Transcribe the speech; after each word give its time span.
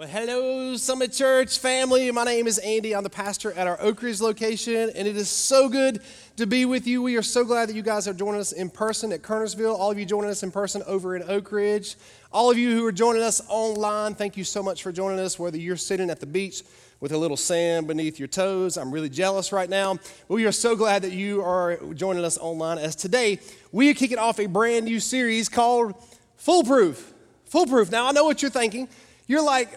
Well, 0.00 0.08
hello, 0.08 0.76
Summit 0.76 1.12
Church 1.12 1.58
family. 1.58 2.10
My 2.10 2.24
name 2.24 2.46
is 2.46 2.56
Andy. 2.56 2.96
I'm 2.96 3.02
the 3.02 3.10
pastor 3.10 3.52
at 3.52 3.66
our 3.66 3.78
Oak 3.82 4.00
Ridge 4.00 4.22
location, 4.22 4.90
and 4.94 5.06
it 5.06 5.14
is 5.14 5.28
so 5.28 5.68
good 5.68 6.00
to 6.38 6.46
be 6.46 6.64
with 6.64 6.86
you. 6.86 7.02
We 7.02 7.18
are 7.18 7.22
so 7.22 7.44
glad 7.44 7.68
that 7.68 7.76
you 7.76 7.82
guys 7.82 8.08
are 8.08 8.14
joining 8.14 8.40
us 8.40 8.52
in 8.52 8.70
person 8.70 9.12
at 9.12 9.20
Kernersville. 9.20 9.78
All 9.78 9.90
of 9.90 9.98
you 9.98 10.06
joining 10.06 10.30
us 10.30 10.42
in 10.42 10.52
person 10.52 10.82
over 10.86 11.16
in 11.16 11.22
Oak 11.24 11.52
Ridge. 11.52 11.96
All 12.32 12.50
of 12.50 12.56
you 12.56 12.74
who 12.74 12.86
are 12.86 12.92
joining 12.92 13.20
us 13.20 13.42
online, 13.46 14.14
thank 14.14 14.38
you 14.38 14.44
so 14.44 14.62
much 14.62 14.82
for 14.82 14.90
joining 14.90 15.20
us, 15.20 15.38
whether 15.38 15.58
you're 15.58 15.76
sitting 15.76 16.08
at 16.08 16.18
the 16.18 16.24
beach 16.24 16.62
with 17.00 17.12
a 17.12 17.18
little 17.18 17.36
sand 17.36 17.86
beneath 17.86 18.18
your 18.18 18.28
toes. 18.28 18.78
I'm 18.78 18.90
really 18.90 19.10
jealous 19.10 19.52
right 19.52 19.68
now. 19.68 19.98
But 20.28 20.34
we 20.34 20.46
are 20.46 20.52
so 20.52 20.76
glad 20.76 21.02
that 21.02 21.12
you 21.12 21.42
are 21.42 21.76
joining 21.92 22.24
us 22.24 22.38
online 22.38 22.78
as 22.78 22.96
today 22.96 23.38
we 23.70 23.90
are 23.90 23.94
kicking 23.94 24.16
off 24.16 24.40
a 24.40 24.46
brand 24.46 24.86
new 24.86 24.98
series 24.98 25.50
called 25.50 25.94
Foolproof. 26.38 27.12
Foolproof. 27.44 27.90
Now, 27.90 28.06
I 28.06 28.12
know 28.12 28.24
what 28.24 28.40
you're 28.40 28.50
thinking. 28.50 28.88
You're 29.30 29.44
like, 29.44 29.68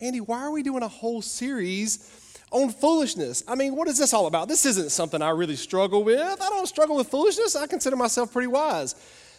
Andy, 0.00 0.20
why 0.20 0.40
are 0.40 0.50
we 0.50 0.64
doing 0.64 0.82
a 0.82 0.88
whole 0.88 1.22
series 1.22 2.34
on 2.50 2.70
foolishness? 2.70 3.44
I 3.46 3.54
mean, 3.54 3.76
what 3.76 3.86
is 3.86 3.96
this 3.96 4.12
all 4.12 4.26
about? 4.26 4.48
This 4.48 4.66
isn't 4.66 4.90
something 4.90 5.22
I 5.22 5.30
really 5.30 5.54
struggle 5.54 6.02
with. 6.02 6.20
I 6.20 6.48
don't 6.48 6.66
struggle 6.66 6.96
with 6.96 7.06
foolishness. 7.06 7.54
I 7.54 7.68
consider 7.68 7.94
myself 7.94 8.32
pretty 8.32 8.48
wise. 8.48 8.96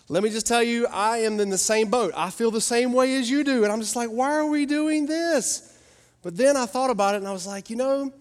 Let 0.07 0.23
me 0.23 0.29
just 0.29 0.47
tell 0.47 0.63
you, 0.63 0.87
I 0.87 1.17
am 1.17 1.37
in 1.41 1.49
the 1.49 1.57
same 1.57 1.89
boat. 1.89 2.13
I 2.15 2.29
feel 2.29 2.49
the 2.49 2.61
same 2.61 2.93
way 2.93 3.17
as 3.17 3.29
you 3.29 3.43
do. 3.43 3.65
And 3.65 3.73
I'm 3.73 3.81
just 3.81 3.97
like, 3.97 4.07
why 4.07 4.35
are 4.35 4.45
we 4.45 4.65
doing 4.65 5.05
this? 5.05 5.77
But 6.23 6.37
then 6.37 6.55
I 6.55 6.65
thought 6.65 6.89
about 6.89 7.15
it 7.15 7.17
and 7.17 7.27
I 7.27 7.33
was 7.33 7.45
like, 7.45 7.69
you 7.69 7.75
know, 7.75 8.13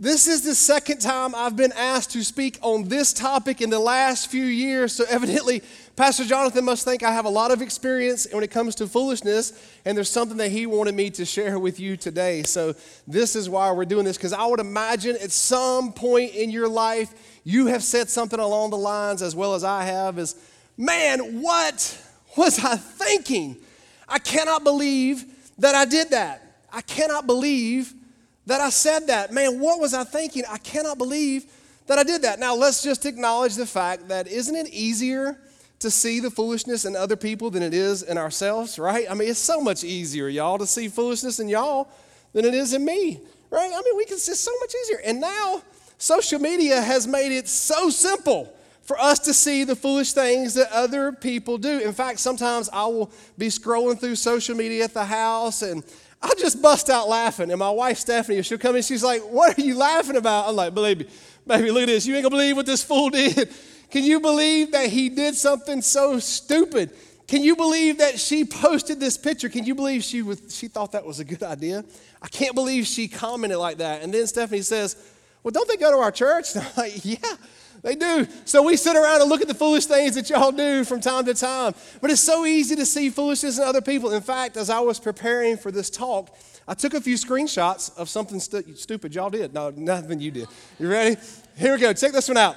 this 0.00 0.28
is 0.28 0.42
the 0.42 0.54
second 0.54 1.00
time 1.00 1.34
I've 1.34 1.56
been 1.56 1.72
asked 1.72 2.10
to 2.12 2.22
speak 2.22 2.56
on 2.62 2.86
this 2.86 3.12
topic 3.12 3.60
in 3.60 3.68
the 3.68 3.80
last 3.80 4.30
few 4.30 4.44
years. 4.44 4.92
So, 4.92 5.04
evidently, 5.08 5.60
Pastor 5.96 6.24
Jonathan 6.24 6.64
must 6.64 6.84
think 6.84 7.02
I 7.02 7.10
have 7.10 7.24
a 7.24 7.30
lot 7.30 7.50
of 7.50 7.62
experience 7.62 8.28
when 8.30 8.44
it 8.44 8.52
comes 8.52 8.76
to 8.76 8.86
foolishness, 8.86 9.52
and 9.84 9.96
there's 9.96 10.08
something 10.08 10.36
that 10.36 10.50
he 10.50 10.66
wanted 10.66 10.94
me 10.94 11.10
to 11.10 11.24
share 11.24 11.58
with 11.58 11.80
you 11.80 11.96
today. 11.96 12.44
So, 12.44 12.76
this 13.08 13.34
is 13.34 13.50
why 13.50 13.72
we're 13.72 13.86
doing 13.86 14.04
this, 14.04 14.16
because 14.16 14.32
I 14.32 14.46
would 14.46 14.60
imagine 14.60 15.16
at 15.16 15.32
some 15.32 15.92
point 15.92 16.32
in 16.32 16.50
your 16.50 16.68
life, 16.68 17.40
you 17.42 17.66
have 17.66 17.82
said 17.82 18.08
something 18.08 18.38
along 18.38 18.70
the 18.70 18.78
lines, 18.78 19.20
as 19.20 19.34
well 19.34 19.54
as 19.54 19.64
I 19.64 19.82
have, 19.82 20.16
is, 20.18 20.36
Man, 20.76 21.42
what 21.42 22.00
was 22.36 22.64
I 22.64 22.76
thinking? 22.76 23.56
I 24.08 24.20
cannot 24.20 24.62
believe 24.62 25.24
that 25.58 25.74
I 25.74 25.84
did 25.84 26.10
that. 26.10 26.62
I 26.72 26.82
cannot 26.82 27.26
believe 27.26 27.92
that 28.48 28.62
I 28.62 28.70
said 28.70 29.08
that. 29.08 29.30
Man, 29.30 29.60
what 29.60 29.78
was 29.78 29.92
I 29.92 30.04
thinking? 30.04 30.42
I 30.50 30.56
cannot 30.56 30.96
believe 30.96 31.44
that 31.86 31.98
I 31.98 32.02
did 32.02 32.22
that. 32.22 32.38
Now, 32.38 32.54
let's 32.54 32.82
just 32.82 33.04
acknowledge 33.04 33.56
the 33.56 33.66
fact 33.66 34.08
that 34.08 34.26
isn't 34.26 34.56
it 34.56 34.68
easier 34.68 35.38
to 35.80 35.90
see 35.90 36.18
the 36.18 36.30
foolishness 36.30 36.86
in 36.86 36.96
other 36.96 37.14
people 37.14 37.50
than 37.50 37.62
it 37.62 37.74
is 37.74 38.02
in 38.02 38.16
ourselves, 38.16 38.78
right? 38.78 39.06
I 39.08 39.12
mean, 39.12 39.28
it's 39.28 39.38
so 39.38 39.60
much 39.60 39.84
easier, 39.84 40.28
y'all, 40.28 40.56
to 40.56 40.66
see 40.66 40.88
foolishness 40.88 41.40
in 41.40 41.48
y'all 41.50 41.88
than 42.32 42.46
it 42.46 42.54
is 42.54 42.72
in 42.72 42.86
me, 42.86 43.20
right? 43.50 43.70
I 43.70 43.82
mean, 43.82 43.96
we 43.96 44.06
can, 44.06 44.14
it's 44.14 44.40
so 44.40 44.52
much 44.60 44.74
easier. 44.82 45.00
And 45.04 45.20
now, 45.20 45.62
social 45.98 46.40
media 46.40 46.80
has 46.80 47.06
made 47.06 47.32
it 47.32 47.48
so 47.48 47.90
simple 47.90 48.52
for 48.82 48.98
us 48.98 49.18
to 49.18 49.34
see 49.34 49.64
the 49.64 49.76
foolish 49.76 50.14
things 50.14 50.54
that 50.54 50.72
other 50.72 51.12
people 51.12 51.58
do. 51.58 51.80
In 51.80 51.92
fact, 51.92 52.18
sometimes 52.18 52.70
I 52.72 52.86
will 52.86 53.12
be 53.36 53.48
scrolling 53.48 54.00
through 54.00 54.16
social 54.16 54.56
media 54.56 54.84
at 54.84 54.94
the 54.94 55.04
house 55.04 55.60
and 55.60 55.84
I 56.20 56.32
just 56.38 56.60
bust 56.60 56.90
out 56.90 57.08
laughing. 57.08 57.50
And 57.50 57.58
my 57.58 57.70
wife, 57.70 57.98
Stephanie, 57.98 58.42
she'll 58.42 58.58
come 58.58 58.76
in, 58.76 58.82
she's 58.82 59.04
like, 59.04 59.22
What 59.22 59.58
are 59.58 59.62
you 59.62 59.76
laughing 59.76 60.16
about? 60.16 60.48
I'm 60.48 60.56
like, 60.56 60.74
Believe 60.74 60.98
me, 61.00 61.06
baby, 61.46 61.70
look 61.70 61.82
at 61.82 61.86
this. 61.86 62.06
You 62.06 62.14
ain't 62.14 62.24
gonna 62.24 62.34
believe 62.34 62.56
what 62.56 62.66
this 62.66 62.82
fool 62.82 63.10
did. 63.10 63.50
Can 63.90 64.04
you 64.04 64.20
believe 64.20 64.72
that 64.72 64.88
he 64.88 65.08
did 65.08 65.34
something 65.34 65.80
so 65.80 66.18
stupid? 66.18 66.90
Can 67.26 67.42
you 67.42 67.56
believe 67.56 67.98
that 67.98 68.18
she 68.18 68.44
posted 68.44 68.98
this 69.00 69.18
picture? 69.18 69.48
Can 69.48 69.64
you 69.64 69.74
believe 69.74 70.02
she, 70.02 70.22
was, 70.22 70.40
she 70.48 70.66
thought 70.66 70.92
that 70.92 71.04
was 71.04 71.20
a 71.20 71.24
good 71.24 71.42
idea? 71.42 71.84
I 72.22 72.28
can't 72.28 72.54
believe 72.54 72.86
she 72.86 73.06
commented 73.06 73.58
like 73.58 73.78
that. 73.78 74.02
And 74.02 74.12
then 74.12 74.26
Stephanie 74.26 74.62
says, 74.62 74.96
Well, 75.42 75.52
don't 75.52 75.68
they 75.68 75.76
go 75.76 75.92
to 75.92 75.98
our 75.98 76.10
church? 76.10 76.54
And 76.54 76.64
I'm 76.66 76.72
like, 76.76 77.04
Yeah. 77.04 77.18
They 77.88 77.94
do. 77.94 78.28
So 78.44 78.62
we 78.62 78.76
sit 78.76 78.96
around 78.96 79.22
and 79.22 79.30
look 79.30 79.40
at 79.40 79.48
the 79.48 79.54
foolish 79.54 79.86
things 79.86 80.14
that 80.16 80.28
y'all 80.28 80.52
do 80.52 80.84
from 80.84 81.00
time 81.00 81.24
to 81.24 81.32
time. 81.32 81.74
But 82.02 82.10
it's 82.10 82.20
so 82.20 82.44
easy 82.44 82.76
to 82.76 82.84
see 82.84 83.08
foolishness 83.08 83.56
in 83.56 83.64
other 83.64 83.80
people. 83.80 84.12
In 84.12 84.20
fact, 84.20 84.58
as 84.58 84.68
I 84.68 84.80
was 84.80 85.00
preparing 85.00 85.56
for 85.56 85.72
this 85.72 85.88
talk, 85.88 86.36
I 86.66 86.74
took 86.74 86.92
a 86.92 87.00
few 87.00 87.14
screenshots 87.14 87.96
of 87.96 88.10
something 88.10 88.40
stu- 88.40 88.74
stupid 88.74 89.14
y'all 89.14 89.30
did. 89.30 89.54
No, 89.54 89.70
nothing 89.70 90.20
you 90.20 90.30
did. 90.30 90.48
You 90.78 90.90
ready? 90.90 91.16
Here 91.56 91.72
we 91.72 91.80
go. 91.80 91.94
Check 91.94 92.12
this 92.12 92.28
one 92.28 92.36
out. 92.36 92.56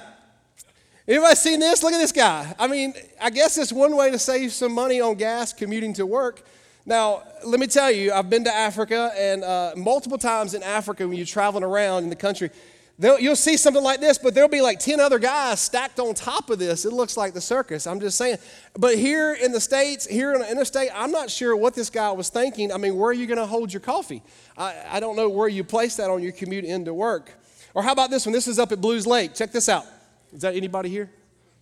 Anybody 1.08 1.34
seen 1.34 1.60
this? 1.60 1.82
Look 1.82 1.94
at 1.94 1.98
this 1.98 2.12
guy. 2.12 2.54
I 2.58 2.66
mean, 2.66 2.92
I 3.18 3.30
guess 3.30 3.56
it's 3.56 3.72
one 3.72 3.96
way 3.96 4.10
to 4.10 4.18
save 4.18 4.52
some 4.52 4.74
money 4.74 5.00
on 5.00 5.14
gas 5.14 5.54
commuting 5.54 5.94
to 5.94 6.04
work. 6.04 6.44
Now, 6.84 7.22
let 7.42 7.58
me 7.58 7.68
tell 7.68 7.90
you, 7.90 8.12
I've 8.12 8.28
been 8.28 8.44
to 8.44 8.52
Africa, 8.52 9.12
and 9.16 9.44
uh, 9.44 9.72
multiple 9.76 10.18
times 10.18 10.52
in 10.52 10.62
Africa, 10.62 11.08
when 11.08 11.16
you're 11.16 11.24
traveling 11.24 11.64
around 11.64 12.02
in 12.02 12.10
the 12.10 12.16
country, 12.16 12.50
you'll 12.98 13.36
see 13.36 13.56
something 13.56 13.82
like 13.82 14.00
this, 14.00 14.18
but 14.18 14.34
there'll 14.34 14.48
be 14.48 14.60
like 14.60 14.78
10 14.78 15.00
other 15.00 15.18
guys 15.18 15.60
stacked 15.60 15.98
on 15.98 16.14
top 16.14 16.50
of 16.50 16.58
this. 16.58 16.84
It 16.84 16.92
looks 16.92 17.16
like 17.16 17.34
the 17.34 17.40
circus. 17.40 17.86
I'm 17.86 18.00
just 18.00 18.16
saying. 18.16 18.38
But 18.78 18.96
here 18.96 19.34
in 19.34 19.52
the 19.52 19.60
States, 19.60 20.06
here 20.06 20.32
in 20.32 20.40
the 20.40 20.50
interstate, 20.50 20.90
I'm 20.94 21.10
not 21.10 21.30
sure 21.30 21.56
what 21.56 21.74
this 21.74 21.90
guy 21.90 22.10
was 22.12 22.28
thinking. 22.28 22.72
I 22.72 22.76
mean, 22.76 22.96
where 22.96 23.10
are 23.10 23.14
you 23.14 23.26
going 23.26 23.38
to 23.38 23.46
hold 23.46 23.72
your 23.72 23.80
coffee? 23.80 24.22
I, 24.56 24.74
I 24.90 25.00
don't 25.00 25.16
know 25.16 25.28
where 25.28 25.48
you 25.48 25.64
place 25.64 25.96
that 25.96 26.10
on 26.10 26.22
your 26.22 26.32
commute 26.32 26.64
into 26.64 26.94
work. 26.94 27.32
Or 27.74 27.82
how 27.82 27.92
about 27.92 28.10
this 28.10 28.26
one? 28.26 28.32
This 28.32 28.46
is 28.46 28.58
up 28.58 28.72
at 28.72 28.80
Belews 28.80 29.06
Lake. 29.06 29.34
Check 29.34 29.52
this 29.52 29.68
out. 29.68 29.86
Is 30.32 30.42
that 30.42 30.54
anybody 30.54 30.88
here? 30.88 31.10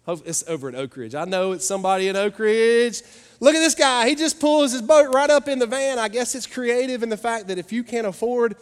It's 0.09 0.43
over 0.49 0.69
at 0.69 0.75
Oak 0.75 0.97
Ridge. 0.97 1.15
I 1.15 1.25
know 1.25 1.53
it's 1.53 1.65
somebody 1.65 2.09
in 2.09 2.17
Oak 2.17 2.39
Ridge. 2.39 3.03
Look 3.39 3.55
at 3.55 3.61
this 3.61 3.77
guy. 3.77 4.09
He 4.09 4.17
just 4.17 4.41
pulls 4.41 4.73
his 4.73 4.83
boat 4.83 5.15
right 5.15 5.31
up 5.31 5.47
in 5.47 5.59
the 5.59 5.67
van. 5.67 5.99
I 5.99 6.09
guess 6.09 6.35
it's 6.35 6.47
creative 6.47 7.03
in 7.03 7.09
the 7.09 7.17
fact 7.17 7.47
that 7.47 7.59
if 7.59 7.73
you 7.73 7.85
can't 7.85 8.07
afford 8.07 8.57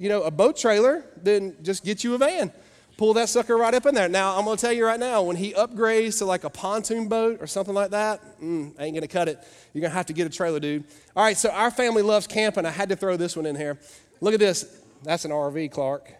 you 0.00 0.08
know, 0.08 0.22
a 0.22 0.30
boat 0.30 0.56
trailer, 0.56 1.04
then 1.22 1.54
just 1.62 1.84
get 1.84 2.02
you 2.02 2.14
a 2.14 2.18
van. 2.18 2.50
Pull 2.96 3.12
that 3.14 3.28
sucker 3.28 3.56
right 3.56 3.74
up 3.74 3.84
in 3.84 3.94
there. 3.94 4.08
Now, 4.08 4.36
I'm 4.36 4.46
going 4.46 4.56
to 4.56 4.60
tell 4.60 4.72
you 4.72 4.86
right 4.86 4.98
now, 4.98 5.22
when 5.22 5.36
he 5.36 5.52
upgrades 5.52 6.18
to 6.18 6.24
like 6.24 6.42
a 6.44 6.50
pontoon 6.50 7.06
boat 7.06 7.38
or 7.40 7.46
something 7.46 7.74
like 7.74 7.90
that, 7.90 8.20
mm, 8.40 8.68
ain't 8.80 8.94
going 8.94 9.02
to 9.02 9.08
cut 9.08 9.28
it. 9.28 9.38
You're 9.74 9.82
going 9.82 9.90
to 9.90 9.96
have 9.96 10.06
to 10.06 10.14
get 10.14 10.26
a 10.26 10.30
trailer, 10.30 10.58
dude. 10.58 10.84
All 11.14 11.22
right, 11.22 11.36
so 11.36 11.50
our 11.50 11.70
family 11.70 12.00
loves 12.00 12.26
camping. 12.26 12.64
I 12.64 12.70
had 12.70 12.88
to 12.88 12.96
throw 12.96 13.18
this 13.18 13.36
one 13.36 13.44
in 13.44 13.56
here. 13.56 13.78
Look 14.22 14.32
at 14.32 14.40
this. 14.40 14.80
That's 15.02 15.26
an 15.26 15.32
RV, 15.32 15.70
Clark. 15.70 16.10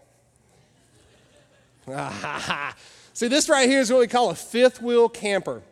See, 3.15 3.29
this 3.29 3.49
right 3.49 3.69
here 3.69 3.81
is 3.81 3.91
what 3.91 4.01
we 4.01 4.09
call 4.09 4.29
a 4.29 4.35
fifth 4.35 4.83
wheel 4.83 5.09
camper. 5.09 5.63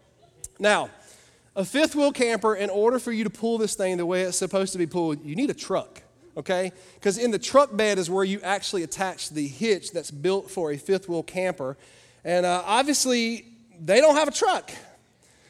Now, 0.59 0.89
a 1.55 1.65
fifth 1.65 1.95
wheel 1.95 2.13
camper, 2.13 2.55
in 2.55 2.71
order 2.71 2.99
for 2.99 3.13
you 3.13 3.25
to 3.25 3.31
pull 3.31 3.59
this 3.59 3.75
thing 3.75 3.99
the 3.99 4.07
way 4.07 4.23
it's 4.23 4.39
supposed 4.39 4.73
to 4.73 4.79
be 4.79 4.87
pulled, 4.87 5.23
you 5.25 5.37
need 5.37 5.51
a 5.51 5.55
truck 5.55 6.03
okay? 6.39 6.73
Because 6.95 7.19
in 7.19 7.31
the 7.31 7.39
truck 7.39 7.77
bed 7.77 7.99
is 7.99 8.09
where 8.09 8.25
you 8.25 8.41
actually 8.43 8.85
attach 8.85 9.31
the 9.31 9.47
hitch 9.47 9.91
that's 9.91 10.11
built 10.11 10.51
for 10.51 10.71
a 10.71 10.79
fifth 10.79 11.09
wheel 11.09 11.23
camper. 11.23 11.77
And 12.25 12.47
uh, 12.47 12.63
obviously, 12.65 13.45
they 13.85 14.01
don't 14.01 14.15
have 14.15 14.29
a 14.29 14.33
truck. 14.33 14.71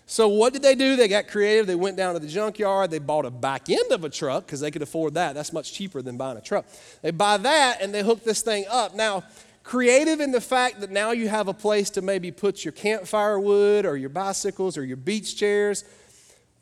So, 0.06 0.28
what 0.28 0.54
did 0.54 0.62
they 0.62 0.75
do? 0.75 0.97
They 0.97 1.06
got 1.06 1.28
creative. 1.28 1.66
They 1.66 1.75
went 1.75 1.99
down 1.99 2.15
to 2.15 2.21
the 2.21 2.26
junkyard. 2.26 2.91
They 2.91 2.99
bought 2.99 3.26
a 3.26 3.31
back 3.31 3.69
end 3.69 3.93
of 3.93 4.04
a 4.04 4.09
truck 4.09 4.47
because 4.47 4.60
they 4.60 4.71
could 4.71 4.81
afford 4.81 5.15
that. 5.15 5.34
That's 5.34 5.53
much 5.53 5.75
cheaper 5.75 6.00
than 6.00 6.16
buying 6.16 6.38
a 6.38 6.41
truck. 6.41 6.65
They 7.03 7.10
buy 7.10 7.37
that 7.37 7.82
and 7.82 7.93
they 7.93 8.03
hook 8.03 8.25
this 8.25 8.41
thing 8.41 8.65
up. 8.70 8.94
Now, 8.94 9.25
creative 9.65 10.20
in 10.20 10.32
the 10.32 10.41
fact 10.41 10.81
that 10.81 10.91
now 10.91 11.10
you 11.10 11.28
have 11.28 11.47
a 11.47 11.53
place 11.53 11.91
to 11.91 12.00
maybe 12.00 12.31
put 12.31 12.65
your 12.65 12.72
campfire 12.72 13.38
wood 13.38 13.84
or 13.84 13.99
your 13.99 14.09
bicycles 14.09 14.78
or 14.78 14.84
your 14.84 14.97
beach 14.97 15.37
chairs 15.37 15.84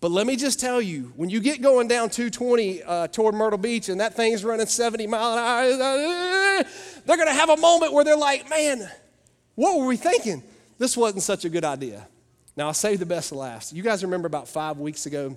but 0.07 0.13
let 0.13 0.25
me 0.25 0.37
just 0.37 0.61
tell 0.61 0.81
you, 0.81 1.13
when 1.17 1.31
you 1.31 1.41
get 1.41 1.61
going 1.61 1.89
down 1.89 2.11
220 2.11 2.81
uh, 2.85 3.09
toward 3.09 3.35
Myrtle 3.35 3.59
Beach 3.59 3.89
and 3.89 3.99
that 3.99 4.15
thing's 4.15 4.45
running 4.45 4.67
70 4.67 5.05
mile 5.09 5.33
an 5.33 5.81
hour, 5.81 6.65
they're 7.05 7.17
going 7.17 7.27
to 7.27 7.35
have 7.35 7.51
a 7.51 7.57
moment 7.57 7.93
where 7.93 8.05
they're 8.05 8.17
like, 8.17 8.49
man, 8.49 8.89
what 9.57 9.77
were 9.77 9.85
we 9.85 9.97
thinking? 9.97 10.45
This 10.79 10.97
wasn't 10.97 11.25
such 11.25 11.45
a 11.45 11.49
good 11.49 11.65
idea. 11.65 12.07
Now, 12.57 12.69
I'll 12.69 12.73
save 12.73 13.01
the 13.01 13.05
best 13.05 13.31
to 13.31 13.35
last. 13.35 13.73
You 13.73 13.83
guys 13.83 14.05
remember 14.05 14.29
about 14.29 14.47
five 14.47 14.79
weeks 14.79 15.07
ago, 15.07 15.37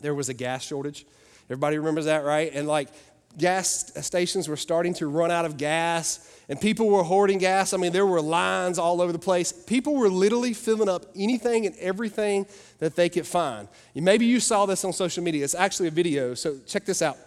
there 0.00 0.14
was 0.14 0.28
a 0.28 0.34
gas 0.34 0.62
shortage? 0.62 1.04
Everybody 1.46 1.76
remembers 1.76 2.04
that, 2.04 2.22
right? 2.22 2.52
And 2.54 2.68
like 2.68 2.90
gas 3.38 3.92
stations 4.04 4.48
were 4.48 4.56
starting 4.56 4.94
to 4.94 5.06
run 5.06 5.30
out 5.30 5.44
of 5.44 5.56
gas 5.56 6.32
and 6.48 6.60
people 6.60 6.88
were 6.88 7.02
hoarding 7.02 7.38
gas. 7.38 7.72
I 7.72 7.76
mean, 7.76 7.92
there 7.92 8.06
were 8.06 8.20
lines 8.20 8.78
all 8.78 9.02
over 9.02 9.12
the 9.12 9.18
place. 9.18 9.52
People 9.52 9.94
were 9.94 10.08
literally 10.08 10.54
filling 10.54 10.88
up 10.88 11.06
anything 11.16 11.66
and 11.66 11.76
everything 11.76 12.46
that 12.78 12.96
they 12.96 13.08
could 13.08 13.26
find. 13.26 13.68
And 13.94 14.04
maybe 14.04 14.26
you 14.26 14.40
saw 14.40 14.64
this 14.64 14.84
on 14.84 14.92
social 14.92 15.22
media. 15.22 15.44
It's 15.44 15.54
actually 15.54 15.88
a 15.88 15.92
video, 15.92 16.34
so 16.34 16.58
check 16.66 16.84
this 16.84 17.02
out. 17.02 17.18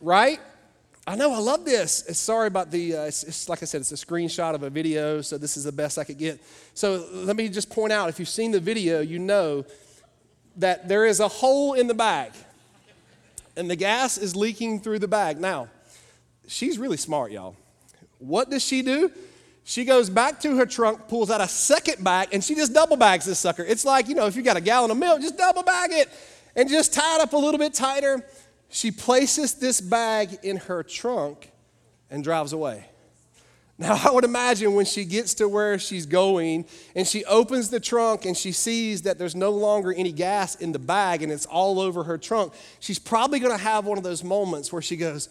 Right? 0.00 0.40
I 1.06 1.16
know, 1.16 1.34
I 1.34 1.38
love 1.38 1.66
this. 1.66 2.04
Sorry 2.12 2.46
about 2.46 2.70
the, 2.70 2.96
uh, 2.96 3.02
it's, 3.02 3.24
it's, 3.24 3.48
like 3.48 3.62
I 3.62 3.66
said, 3.66 3.82
it's 3.82 3.92
a 3.92 4.06
screenshot 4.06 4.54
of 4.54 4.62
a 4.62 4.70
video, 4.70 5.20
so 5.20 5.36
this 5.36 5.58
is 5.58 5.64
the 5.64 5.72
best 5.72 5.98
I 5.98 6.04
could 6.04 6.16
get. 6.16 6.42
So 6.72 7.06
let 7.12 7.36
me 7.36 7.50
just 7.50 7.68
point 7.68 7.92
out 7.92 8.08
if 8.08 8.18
you've 8.18 8.28
seen 8.28 8.52
the 8.52 8.60
video, 8.60 9.00
you 9.00 9.18
know 9.18 9.66
that 10.56 10.88
there 10.88 11.04
is 11.04 11.20
a 11.20 11.28
hole 11.28 11.74
in 11.74 11.88
the 11.88 11.94
bag, 11.94 12.32
and 13.56 13.70
the 13.70 13.76
gas 13.76 14.18
is 14.18 14.34
leaking 14.34 14.80
through 14.80 14.98
the 14.98 15.08
bag. 15.08 15.40
Now, 15.40 15.68
she's 16.46 16.78
really 16.78 16.96
smart, 16.96 17.32
y'all. 17.32 17.56
What 18.18 18.50
does 18.50 18.64
she 18.64 18.82
do? 18.82 19.10
She 19.64 19.84
goes 19.84 20.10
back 20.10 20.40
to 20.40 20.56
her 20.56 20.66
trunk, 20.66 21.08
pulls 21.08 21.30
out 21.30 21.40
a 21.40 21.48
second 21.48 22.04
bag, 22.04 22.28
and 22.32 22.44
she 22.44 22.54
just 22.54 22.74
double 22.74 22.96
bags 22.96 23.24
this 23.24 23.38
sucker. 23.38 23.64
It's 23.64 23.84
like, 23.84 24.08
you 24.08 24.14
know, 24.14 24.26
if 24.26 24.36
you 24.36 24.42
got 24.42 24.58
a 24.58 24.60
gallon 24.60 24.90
of 24.90 24.98
milk, 24.98 25.20
just 25.20 25.38
double 25.38 25.62
bag 25.62 25.90
it 25.92 26.08
and 26.54 26.68
just 26.68 26.92
tie 26.92 27.16
it 27.16 27.20
up 27.20 27.32
a 27.32 27.36
little 27.36 27.58
bit 27.58 27.74
tighter. 27.74 28.24
she 28.68 28.90
places 28.90 29.54
this 29.54 29.80
bag 29.80 30.38
in 30.42 30.56
her 30.56 30.82
trunk 30.82 31.50
and 32.10 32.22
drives 32.22 32.52
away. 32.52 32.86
Now, 33.76 34.00
I 34.04 34.12
would 34.12 34.24
imagine 34.24 34.74
when 34.74 34.86
she 34.86 35.04
gets 35.04 35.34
to 35.34 35.48
where 35.48 35.78
she's 35.80 36.06
going 36.06 36.66
and 36.94 37.06
she 37.06 37.24
opens 37.24 37.70
the 37.70 37.80
trunk 37.80 38.24
and 38.24 38.36
she 38.36 38.52
sees 38.52 39.02
that 39.02 39.18
there's 39.18 39.34
no 39.34 39.50
longer 39.50 39.92
any 39.92 40.12
gas 40.12 40.54
in 40.54 40.70
the 40.70 40.78
bag 40.78 41.22
and 41.22 41.32
it's 41.32 41.46
all 41.46 41.80
over 41.80 42.04
her 42.04 42.16
trunk, 42.16 42.52
she's 42.78 43.00
probably 43.00 43.40
going 43.40 43.56
to 43.56 43.62
have 43.62 43.84
one 43.84 43.98
of 43.98 44.04
those 44.04 44.22
moments 44.22 44.72
where 44.72 44.82
she 44.82 44.96
goes, 44.96 45.28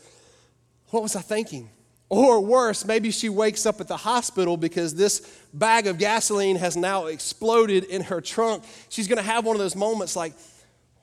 What 0.90 1.04
was 1.04 1.16
I 1.16 1.22
thinking? 1.22 1.69
Or 2.10 2.42
worse, 2.42 2.86
maybe 2.86 3.12
she 3.12 3.30
wakes 3.30 3.66
up 3.66 3.80
at 3.80 3.88
the 3.88 3.98
hospital 3.98 4.57
because 4.57 4.94
this 4.94 5.22
bag 5.54 5.88
of 5.88 5.98
gasoline 5.98 6.57
has 6.57 6.75
now 6.75 7.06
exploded 7.06 7.86
in 7.86 8.04
her 8.04 8.19
trunk. 8.19 8.66
She's 8.89 9.07
going 9.07 9.18
to 9.18 9.24
have 9.24 9.46
one 9.46 9.56
of 9.56 9.62
those 9.62 9.75
moments 9.75 10.18
like, 10.18 10.34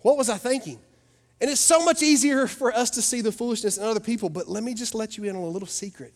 What 0.02 0.18
was 0.18 0.28
I 0.28 0.36
thinking? 0.36 0.78
And 1.40 1.48
it's 1.48 1.60
so 1.60 1.82
much 1.82 2.02
easier 2.02 2.46
for 2.46 2.70
us 2.70 2.90
to 2.90 3.02
see 3.02 3.22
the 3.22 3.32
foolishness 3.32 3.78
in 3.78 3.84
other 3.84 3.98
people, 3.98 4.28
but 4.28 4.46
let 4.46 4.62
me 4.62 4.74
just 4.74 4.94
let 4.94 5.16
you 5.16 5.24
in 5.24 5.34
on 5.34 5.42
a 5.42 5.48
little 5.48 5.66
secret. 5.66 6.12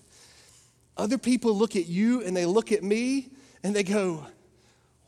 Other 0.97 1.19
people 1.19 1.55
look 1.55 1.77
at 1.77 1.87
you 1.87 2.23
and 2.23 2.37
they 2.37 2.47
look 2.47 2.73
at 2.73 2.83
me 2.83 3.29
and 3.63 3.75
they 3.75 3.83
go, 3.83 4.27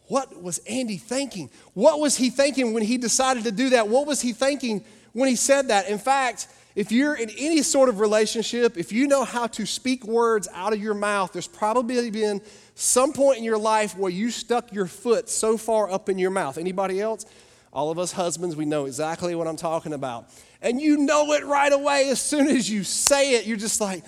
What 0.09 0.43
was 0.43 0.59
Andy 0.69 0.97
thinking? 0.97 1.51
What 1.75 2.01
was 2.01 2.17
he 2.17 2.31
thinking 2.31 2.73
when 2.73 2.83
he 2.83 2.99
decided 2.99 3.45
to 3.45 3.53
do 3.53 3.71
that? 3.71 3.89
What 3.89 4.07
was 4.07 4.21
he 4.21 4.33
thinking 4.33 4.85
when 5.13 5.29
he 5.29 5.37
said 5.37 5.69
that? 5.69 5.89
In 5.89 5.99
fact, 5.99 6.49
if 6.75 6.93
you're 6.93 7.15
in 7.15 7.31
any 7.39 7.63
sort 7.63 7.89
of 7.89 8.01
relationship, 8.01 8.77
if 8.77 8.93
you 8.93 9.07
know 9.07 9.25
how 9.25 9.47
to 9.47 9.65
speak 9.65 10.05
words 10.05 10.47
out 10.53 10.75
of 10.75 10.83
your 10.83 10.93
mouth, 10.93 11.33
there's 11.33 11.49
probably 11.49 12.11
been 12.11 12.43
some 12.75 13.15
point 13.15 13.39
in 13.39 13.45
your 13.45 13.57
life 13.57 13.97
where 13.97 14.11
you 14.11 14.31
stuck 14.31 14.73
your 14.75 14.87
foot 14.87 15.31
so 15.31 15.57
far 15.57 15.91
up 15.91 16.11
in 16.11 16.19
your 16.19 16.31
mouth. 16.31 16.59
Anybody 16.59 17.01
else? 17.01 17.25
All 17.73 17.91
of 17.91 17.99
us 17.99 18.13
husbands, 18.13 18.57
we 18.57 18.67
know 18.67 18.85
exactly 18.85 19.35
what 19.35 19.47
I'm 19.47 19.57
talking 19.57 19.95
about. 19.95 20.29
And 20.61 20.81
you 20.81 20.99
know 20.99 21.33
it 21.33 21.45
right 21.47 21.73
away 21.73 22.11
as 22.11 22.21
soon 22.21 22.47
as 22.49 22.69
you 22.69 22.85
say 22.85 23.37
it, 23.37 23.47
you're 23.47 23.57
just 23.57 23.81
like, 23.81 24.05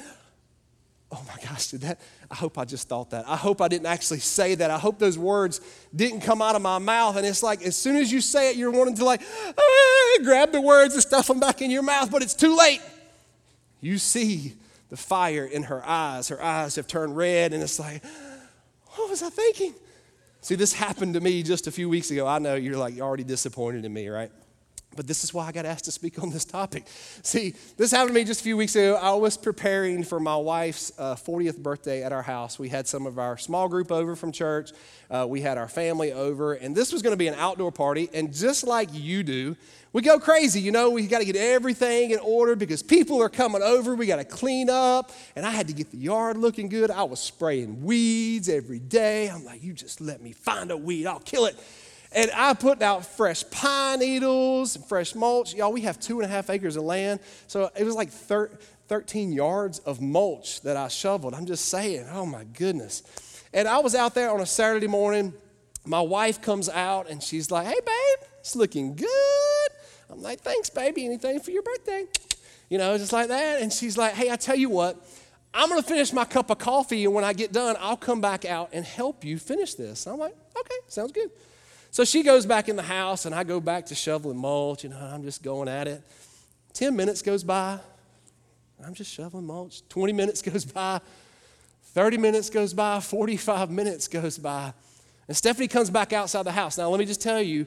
oh 1.11 1.25
my 1.27 1.43
gosh, 1.43 1.69
did 1.69 1.81
that? 1.83 2.01
I 2.31 2.35
hope 2.35 2.59
I 2.59 2.65
just 2.65 2.89
thought 2.89 3.11
that. 3.11 3.27
I 3.27 3.37
hope 3.37 3.63
I 3.63 3.69
didn't 3.69 3.87
actually 3.87 4.19
say 4.19 4.55
that. 4.57 4.71
I 4.71 4.79
hope 4.79 4.99
those 4.99 5.19
words 5.19 5.61
didn't 5.95 6.21
come 6.21 6.43
out 6.43 6.55
of 6.55 6.63
my 6.63 6.79
mouth. 6.79 7.17
And 7.17 7.27
it's 7.27 7.43
like, 7.43 7.63
as 7.63 7.77
soon 7.77 7.97
as 7.97 8.13
you 8.13 8.21
say 8.21 8.51
it, 8.51 8.57
you're 8.57 8.71
wanting 8.71 8.95
to 8.97 9.05
like, 9.05 9.23
ah, 9.59 10.19
grab 10.23 10.53
the 10.53 10.61
words 10.61 10.95
and 10.95 11.03
stuff 11.03 11.27
them 11.29 11.41
back 11.41 11.63
in 11.63 11.71
your 11.71 11.83
mouth, 11.83 12.11
but 12.11 12.23
it's 12.23 12.35
too 12.35 12.57
late. 12.57 12.81
You 13.81 13.97
see 13.97 14.55
the 14.91 14.97
fire 14.97 15.45
in 15.45 15.65
her 15.65 15.83
eyes. 15.87 16.29
Her 16.29 16.43
eyes 16.43 16.77
have 16.77 16.87
turned 16.87 17.17
red, 17.17 17.53
and 17.53 17.63
it's 17.63 17.79
like, 17.79 18.03
what 18.97 19.09
was 19.09 19.23
I 19.23 19.31
thinking? 19.31 19.75
See, 20.41 20.55
this 20.55 20.73
happened 20.73 21.15
to 21.15 21.21
me 21.21 21.43
just 21.43 21.67
a 21.67 21.71
few 21.71 21.89
weeks 21.89 22.11
ago. 22.11 22.27
I 22.27 22.39
know 22.39 22.55
you're 22.55 22.77
like, 22.77 22.97
you're 22.97 23.07
already 23.07 23.25
disappointed 23.25 23.85
in 23.85 23.93
me, 23.93 24.09
right? 24.09 24.31
But 24.97 25.07
this 25.07 25.23
is 25.23 25.33
why 25.33 25.47
I 25.47 25.53
got 25.53 25.65
asked 25.65 25.85
to 25.85 25.93
speak 25.93 26.21
on 26.23 26.31
this 26.31 26.45
topic. 26.45 26.85
See, 27.23 27.55
this 27.77 27.91
happened 27.93 28.09
to 28.09 28.15
me 28.15 28.25
just 28.25 28.41
a 28.41 28.43
few 28.43 28.57
weeks 28.57 28.75
ago. 28.75 28.99
I 29.01 29.13
was 29.13 29.37
preparing 29.37 30.03
for 30.03 30.19
my 30.19 30.37
wife's 30.37 30.93
uh, 30.99 31.15
40th 31.15 31.59
birthday 31.59 32.03
at 32.03 32.13
our 32.13 32.23
house. 32.23 32.59
We 32.59 32.69
had 32.69 32.89
some 32.89 33.07
of 33.07 33.19
our 33.19 33.37
small 33.39 33.69
group 33.69 33.93
over 33.93 34.17
from 34.17 34.33
church, 34.33 34.73
uh, 35.11 35.27
we 35.29 35.41
had 35.41 35.57
our 35.57 35.69
family 35.69 36.13
over, 36.13 36.55
and 36.55 36.75
this 36.75 36.93
was 36.93 37.03
going 37.03 37.13
to 37.13 37.19
be 37.19 37.29
an 37.29 37.35
outdoor 37.35 37.71
party. 37.71 38.11
And 38.13 38.35
just 38.35 38.67
like 38.67 38.89
you 38.93 39.23
do, 39.23 39.57
we 39.93 40.03
go 40.03 40.19
crazy. 40.19 40.61
You 40.61 40.71
know, 40.71 40.91
we 40.91 41.07
got 41.07 41.21
to 41.21 41.25
get 41.25 41.37
everything 41.37 42.11
in 42.11 42.19
order 42.19 42.57
because 42.57 42.83
people 42.83 43.23
are 43.23 43.31
coming 43.31 43.63
over. 43.63 43.95
We 43.95 44.07
got 44.07 44.17
to 44.17 44.25
clean 44.25 44.69
up. 44.69 45.13
And 45.35 45.47
I 45.47 45.51
had 45.51 45.69
to 45.69 45.75
get 45.75 45.91
the 45.91 45.97
yard 45.97 46.37
looking 46.37 46.69
good. 46.69 46.91
I 46.91 47.05
was 47.05 47.21
spraying 47.21 47.85
weeds 47.85 48.49
every 48.49 48.81
day. 48.81 49.31
I'm 49.31 49.45
like, 49.45 49.63
you 49.63 49.73
just 49.73 50.01
let 50.01 50.21
me 50.21 50.33
find 50.33 50.71
a 50.71 50.77
weed, 50.77 51.07
I'll 51.07 51.21
kill 51.21 51.47
it. 51.47 51.57
And 52.13 52.31
I 52.35 52.55
put 52.55 52.81
out 52.81 53.05
fresh 53.05 53.49
pine 53.51 54.01
needles, 54.01 54.77
and 54.77 54.85
fresh 54.85 55.15
mulch. 55.15 55.55
Y'all, 55.55 55.73
we 55.73 55.83
have 55.83 56.01
two 56.01 56.21
and 56.21 56.25
a 56.25 56.33
half 56.33 56.49
acres 56.49 56.77
of 56.77 56.85
land. 56.85 57.21
So 57.47 57.71
it 57.77 57.85
was 57.85 57.95
like 57.95 58.11
thir- 58.11 58.51
13 58.89 59.33
yards 59.33 59.79
of 59.81 60.01
mulch 60.01 60.63
that 60.63 60.77
I 60.77 60.89
shoveled. 60.89 61.35
I'm 61.35 61.47
just 61.47 61.67
saying, 61.67 62.07
oh 62.11 62.25
my 62.25 62.45
goodness. 62.45 63.03
And 63.53 63.69
I 63.69 63.79
was 63.79 63.95
out 63.95 64.15
there 64.15 64.31
on 64.31 64.41
a 64.41 64.47
Saturday 64.47 64.87
morning. 64.87 65.35
My 65.85 66.01
wife 66.01 66.41
comes 66.41 66.69
out 66.69 67.09
and 67.09 67.23
she's 67.23 67.51
like, 67.51 67.67
hey, 67.67 67.81
babe, 67.85 68.29
it's 68.41 68.57
looking 68.57 68.95
good. 68.95 69.09
I'm 70.11 70.23
like, 70.23 70.41
thanks, 70.41 70.71
baby. 70.71 71.05
Anything 71.05 71.41
for 71.41 71.51
your 71.51 71.63
birthday? 71.63 72.07
You 72.71 72.79
know, 72.79 72.97
just 72.99 73.13
like 73.13 73.29
that. 73.29 73.61
And 73.61 73.73
she's 73.73 73.97
like, 73.97 74.15
hey, 74.15 74.31
I 74.31 74.37
tell 74.37 74.57
you 74.57 74.71
what, 74.71 74.97
I'm 75.53 75.69
going 75.69 75.81
to 75.81 75.87
finish 75.87 76.13
my 76.13 76.25
cup 76.25 76.51
of 76.51 76.59
coffee. 76.59 77.05
And 77.05 77.15
when 77.15 77.25
I 77.25 77.33
get 77.33 77.53
done, 77.53 77.77
I'll 77.81 77.97
come 77.97 78.21
back 78.21 78.45
out 78.45 78.71
and 78.73 78.85
help 78.85 79.25
you 79.25 79.39
finish 79.39 79.75
this. 79.75 80.07
I'm 80.07 80.19
like, 80.19 80.35
okay, 80.59 80.77
sounds 80.89 81.13
good. 81.13 81.31
So 81.91 82.05
she 82.05 82.23
goes 82.23 82.47
back 82.47 82.69
in 82.69 82.77
the 82.77 82.83
house, 82.83 83.25
and 83.25 83.35
I 83.35 83.45
go 83.45 83.61
back 83.61 83.87
to 83.87 83.95
shoveling 83.95 84.37
mulch, 84.37 84.85
and 84.85 84.95
I'm 84.95 85.23
just 85.23 85.43
going 85.43 85.69
at 85.69 85.89
it. 85.89 86.03
10 86.75 86.95
minutes 86.95 87.23
goes 87.23 87.43
by. 87.43 87.79
I'm 88.85 88.95
just 88.95 89.13
shoveling 89.13 89.47
mulch. 89.47 89.83
20 89.89 90.13
minutes 90.13 90.43
goes 90.51 90.65
by. 90.65 91.01
30 91.95 92.19
minutes 92.19 92.51
goes 92.51 92.75
by. 92.75 93.01
45 93.01 93.71
minutes 93.71 94.07
goes 94.09 94.39
by. 94.39 94.73
And 95.27 95.37
Stephanie 95.37 95.69
comes 95.69 95.91
back 95.91 96.13
outside 96.13 96.45
the 96.45 96.53
house. 96.53 96.79
Now, 96.79 96.89
let 96.89 96.99
me 96.99 97.05
just 97.05 97.21
tell 97.21 97.43
you, 97.43 97.67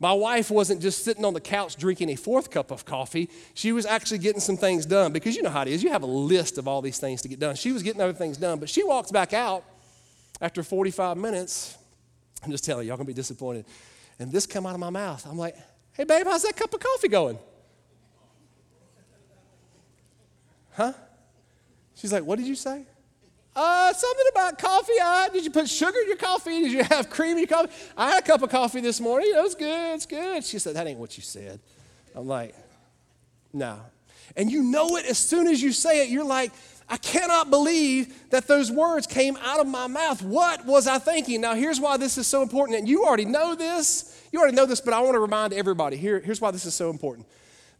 my 0.00 0.12
wife 0.12 0.50
wasn't 0.50 0.80
just 0.80 1.04
sitting 1.04 1.24
on 1.24 1.34
the 1.34 1.40
couch 1.40 1.76
drinking 1.76 2.10
a 2.10 2.16
fourth 2.16 2.50
cup 2.50 2.70
of 2.70 2.84
coffee. 2.84 3.28
She 3.54 3.72
was 3.72 3.84
actually 3.84 4.18
getting 4.18 4.40
some 4.40 4.56
things 4.56 4.86
done 4.86 5.12
because 5.12 5.34
you 5.34 5.42
know 5.42 5.50
how 5.50 5.62
it 5.62 5.68
is. 5.68 5.82
You 5.82 5.90
have 5.90 6.02
a 6.02 6.06
list 6.06 6.56
of 6.56 6.68
all 6.68 6.80
these 6.80 6.98
things 6.98 7.22
to 7.22 7.28
get 7.28 7.40
done. 7.40 7.56
She 7.56 7.72
was 7.72 7.82
getting 7.82 8.00
other 8.00 8.12
things 8.12 8.36
done, 8.36 8.60
but 8.60 8.68
she 8.68 8.84
walks 8.84 9.10
back 9.10 9.32
out 9.32 9.64
after 10.40 10.62
45 10.62 11.16
minutes 11.16 11.76
I'm 12.44 12.50
just 12.50 12.64
telling 12.64 12.84
you, 12.84 12.88
y'all 12.88 12.96
gonna 12.96 13.06
be 13.06 13.12
disappointed. 13.12 13.64
And 14.18 14.32
this 14.32 14.46
come 14.46 14.66
out 14.66 14.74
of 14.74 14.80
my 14.80 14.90
mouth. 14.90 15.26
I'm 15.26 15.38
like, 15.38 15.56
hey 15.92 16.04
babe, 16.04 16.26
how's 16.26 16.42
that 16.42 16.56
cup 16.56 16.72
of 16.72 16.80
coffee 16.80 17.08
going? 17.08 17.38
Huh? 20.72 20.92
She's 21.94 22.12
like, 22.12 22.24
what 22.24 22.38
did 22.38 22.46
you 22.46 22.54
say? 22.54 22.86
Uh, 23.56 23.92
something 23.92 24.26
about 24.30 24.56
coffee. 24.56 24.92
Uh, 25.02 25.28
did 25.30 25.44
you 25.44 25.50
put 25.50 25.68
sugar 25.68 25.98
in 25.98 26.06
your 26.06 26.16
coffee? 26.16 26.62
Did 26.62 26.72
you 26.72 26.84
have 26.84 27.10
cream 27.10 27.32
in 27.32 27.38
your 27.38 27.48
coffee? 27.48 27.72
I 27.96 28.10
had 28.10 28.22
a 28.22 28.26
cup 28.26 28.42
of 28.42 28.50
coffee 28.50 28.80
this 28.80 29.00
morning. 29.00 29.32
It 29.34 29.42
was 29.42 29.56
good. 29.56 29.96
It's 29.96 30.06
good. 30.06 30.44
She 30.44 30.60
said, 30.60 30.76
that 30.76 30.86
ain't 30.86 31.00
what 31.00 31.16
you 31.16 31.24
said. 31.24 31.58
I'm 32.14 32.28
like, 32.28 32.54
no. 33.52 33.80
And 34.36 34.48
you 34.52 34.62
know 34.62 34.96
it 34.96 35.06
as 35.06 35.18
soon 35.18 35.48
as 35.48 35.60
you 35.60 35.72
say 35.72 36.04
it. 36.04 36.10
You're 36.10 36.24
like, 36.24 36.52
I 36.90 36.96
cannot 36.96 37.50
believe 37.50 38.30
that 38.30 38.46
those 38.46 38.72
words 38.72 39.06
came 39.06 39.36
out 39.42 39.60
of 39.60 39.66
my 39.66 39.86
mouth. 39.86 40.22
What 40.22 40.64
was 40.64 40.86
I 40.86 40.98
thinking? 40.98 41.40
Now, 41.40 41.54
here's 41.54 41.78
why 41.78 41.98
this 41.98 42.16
is 42.16 42.26
so 42.26 42.40
important. 42.40 42.78
And 42.78 42.88
you 42.88 43.04
already 43.04 43.26
know 43.26 43.54
this. 43.54 44.26
You 44.32 44.40
already 44.40 44.56
know 44.56 44.64
this, 44.64 44.80
but 44.80 44.94
I 44.94 45.00
want 45.00 45.14
to 45.14 45.20
remind 45.20 45.52
everybody 45.52 45.96
here, 45.96 46.18
here's 46.20 46.40
why 46.40 46.50
this 46.50 46.64
is 46.64 46.74
so 46.74 46.88
important. 46.88 47.26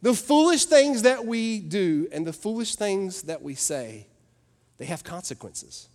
The 0.01 0.13
foolish 0.13 0.65
things 0.65 1.01
that 1.01 1.25
we 1.25 1.59
do 1.59 2.07
and 2.11 2.25
the 2.25 2.33
foolish 2.33 2.75
things 2.75 3.23
that 3.23 3.41
we 3.41 3.55
say, 3.55 4.07
they 4.77 4.85
have 4.85 5.03
consequences. 5.03 5.89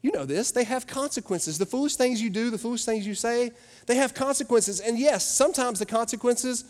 You 0.00 0.12
know 0.12 0.24
this. 0.24 0.50
They 0.50 0.64
have 0.64 0.86
consequences. 0.86 1.58
The 1.58 1.66
foolish 1.66 1.96
things 1.96 2.22
you 2.22 2.30
do, 2.30 2.50
the 2.50 2.58
foolish 2.58 2.84
things 2.84 3.06
you 3.06 3.14
say, 3.14 3.52
they 3.86 3.96
have 3.96 4.14
consequences. 4.14 4.80
And 4.80 4.98
yes, 4.98 5.24
sometimes 5.26 5.78
the 5.80 5.86
consequences 5.86 6.64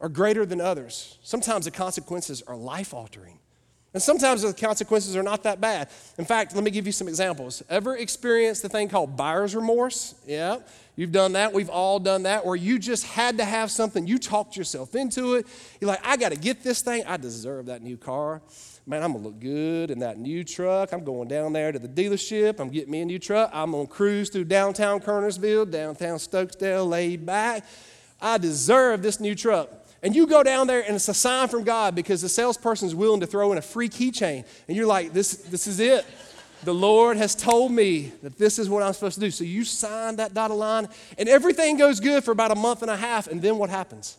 are 0.00 0.08
greater 0.08 0.44
than 0.44 0.60
others. 0.60 1.18
Sometimes 1.22 1.66
the 1.66 1.70
consequences 1.70 2.42
are 2.46 2.56
life 2.56 2.92
altering. 2.94 3.38
And 3.92 4.00
sometimes 4.00 4.42
the 4.42 4.52
consequences 4.52 5.16
are 5.16 5.22
not 5.22 5.42
that 5.42 5.60
bad. 5.60 5.88
In 6.16 6.24
fact, 6.24 6.54
let 6.54 6.62
me 6.62 6.70
give 6.70 6.86
you 6.86 6.92
some 6.92 7.08
examples. 7.08 7.62
Ever 7.68 7.96
experienced 7.96 8.62
the 8.62 8.68
thing 8.68 8.88
called 8.88 9.16
buyer's 9.16 9.56
remorse? 9.56 10.14
Yeah, 10.26 10.58
you've 10.94 11.10
done 11.10 11.32
that. 11.32 11.52
We've 11.52 11.68
all 11.68 11.98
done 11.98 12.22
that, 12.22 12.46
where 12.46 12.54
you 12.54 12.78
just 12.78 13.04
had 13.04 13.38
to 13.38 13.44
have 13.44 13.68
something. 13.70 14.06
You 14.06 14.18
talked 14.18 14.56
yourself 14.56 14.94
into 14.94 15.34
it. 15.34 15.46
You're 15.80 15.88
like, 15.88 16.06
I 16.06 16.16
got 16.16 16.30
to 16.30 16.38
get 16.38 16.62
this 16.62 16.82
thing. 16.82 17.02
I 17.04 17.16
deserve 17.16 17.66
that 17.66 17.82
new 17.82 17.96
car. 17.96 18.42
Man, 18.86 19.02
I'm 19.02 19.12
going 19.12 19.24
to 19.24 19.28
look 19.28 19.40
good 19.40 19.90
in 19.90 19.98
that 20.00 20.18
new 20.18 20.44
truck. 20.44 20.92
I'm 20.92 21.04
going 21.04 21.28
down 21.28 21.52
there 21.52 21.72
to 21.72 21.78
the 21.78 21.88
dealership. 21.88 22.60
I'm 22.60 22.70
getting 22.70 22.90
me 22.90 23.00
a 23.00 23.04
new 23.04 23.18
truck. 23.18 23.50
I'm 23.52 23.72
going 23.72 23.86
to 23.86 23.92
cruise 23.92 24.30
through 24.30 24.44
downtown 24.44 25.00
Kernersville, 25.00 25.70
downtown 25.70 26.16
Stokesdale, 26.18 26.88
laid 26.88 27.26
back. 27.26 27.64
I 28.20 28.38
deserve 28.38 29.02
this 29.02 29.18
new 29.18 29.34
truck. 29.34 29.68
And 30.02 30.16
you 30.16 30.26
go 30.26 30.42
down 30.42 30.66
there 30.66 30.80
and 30.80 30.96
it's 30.96 31.08
a 31.08 31.14
sign 31.14 31.48
from 31.48 31.64
God 31.64 31.94
because 31.94 32.22
the 32.22 32.28
salesperson 32.28 32.88
is 32.88 32.94
willing 32.94 33.20
to 33.20 33.26
throw 33.26 33.52
in 33.52 33.58
a 33.58 33.62
free 33.62 33.88
keychain. 33.88 34.46
And 34.66 34.76
you're 34.76 34.86
like, 34.86 35.12
this, 35.12 35.34
this 35.34 35.66
is 35.66 35.78
it. 35.78 36.06
The 36.62 36.74
Lord 36.74 37.16
has 37.16 37.34
told 37.34 37.72
me 37.72 38.12
that 38.22 38.36
this 38.36 38.58
is 38.58 38.68
what 38.68 38.82
I'm 38.82 38.92
supposed 38.92 39.14
to 39.14 39.20
do. 39.20 39.30
So 39.30 39.44
you 39.44 39.64
sign 39.64 40.16
that 40.16 40.34
dotted 40.34 40.56
line, 40.56 40.88
and 41.16 41.26
everything 41.28 41.78
goes 41.78 42.00
good 42.00 42.22
for 42.22 42.32
about 42.32 42.50
a 42.50 42.54
month 42.54 42.82
and 42.82 42.90
a 42.90 42.96
half. 42.96 43.28
And 43.28 43.40
then 43.40 43.56
what 43.56 43.70
happens? 43.70 44.18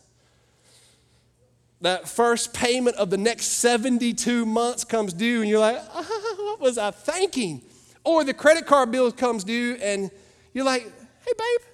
That 1.82 2.10
first 2.10 2.54
payment 2.54 2.96
of 2.98 3.12
the 3.12 3.18
next 3.18 3.46
72 3.46 4.46
months 4.46 4.84
comes 4.84 5.14
due, 5.14 5.42
and 5.42 5.50
you're 5.50 5.60
like, 5.60 5.82
oh, 5.94 6.56
what 6.58 6.62
was 6.62 6.80
I 6.80 6.90
thinking? 6.90 7.62
Or 8.04 8.24
the 8.24 8.34
credit 8.34 8.66
card 8.66 8.92
bill 8.92 9.12
comes 9.12 9.44
due, 9.44 9.78
and 9.80 10.10
you're 10.54 10.66
like, 10.66 10.84
hey, 10.84 11.34
babe, 11.38 11.68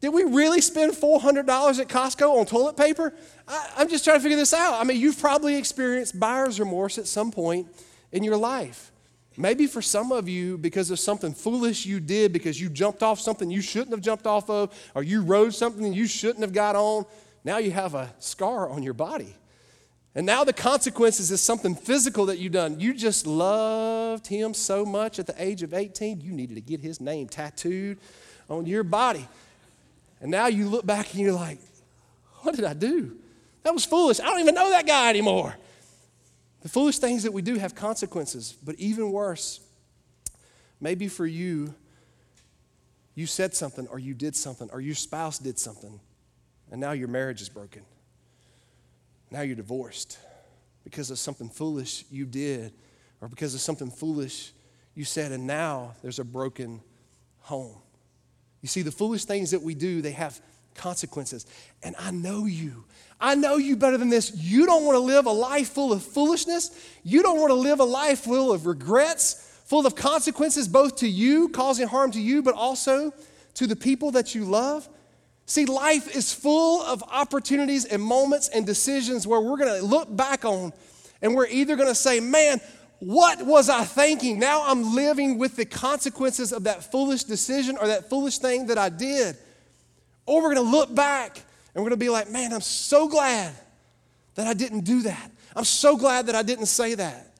did 0.00 0.10
we 0.10 0.24
really 0.24 0.60
spend 0.60 0.92
$400 0.92 1.38
at 1.80 1.88
Costco 1.88 2.38
on 2.38 2.46
toilet 2.46 2.76
paper? 2.76 3.14
I, 3.48 3.72
I'm 3.78 3.88
just 3.88 4.04
trying 4.04 4.18
to 4.18 4.22
figure 4.22 4.36
this 4.36 4.52
out. 4.52 4.80
I 4.80 4.84
mean, 4.84 5.00
you've 5.00 5.18
probably 5.18 5.56
experienced 5.56 6.18
buyer's 6.18 6.60
remorse 6.60 6.98
at 6.98 7.06
some 7.06 7.30
point 7.30 7.68
in 8.12 8.22
your 8.22 8.36
life. 8.36 8.92
Maybe 9.38 9.66
for 9.66 9.82
some 9.82 10.12
of 10.12 10.28
you, 10.28 10.56
because 10.56 10.90
of 10.90 10.98
something 10.98 11.34
foolish 11.34 11.84
you 11.84 12.00
did, 12.00 12.32
because 12.32 12.60
you 12.60 12.70
jumped 12.70 13.02
off 13.02 13.20
something 13.20 13.50
you 13.50 13.60
shouldn't 13.60 13.90
have 13.90 14.00
jumped 14.00 14.26
off 14.26 14.48
of, 14.48 14.72
or 14.94 15.02
you 15.02 15.22
rode 15.22 15.54
something 15.54 15.92
you 15.92 16.06
shouldn't 16.06 16.40
have 16.40 16.52
got 16.52 16.74
on, 16.74 17.04
now 17.44 17.58
you 17.58 17.70
have 17.70 17.94
a 17.94 18.14
scar 18.18 18.68
on 18.68 18.82
your 18.82 18.94
body. 18.94 19.34
And 20.14 20.24
now 20.24 20.44
the 20.44 20.54
consequences 20.54 21.30
is 21.30 21.42
something 21.42 21.74
physical 21.74 22.26
that 22.26 22.38
you've 22.38 22.52
done. 22.52 22.80
You 22.80 22.94
just 22.94 23.26
loved 23.26 24.26
him 24.26 24.54
so 24.54 24.86
much 24.86 25.18
at 25.18 25.26
the 25.26 25.34
age 25.36 25.62
of 25.62 25.74
18, 25.74 26.22
you 26.22 26.32
needed 26.32 26.54
to 26.54 26.62
get 26.62 26.80
his 26.80 27.02
name 27.02 27.28
tattooed 27.28 27.98
on 28.48 28.64
your 28.64 28.82
body. 28.82 29.28
And 30.20 30.30
now 30.30 30.46
you 30.46 30.68
look 30.68 30.86
back 30.86 31.10
and 31.12 31.20
you're 31.20 31.32
like, 31.32 31.58
what 32.42 32.54
did 32.54 32.64
I 32.64 32.72
do? 32.72 33.16
That 33.62 33.74
was 33.74 33.84
foolish. 33.84 34.20
I 34.20 34.24
don't 34.24 34.40
even 34.40 34.54
know 34.54 34.70
that 34.70 34.86
guy 34.86 35.10
anymore. 35.10 35.56
The 36.62 36.68
foolish 36.68 36.98
things 36.98 37.22
that 37.24 37.32
we 37.32 37.42
do 37.42 37.58
have 37.58 37.74
consequences, 37.74 38.56
but 38.62 38.76
even 38.76 39.12
worse, 39.12 39.60
maybe 40.80 41.08
for 41.08 41.26
you, 41.26 41.74
you 43.14 43.26
said 43.26 43.54
something 43.54 43.86
or 43.88 43.98
you 43.98 44.14
did 44.14 44.36
something 44.36 44.68
or 44.72 44.80
your 44.80 44.94
spouse 44.94 45.38
did 45.38 45.58
something, 45.58 46.00
and 46.70 46.80
now 46.80 46.92
your 46.92 47.08
marriage 47.08 47.40
is 47.40 47.48
broken. 47.48 47.82
Now 49.30 49.40
you're 49.40 49.56
divorced 49.56 50.18
because 50.84 51.10
of 51.10 51.18
something 51.18 51.48
foolish 51.48 52.04
you 52.10 52.26
did 52.26 52.72
or 53.20 53.28
because 53.28 53.54
of 53.54 53.60
something 53.60 53.90
foolish 53.90 54.52
you 54.94 55.04
said, 55.04 55.32
and 55.32 55.46
now 55.46 55.94
there's 56.02 56.18
a 56.18 56.24
broken 56.24 56.80
home. 57.40 57.76
You 58.66 58.68
see, 58.68 58.82
the 58.82 58.90
foolish 58.90 59.26
things 59.26 59.52
that 59.52 59.62
we 59.62 59.76
do, 59.76 60.02
they 60.02 60.10
have 60.10 60.40
consequences. 60.74 61.46
And 61.84 61.94
I 62.00 62.10
know 62.10 62.46
you. 62.46 62.82
I 63.20 63.36
know 63.36 63.58
you 63.58 63.76
better 63.76 63.96
than 63.96 64.08
this. 64.08 64.32
You 64.34 64.66
don't 64.66 64.84
want 64.84 64.96
to 64.96 64.98
live 64.98 65.26
a 65.26 65.30
life 65.30 65.68
full 65.68 65.92
of 65.92 66.02
foolishness. 66.02 66.72
You 67.04 67.22
don't 67.22 67.38
want 67.38 67.50
to 67.50 67.54
live 67.54 67.78
a 67.78 67.84
life 67.84 68.22
full 68.24 68.50
of 68.50 68.66
regrets, 68.66 69.34
full 69.66 69.86
of 69.86 69.94
consequences, 69.94 70.66
both 70.66 70.96
to 70.96 71.08
you, 71.08 71.48
causing 71.50 71.86
harm 71.86 72.10
to 72.10 72.20
you, 72.20 72.42
but 72.42 72.56
also 72.56 73.12
to 73.54 73.68
the 73.68 73.76
people 73.76 74.10
that 74.10 74.34
you 74.34 74.44
love. 74.44 74.88
See, 75.46 75.64
life 75.64 76.12
is 76.16 76.34
full 76.34 76.82
of 76.82 77.04
opportunities 77.04 77.84
and 77.84 78.02
moments 78.02 78.48
and 78.48 78.66
decisions 78.66 79.28
where 79.28 79.40
we're 79.40 79.58
going 79.58 79.80
to 79.80 79.86
look 79.86 80.08
back 80.16 80.44
on 80.44 80.72
and 81.22 81.36
we're 81.36 81.46
either 81.46 81.76
going 81.76 81.88
to 81.88 81.94
say, 81.94 82.18
man, 82.18 82.60
what 82.98 83.44
was 83.44 83.68
I 83.68 83.84
thinking? 83.84 84.38
Now 84.38 84.64
I'm 84.66 84.94
living 84.94 85.38
with 85.38 85.56
the 85.56 85.64
consequences 85.64 86.52
of 86.52 86.64
that 86.64 86.90
foolish 86.90 87.24
decision 87.24 87.76
or 87.76 87.86
that 87.88 88.08
foolish 88.08 88.38
thing 88.38 88.66
that 88.68 88.78
I 88.78 88.88
did. 88.88 89.36
Or 90.24 90.42
we're 90.42 90.54
going 90.54 90.66
to 90.66 90.70
look 90.70 90.94
back 90.94 91.36
and 91.74 91.84
we're 91.84 91.90
going 91.90 91.98
to 91.98 92.04
be 92.04 92.08
like, 92.08 92.30
man, 92.30 92.52
I'm 92.52 92.60
so 92.60 93.08
glad 93.08 93.54
that 94.34 94.46
I 94.46 94.54
didn't 94.54 94.80
do 94.80 95.02
that. 95.02 95.30
I'm 95.54 95.64
so 95.64 95.96
glad 95.96 96.26
that 96.26 96.34
I 96.34 96.42
didn't 96.42 96.66
say 96.66 96.94
that. 96.94 97.34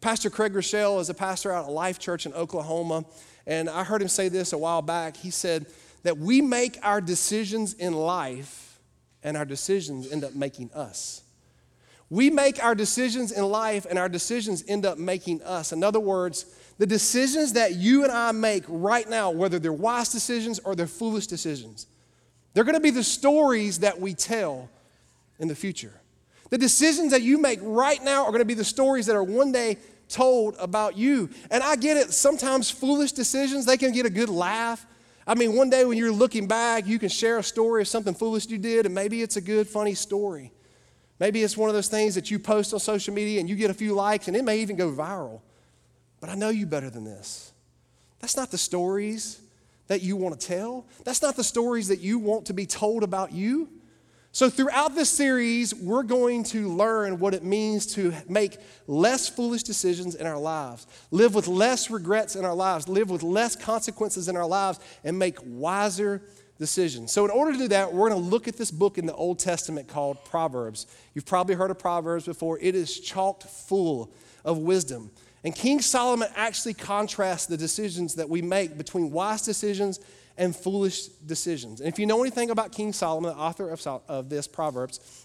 Pastor 0.00 0.30
Craig 0.30 0.52
Groeschel 0.52 1.00
is 1.00 1.10
a 1.10 1.14
pastor 1.14 1.52
out 1.52 1.66
at 1.66 1.70
Life 1.70 1.98
Church 1.98 2.26
in 2.26 2.32
Oklahoma. 2.32 3.04
And 3.46 3.68
I 3.68 3.84
heard 3.84 4.02
him 4.02 4.08
say 4.08 4.28
this 4.28 4.52
a 4.52 4.58
while 4.58 4.82
back. 4.82 5.16
He 5.16 5.30
said, 5.30 5.66
that 6.06 6.18
we 6.18 6.40
make 6.40 6.78
our 6.84 7.00
decisions 7.00 7.74
in 7.74 7.92
life 7.92 8.78
and 9.24 9.36
our 9.36 9.44
decisions 9.44 10.12
end 10.12 10.22
up 10.22 10.36
making 10.36 10.70
us. 10.72 11.20
We 12.08 12.30
make 12.30 12.62
our 12.62 12.74
decisions 12.74 13.32
in 13.32 13.44
life 13.44 13.86
and 13.88 13.98
our 13.98 14.08
decisions 14.08 14.62
end 14.68 14.86
up 14.86 14.98
making 14.98 15.42
us. 15.42 15.72
In 15.72 15.82
other 15.82 15.98
words, 15.98 16.46
the 16.78 16.86
decisions 16.86 17.54
that 17.54 17.74
you 17.74 18.04
and 18.04 18.12
I 18.12 18.32
make 18.32 18.64
right 18.68 19.08
now, 19.08 19.30
whether 19.30 19.58
they're 19.58 19.72
wise 19.72 20.10
decisions 20.10 20.58
or 20.60 20.76
they're 20.76 20.86
foolish 20.86 21.26
decisions, 21.26 21.86
they're 22.54 22.64
going 22.64 22.74
to 22.74 22.80
be 22.80 22.90
the 22.90 23.02
stories 23.02 23.80
that 23.80 24.00
we 24.00 24.14
tell 24.14 24.68
in 25.38 25.48
the 25.48 25.54
future. 25.54 25.92
The 26.50 26.58
decisions 26.58 27.10
that 27.10 27.22
you 27.22 27.38
make 27.38 27.58
right 27.62 28.02
now 28.02 28.24
are 28.24 28.30
going 28.30 28.38
to 28.38 28.44
be 28.44 28.54
the 28.54 28.64
stories 28.64 29.06
that 29.06 29.16
are 29.16 29.24
one 29.24 29.50
day 29.50 29.78
told 30.08 30.54
about 30.60 30.96
you. 30.96 31.28
And 31.50 31.62
I 31.62 31.74
get 31.74 31.96
it, 31.96 32.12
sometimes 32.12 32.70
foolish 32.70 33.12
decisions, 33.12 33.66
they 33.66 33.76
can 33.76 33.92
get 33.92 34.06
a 34.06 34.10
good 34.10 34.28
laugh. 34.28 34.86
I 35.26 35.34
mean, 35.34 35.56
one 35.56 35.70
day 35.70 35.84
when 35.84 35.98
you're 35.98 36.12
looking 36.12 36.46
back, 36.46 36.86
you 36.86 37.00
can 37.00 37.08
share 37.08 37.38
a 37.38 37.42
story 37.42 37.82
of 37.82 37.88
something 37.88 38.14
foolish 38.14 38.46
you 38.46 38.58
did, 38.58 38.86
and 38.86 38.94
maybe 38.94 39.22
it's 39.22 39.36
a 39.36 39.40
good, 39.40 39.66
funny 39.66 39.94
story. 39.94 40.52
Maybe 41.18 41.42
it's 41.42 41.56
one 41.56 41.68
of 41.68 41.74
those 41.74 41.88
things 41.88 42.14
that 42.14 42.30
you 42.30 42.38
post 42.38 42.74
on 42.74 42.80
social 42.80 43.14
media 43.14 43.40
and 43.40 43.48
you 43.48 43.56
get 43.56 43.70
a 43.70 43.74
few 43.74 43.94
likes, 43.94 44.28
and 44.28 44.36
it 44.36 44.44
may 44.44 44.60
even 44.60 44.76
go 44.76 44.90
viral. 44.90 45.40
But 46.20 46.30
I 46.30 46.34
know 46.34 46.50
you 46.50 46.66
better 46.66 46.90
than 46.90 47.04
this. 47.04 47.52
That's 48.20 48.36
not 48.36 48.50
the 48.50 48.58
stories 48.58 49.40
that 49.88 50.02
you 50.02 50.16
want 50.16 50.38
to 50.38 50.46
tell. 50.46 50.86
That's 51.04 51.22
not 51.22 51.36
the 51.36 51.44
stories 51.44 51.88
that 51.88 52.00
you 52.00 52.18
want 52.18 52.46
to 52.46 52.52
be 52.52 52.66
told 52.66 53.02
about 53.02 53.32
you. 53.32 53.68
So, 54.32 54.50
throughout 54.50 54.94
this 54.94 55.08
series, 55.08 55.74
we're 55.74 56.02
going 56.02 56.44
to 56.44 56.68
learn 56.68 57.18
what 57.18 57.32
it 57.32 57.42
means 57.42 57.86
to 57.94 58.12
make 58.28 58.58
less 58.86 59.30
foolish 59.30 59.62
decisions 59.62 60.14
in 60.14 60.26
our 60.26 60.38
lives, 60.38 60.86
live 61.10 61.34
with 61.34 61.48
less 61.48 61.90
regrets 61.90 62.36
in 62.36 62.44
our 62.44 62.54
lives, 62.54 62.86
live 62.86 63.08
with 63.08 63.22
less 63.22 63.56
consequences 63.56 64.28
in 64.28 64.36
our 64.36 64.44
lives, 64.44 64.78
and 65.04 65.18
make 65.18 65.38
wiser 65.42 66.20
decisions. 66.58 67.12
So, 67.12 67.24
in 67.24 67.30
order 67.30 67.52
to 67.52 67.58
do 67.58 67.68
that, 67.68 67.92
we're 67.92 68.08
going 68.08 68.22
to 68.22 68.28
look 68.28 68.48
at 68.48 68.56
this 68.56 68.70
book 68.70 68.98
in 68.98 69.06
the 69.06 69.14
Old 69.14 69.38
Testament 69.38 69.88
called 69.88 70.24
Proverbs. 70.24 70.86
You've 71.14 71.26
probably 71.26 71.54
heard 71.54 71.70
of 71.70 71.78
Proverbs 71.78 72.24
before, 72.24 72.58
it 72.60 72.74
is 72.74 72.98
chocked 73.00 73.44
full 73.44 74.12
of 74.44 74.58
wisdom. 74.58 75.10
And 75.44 75.54
King 75.54 75.80
Solomon 75.80 76.28
actually 76.34 76.74
contrasts 76.74 77.46
the 77.46 77.56
decisions 77.56 78.14
that 78.16 78.28
we 78.28 78.42
make 78.42 78.76
between 78.76 79.12
wise 79.12 79.42
decisions 79.42 80.00
and 80.36 80.54
foolish 80.54 81.06
decisions. 81.06 81.80
And 81.80 81.88
if 81.88 81.98
you 81.98 82.06
know 82.06 82.20
anything 82.20 82.50
about 82.50 82.72
King 82.72 82.92
Solomon, 82.92 83.32
the 83.32 83.38
author 83.38 83.70
of, 83.70 83.86
of 84.08 84.28
this, 84.28 84.46
Proverbs, 84.46 85.24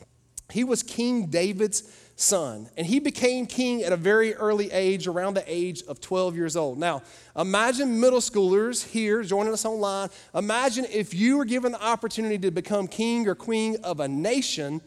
he 0.51 0.63
was 0.63 0.83
King 0.83 1.27
David's 1.27 1.81
son. 2.21 2.69
And 2.77 2.85
he 2.85 2.99
became 2.99 3.45
king 3.45 3.83
at 3.83 3.91
a 3.91 3.97
very 3.97 4.33
early 4.35 4.71
age, 4.71 5.07
around 5.07 5.33
the 5.33 5.43
age 5.47 5.83
of 5.87 5.99
12 5.99 6.35
years 6.35 6.55
old. 6.55 6.77
Now, 6.77 7.01
imagine 7.35 7.99
middle 7.99 8.19
schoolers 8.19 8.85
here 8.85 9.23
joining 9.23 9.53
us 9.53 9.65
online. 9.65 10.09
Imagine 10.35 10.85
if 10.91 11.13
you 11.13 11.37
were 11.37 11.45
given 11.45 11.71
the 11.71 11.83
opportunity 11.83 12.37
to 12.39 12.51
become 12.51 12.87
king 12.87 13.27
or 13.27 13.35
queen 13.35 13.77
of 13.83 13.99
a 13.99 14.07
nation 14.07 14.81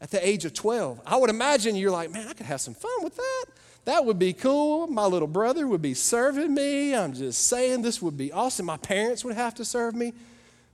at 0.00 0.10
the 0.10 0.26
age 0.26 0.44
of 0.44 0.54
12. 0.54 1.00
I 1.06 1.16
would 1.16 1.30
imagine 1.30 1.76
you're 1.76 1.90
like, 1.90 2.10
man, 2.10 2.26
I 2.26 2.32
could 2.32 2.46
have 2.46 2.60
some 2.60 2.74
fun 2.74 3.04
with 3.04 3.16
that. 3.16 3.44
That 3.84 4.04
would 4.04 4.18
be 4.18 4.32
cool. 4.32 4.86
My 4.86 5.06
little 5.06 5.28
brother 5.28 5.66
would 5.66 5.82
be 5.82 5.94
serving 5.94 6.54
me. 6.54 6.94
I'm 6.94 7.12
just 7.12 7.48
saying 7.48 7.82
this 7.82 8.00
would 8.00 8.16
be 8.16 8.32
awesome. 8.32 8.66
My 8.66 8.76
parents 8.76 9.24
would 9.24 9.34
have 9.34 9.54
to 9.56 9.64
serve 9.64 9.94
me. 9.94 10.12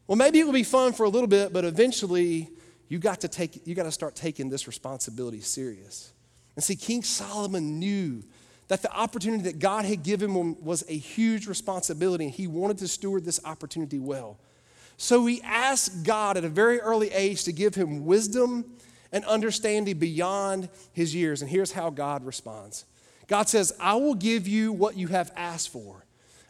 Well, 0.07 0.17
maybe 0.17 0.39
it 0.39 0.45
would 0.45 0.55
be 0.55 0.63
fun 0.63 0.93
for 0.93 1.05
a 1.05 1.09
little 1.09 1.29
bit, 1.29 1.53
but 1.53 1.65
eventually 1.65 2.51
you 2.89 2.99
got 2.99 3.21
to 3.23 3.29
take 3.29 3.67
you 3.67 3.75
got 3.75 3.85
to 3.85 3.93
start 3.93 4.15
taking 4.15 4.49
this 4.49 4.67
responsibility 4.67 5.41
serious. 5.41 6.13
And 6.55 6.65
see, 6.65 6.77
King 6.77 7.03
Solomon 7.03 7.79
knew 7.79 8.23
that 8.69 8.83
the 8.83 8.93
opportunity 8.93 9.45
that 9.45 9.59
God 9.59 9.85
had 9.85 10.03
given 10.03 10.31
him 10.31 10.63
was 10.65 10.85
a 10.89 10.97
huge 10.97 11.47
responsibility, 11.47 12.25
and 12.25 12.35
he 12.35 12.47
wanted 12.47 12.79
to 12.79 12.89
steward 12.89 13.25
this 13.25 13.41
opportunity 13.45 13.99
well. 13.99 14.39
So 14.97 15.25
he 15.27 15.43
asked 15.43 16.05
God 16.05 16.37
at 16.37 16.45
a 16.45 16.49
very 16.49 16.81
early 16.81 17.13
age 17.13 17.45
to 17.45 17.53
give 17.53 17.75
him 17.75 18.07
wisdom 18.07 18.65
and 19.13 19.25
understanding 19.25 19.99
beyond 19.99 20.69
his 20.93 21.15
years. 21.15 21.43
And 21.43 21.51
here's 21.51 21.73
how 21.73 21.91
God 21.91 22.25
responds 22.25 22.85
God 23.29 23.49
says, 23.49 23.73
I 23.79 23.95
will 23.95 24.15
give 24.15 24.49
you 24.49 24.73
what 24.73 24.97
you 24.97 25.09
have 25.09 25.33
asked 25.37 25.69
for. 25.71 26.05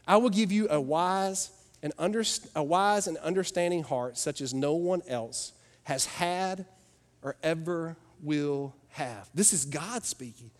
I 0.06 0.18
will 0.18 0.30
give 0.30 0.52
you 0.52 0.68
a 0.70 0.80
wise 0.80 1.50
and 1.82 1.92
under, 1.98 2.22
a 2.54 2.62
wise 2.62 3.06
and 3.06 3.16
understanding 3.18 3.82
heart 3.82 4.16
such 4.16 4.40
as 4.40 4.54
no 4.54 4.74
one 4.74 5.02
else 5.08 5.52
has 5.86 6.04
had 6.04 6.66
or 7.22 7.36
ever 7.44 7.96
will 8.20 8.74
have. 8.88 9.30
This 9.34 9.52
is 9.52 9.64
God 9.64 10.04
speaking. 10.04 10.50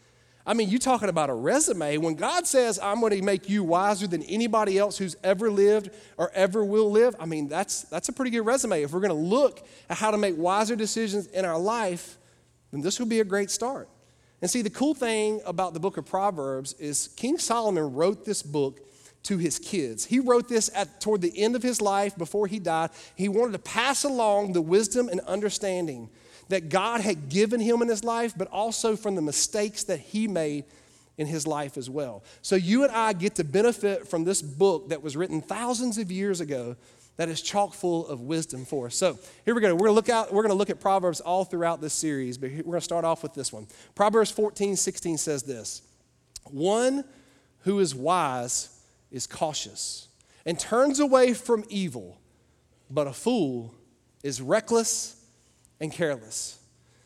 I 0.47 0.55
mean, 0.55 0.69
you're 0.69 0.79
talking 0.79 1.09
about 1.09 1.31
a 1.31 1.35
resume. 1.35 1.97
When 1.97 2.15
God 2.15 2.47
says, 2.47 2.79
I'm 2.79 3.01
going 3.01 3.11
to 3.11 3.23
make 3.23 3.49
you 3.49 3.65
wiser 3.65 4.07
than 4.07 4.23
anybody 4.23 4.79
else 4.79 4.97
who's 4.97 5.17
ever 5.25 5.51
lived 5.51 5.91
or 6.17 6.31
ever 6.31 6.65
will 6.65 6.93
live, 6.93 7.17
I 7.19 7.27
mean, 7.27 7.49
that's, 7.49 7.83
that's 7.83 8.09
a 8.09 8.13
pretty 8.13 8.31
good 8.31 8.43
resume. 8.43 8.83
If 8.83 8.93
we're 8.93 9.01
going 9.01 9.09
to 9.09 9.15
look 9.15 9.67
at 9.91 9.97
how 9.97 10.13
to 10.13 10.17
make 10.17 10.37
wiser 10.37 10.77
decisions 10.77 11.27
in 11.27 11.45
our 11.45 11.59
life, 11.59 12.19
then 12.71 12.81
this 12.81 13.01
would 13.01 13.09
be 13.09 13.19
a 13.19 13.25
great 13.25 13.51
start. 13.51 13.89
And 14.41 14.49
see, 14.49 14.63
the 14.63 14.71
cool 14.71 14.95
thing 14.95 15.41
about 15.45 15.75
the 15.75 15.81
book 15.81 15.97
of 15.97 16.07
Proverbs 16.07 16.75
is 16.75 17.09
King 17.17 17.37
Solomon 17.39 17.95
wrote 17.95 18.25
this 18.25 18.45
book 18.45 18.79
to 19.27 19.39
his 19.39 19.59
kids. 19.59 20.05
He 20.05 20.21
wrote 20.21 20.49
this 20.49 20.71
at 20.75 21.01
toward 21.01 21.21
the 21.21 21.37
end 21.37 21.57
of 21.57 21.63
his 21.63 21.81
life 21.81 22.17
before 22.17 22.47
he 22.47 22.59
died. 22.59 22.91
He 23.17 23.29
wanted 23.29 23.53
to 23.53 23.59
pass 23.59 24.05
along 24.05 24.53
the 24.53 24.63
wisdom 24.63 25.09
and 25.09 25.21
understanding 25.21 26.09
that 26.49 26.69
God 26.69 27.01
had 27.01 27.29
given 27.29 27.61
him 27.61 27.83
in 27.83 27.89
his 27.89 28.05
life, 28.05 28.35
but 28.37 28.47
also 28.49 28.95
from 28.95 29.17
the 29.17 29.23
mistakes 29.23 29.83
that 29.85 29.99
he 29.99 30.29
made 30.29 30.65
in 31.19 31.27
his 31.27 31.45
life 31.45 31.77
as 31.77 31.91
well. 31.91 32.23
So 32.43 32.55
you 32.55 32.85
and 32.85 32.93
I 32.93 33.15
get 33.15 33.35
to 33.37 33.45
benefit 33.45 34.07
from 34.07 34.25
this 34.25 34.43
book 34.43 34.91
that 34.91 35.03
was 35.03 35.17
written 35.17 35.41
thousands 35.41 35.99
of 35.99 36.13
years 36.13 36.41
ago 36.41 36.77
that 37.17 37.29
is 37.29 37.43
chock 37.43 37.75
full 37.75 38.07
of 38.07 38.21
wisdom 38.21 38.65
for 38.65 38.87
us. 38.87 38.95
So 38.95 39.19
here 39.45 39.55
we 39.55 39.61
go. 39.61 39.75
We're 39.75 39.87
gonna 39.87 39.93
look 39.93 40.11
out, 40.11 40.33
we're 40.33 40.43
gonna 40.43 40.55
look 40.55 40.71
at 40.71 40.79
Proverbs 40.79 41.21
all 41.21 41.45
throughout 41.45 41.81
this 41.81 41.95
series, 41.95 42.39
but 42.39 42.51
we're 42.51 42.63
gonna 42.63 42.81
start 42.81 43.05
off 43.05 43.23
with 43.23 43.35
this 43.35 43.53
one. 43.53 43.67
Proverbs 43.95 44.31
14, 44.31 44.77
16 44.77 45.19
says 45.19 45.43
this: 45.43 45.83
one 46.45 47.05
who 47.61 47.81
is 47.81 47.95
wise 47.95 48.76
is 49.11 49.27
cautious 49.27 50.09
and 50.45 50.59
turns 50.59 51.01
away 51.01 51.35
from 51.35 51.65
evil, 51.69 52.19
but 52.91 53.07
a 53.07 53.13
fool 53.13 53.75
is 54.23 54.41
reckless 54.41 55.25
and 55.81 55.93
careless. 55.93 56.59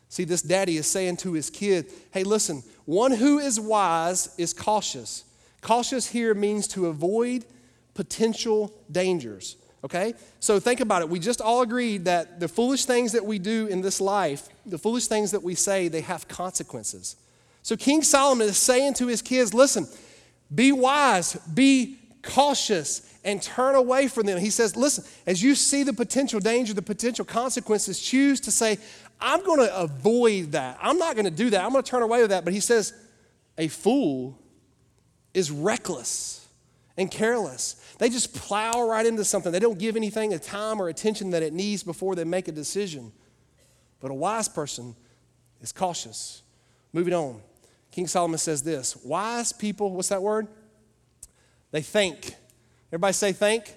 See, 0.09 0.25
this 0.25 0.43
daddy 0.43 0.77
is 0.77 0.87
saying 0.87 1.19
to 1.19 1.33
his 1.33 1.51
kid, 1.51 1.87
hey, 2.11 2.25
listen, 2.25 2.63
one 2.85 3.13
who 3.13 3.39
is 3.39 3.61
wise 3.61 4.35
is 4.39 4.53
cautious. 4.53 5.25
Cautious 5.61 6.09
here 6.09 6.35
means 6.35 6.67
to 6.69 6.87
avoid 6.87 7.45
potential 7.95 8.73
dangers 8.91 9.57
Okay? 9.83 10.15
So 10.41 10.61
think 10.61 10.81
about 10.81 11.03
it. 11.03 11.09
We 11.09 11.19
just 11.19 11.41
all 11.41 11.63
agreed 11.63 12.05
that 12.05 12.39
the 12.41 12.49
foolish 12.49 12.85
things 12.85 13.13
that 13.13 13.25
we 13.25 13.39
do 13.39 13.67
in 13.67 13.81
this 13.81 14.01
life, 14.01 14.49
the 14.67 14.79
foolish 14.79 15.07
things 15.07 15.31
that 15.31 15.43
we 15.43 15.55
say, 15.55 15.89
they 15.89 16.03
have 16.03 16.29
consequences. 16.29 17.17
So 17.63 17.77
King 17.77 18.03
Solomon 18.03 18.49
is 18.49 18.59
saying 18.59 18.95
to 18.95 19.07
his 19.07 19.23
kids, 19.23 19.55
listen, 19.55 19.87
be 20.55 20.73
wise, 20.73 21.35
be 21.55 21.99
cautious, 22.23 23.07
and 23.25 23.43
turn 23.43 23.75
away 23.75 24.09
from 24.09 24.27
them. 24.27 24.39
He 24.39 24.51
says, 24.51 24.77
listen, 24.77 25.05
as 25.27 25.43
you 25.43 25.55
see 25.55 25.83
the 25.83 25.93
potential 25.93 26.41
danger, 26.41 26.73
the 26.75 26.83
potential 26.83 27.25
consequences, 27.25 28.01
choose 28.01 28.41
to 28.41 28.51
say, 28.51 28.79
I'm 29.21 29.45
going 29.45 29.61
to 29.61 29.77
avoid 29.77 30.53
that. 30.53 30.79
I'm 30.81 30.99
not 30.99 31.15
going 31.15 31.27
to 31.27 31.31
do 31.31 31.51
that. 31.51 31.65
I'm 31.65 31.73
going 31.73 31.85
to 31.85 31.91
turn 31.91 32.03
away 32.03 32.23
with 32.23 32.31
that. 32.31 32.45
But 32.45 32.55
he 32.55 32.61
says, 32.61 32.95
a 33.59 33.69
fool 33.69 34.39
is 35.35 35.51
reckless 35.51 36.47
and 36.97 37.11
careless. 37.11 37.75
They 37.99 38.09
just 38.09 38.35
plow 38.35 38.89
right 38.89 39.05
into 39.05 39.25
something. 39.25 39.53
They 39.53 39.59
don't 39.59 39.79
give 39.79 39.97
anything 39.97 40.31
the 40.31 40.39
time 40.39 40.81
or 40.81 40.89
attention 40.89 41.31
that 41.31 41.43
it 41.43 41.53
needs 41.53 41.83
before 41.83 42.15
they 42.15 42.25
make 42.25 42.49
a 42.49 42.53
decision. 42.53 43.13
But 44.01 44.11
a 44.11 44.15
wise 44.15 44.49
person 44.49 44.97
is 45.61 45.73
cautious. 45.73 46.43
Moving 46.93 47.15
on. 47.15 47.43
King 47.91 48.07
Solomon 48.07 48.39
says 48.39 48.63
this 48.63 48.97
wise 49.05 49.53
people, 49.53 49.91
what's 49.93 50.09
that 50.09 50.23
word? 50.23 50.47
They 51.71 51.83
think. 51.83 52.35
Everybody 52.89 53.13
say 53.13 53.33
think. 53.33 53.75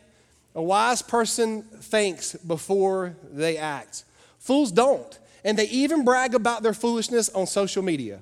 A 0.55 0.61
wise 0.61 1.01
person 1.01 1.63
thinks 1.63 2.35
before 2.35 3.15
they 3.31 3.57
act. 3.57 4.03
Fools 4.39 4.71
don't. 4.71 5.19
And 5.43 5.57
they 5.57 5.67
even 5.69 6.05
brag 6.05 6.35
about 6.35 6.63
their 6.63 6.73
foolishness 6.73 7.29
on 7.29 7.47
social 7.47 7.83
media. 7.83 8.21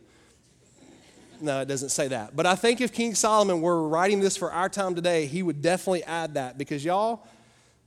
No, 1.42 1.62
it 1.62 1.68
doesn't 1.68 1.90
say 1.90 2.08
that. 2.10 2.36
But 2.36 2.46
I 2.46 2.56
think 2.56 2.82
if 2.82 2.94
King 2.94 3.16
Solomon 3.16 3.62
were 3.62 3.88
writing 3.88 4.20
this 4.20 4.38
for 4.38 4.52
our 4.52 4.70
time 4.70 4.96
today, 4.96 5.26
he 5.26 5.44
would 5.44 5.62
definitely 5.62 6.04
add 6.04 6.36
that 6.36 6.58
because 6.58 6.86
y'all, 6.86 7.26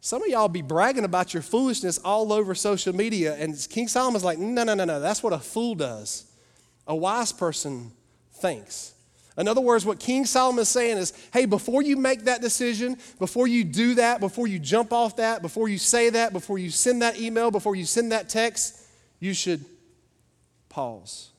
some 0.01 0.23
of 0.23 0.29
y'all 0.29 0.49
be 0.49 0.63
bragging 0.63 1.05
about 1.05 1.33
your 1.33 1.43
foolishness 1.43 1.99
all 1.99 2.33
over 2.33 2.55
social 2.55 2.95
media. 2.95 3.37
And 3.37 3.55
King 3.71 3.89
Solomon's 3.89 4.25
like, 4.25 4.39
no, 4.39 4.65
no, 4.65 4.75
no, 4.75 4.85
no. 4.85 5.01
That's 5.01 5.23
what 5.23 5.33
a 5.33 5.39
fool 5.39 5.75
does. 5.75 6.27
A 6.87 6.95
wise 6.95 7.33
person 7.33 7.93
thinks. 8.33 8.95
In 9.37 9.49
other 9.49 9.61
words, 9.61 9.85
what 9.85 9.99
King 9.99 10.27
Solomon 10.27 10.63
is 10.63 10.69
saying 10.69 10.99
is 10.99 11.13
hey, 11.33 11.45
before 11.47 11.83
you 11.83 11.97
make 11.97 12.25
that 12.25 12.41
decision, 12.41 12.97
before 13.19 13.49
you 13.49 13.65
do 13.65 13.95
that, 13.97 14.21
before 14.21 14.47
you 14.47 14.59
jump 14.59 14.93
off 14.93 15.17
that, 15.17 15.43
before 15.43 15.69
you 15.69 15.79
say 15.79 16.11
that, 16.11 16.33
before 16.33 16.59
you 16.59 16.71
send 16.71 17.03
that 17.03 17.19
email, 17.19 17.51
before 17.51 17.75
you 17.75 17.85
send 17.85 18.13
that 18.13 18.29
text, 18.29 18.81
you 19.19 19.35
should 19.35 19.65
pause. 20.69 21.31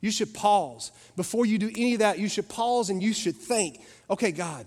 You 0.00 0.12
should 0.12 0.32
pause. 0.32 0.92
Before 1.16 1.44
you 1.44 1.58
do 1.58 1.70
any 1.76 1.94
of 1.94 1.98
that, 2.00 2.20
you 2.20 2.28
should 2.28 2.48
pause 2.48 2.90
and 2.90 3.02
you 3.02 3.12
should 3.12 3.36
think 3.36 3.80
okay, 4.08 4.30
God, 4.30 4.66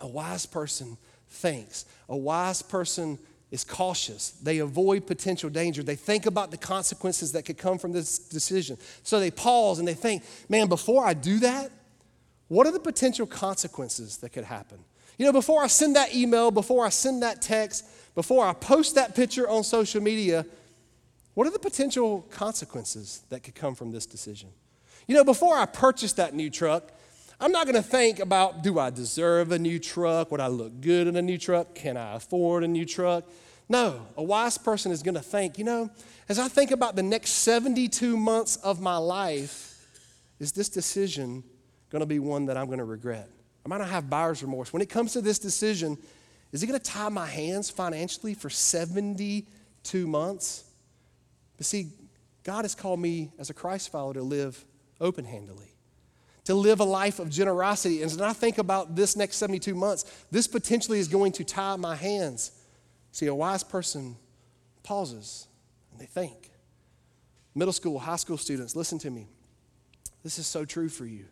a 0.00 0.06
wise 0.08 0.46
person 0.46 0.96
thinks. 1.28 1.84
A 2.08 2.16
wise 2.16 2.62
person 2.62 3.18
is 3.54 3.62
cautious. 3.62 4.30
They 4.42 4.58
avoid 4.58 5.06
potential 5.06 5.48
danger. 5.48 5.84
They 5.84 5.94
think 5.94 6.26
about 6.26 6.50
the 6.50 6.56
consequences 6.56 7.30
that 7.32 7.44
could 7.44 7.56
come 7.56 7.78
from 7.78 7.92
this 7.92 8.18
decision. 8.18 8.76
So 9.04 9.20
they 9.20 9.30
pause 9.30 9.78
and 9.78 9.86
they 9.86 9.94
think, 9.94 10.24
man, 10.48 10.66
before 10.66 11.06
I 11.06 11.14
do 11.14 11.38
that, 11.38 11.70
what 12.48 12.66
are 12.66 12.72
the 12.72 12.80
potential 12.80 13.28
consequences 13.28 14.16
that 14.18 14.30
could 14.30 14.42
happen? 14.42 14.78
You 15.18 15.26
know, 15.26 15.32
before 15.32 15.62
I 15.62 15.68
send 15.68 15.94
that 15.94 16.16
email, 16.16 16.50
before 16.50 16.84
I 16.84 16.88
send 16.88 17.22
that 17.22 17.40
text, 17.40 17.84
before 18.16 18.44
I 18.44 18.54
post 18.54 18.96
that 18.96 19.14
picture 19.14 19.48
on 19.48 19.62
social 19.62 20.02
media, 20.02 20.44
what 21.34 21.46
are 21.46 21.50
the 21.50 21.60
potential 21.60 22.26
consequences 22.32 23.22
that 23.28 23.44
could 23.44 23.54
come 23.54 23.76
from 23.76 23.92
this 23.92 24.04
decision? 24.04 24.48
You 25.06 25.14
know, 25.14 25.22
before 25.22 25.56
I 25.56 25.66
purchase 25.66 26.12
that 26.14 26.34
new 26.34 26.50
truck, 26.50 26.90
I'm 27.38 27.52
not 27.52 27.66
going 27.66 27.76
to 27.76 27.88
think 27.88 28.18
about 28.18 28.64
do 28.64 28.80
I 28.80 28.90
deserve 28.90 29.52
a 29.52 29.60
new 29.60 29.78
truck? 29.78 30.32
Would 30.32 30.40
I 30.40 30.48
look 30.48 30.80
good 30.80 31.06
in 31.06 31.14
a 31.14 31.22
new 31.22 31.38
truck? 31.38 31.76
Can 31.76 31.96
I 31.96 32.16
afford 32.16 32.64
a 32.64 32.68
new 32.68 32.84
truck? 32.84 33.24
No, 33.68 34.06
a 34.16 34.22
wise 34.22 34.58
person 34.58 34.92
is 34.92 35.02
going 35.02 35.14
to 35.14 35.22
think, 35.22 35.58
you 35.58 35.64
know, 35.64 35.90
as 36.28 36.38
I 36.38 36.48
think 36.48 36.70
about 36.70 36.96
the 36.96 37.02
next 37.02 37.30
72 37.30 38.16
months 38.16 38.56
of 38.56 38.80
my 38.80 38.96
life, 38.96 39.70
is 40.38 40.52
this 40.52 40.68
decision 40.68 41.42
going 41.90 42.00
to 42.00 42.06
be 42.06 42.18
one 42.18 42.46
that 42.46 42.56
I'm 42.56 42.66
going 42.66 42.78
to 42.78 42.84
regret? 42.84 43.30
Am 43.64 43.72
I 43.72 43.76
might 43.76 43.84
not 43.84 43.90
have 43.90 44.10
buyer's 44.10 44.42
remorse. 44.42 44.72
When 44.72 44.82
it 44.82 44.90
comes 44.90 45.14
to 45.14 45.22
this 45.22 45.38
decision, 45.38 45.96
is 46.52 46.62
it 46.62 46.66
going 46.66 46.78
to 46.78 46.90
tie 46.90 47.08
my 47.08 47.26
hands 47.26 47.70
financially 47.70 48.34
for 48.34 48.50
72 48.50 50.06
months? 50.06 50.64
But 51.56 51.66
see, 51.66 51.92
God 52.42 52.62
has 52.62 52.74
called 52.74 53.00
me 53.00 53.30
as 53.38 53.48
a 53.48 53.54
Christ 53.54 53.90
follower 53.90 54.14
to 54.14 54.22
live 54.22 54.62
open 55.00 55.24
handedly 55.24 55.74
to 56.44 56.54
live 56.54 56.80
a 56.80 56.84
life 56.84 57.18
of 57.18 57.30
generosity. 57.30 58.02
And 58.02 58.10
as 58.10 58.20
I 58.20 58.32
think 58.32 58.58
about 58.58 58.94
this 58.94 59.16
next 59.16 59.36
72 59.36 59.74
months, 59.74 60.04
this 60.30 60.46
potentially 60.46 60.98
is 60.98 61.08
going 61.08 61.32
to 61.32 61.44
tie 61.44 61.76
my 61.76 61.96
hands. 61.96 62.52
See, 63.14 63.26
a 63.26 63.34
wise 63.34 63.62
person 63.62 64.16
pauses 64.82 65.46
and 65.92 66.00
they 66.00 66.06
think. 66.06 66.50
Middle 67.54 67.72
school, 67.72 67.96
high 67.96 68.16
school 68.16 68.36
students, 68.36 68.74
listen 68.74 68.98
to 68.98 69.08
me. 69.08 69.28
This 70.24 70.40
is 70.40 70.48
so 70.48 70.64
true 70.64 70.88
for 70.88 71.06
you. 71.06 71.26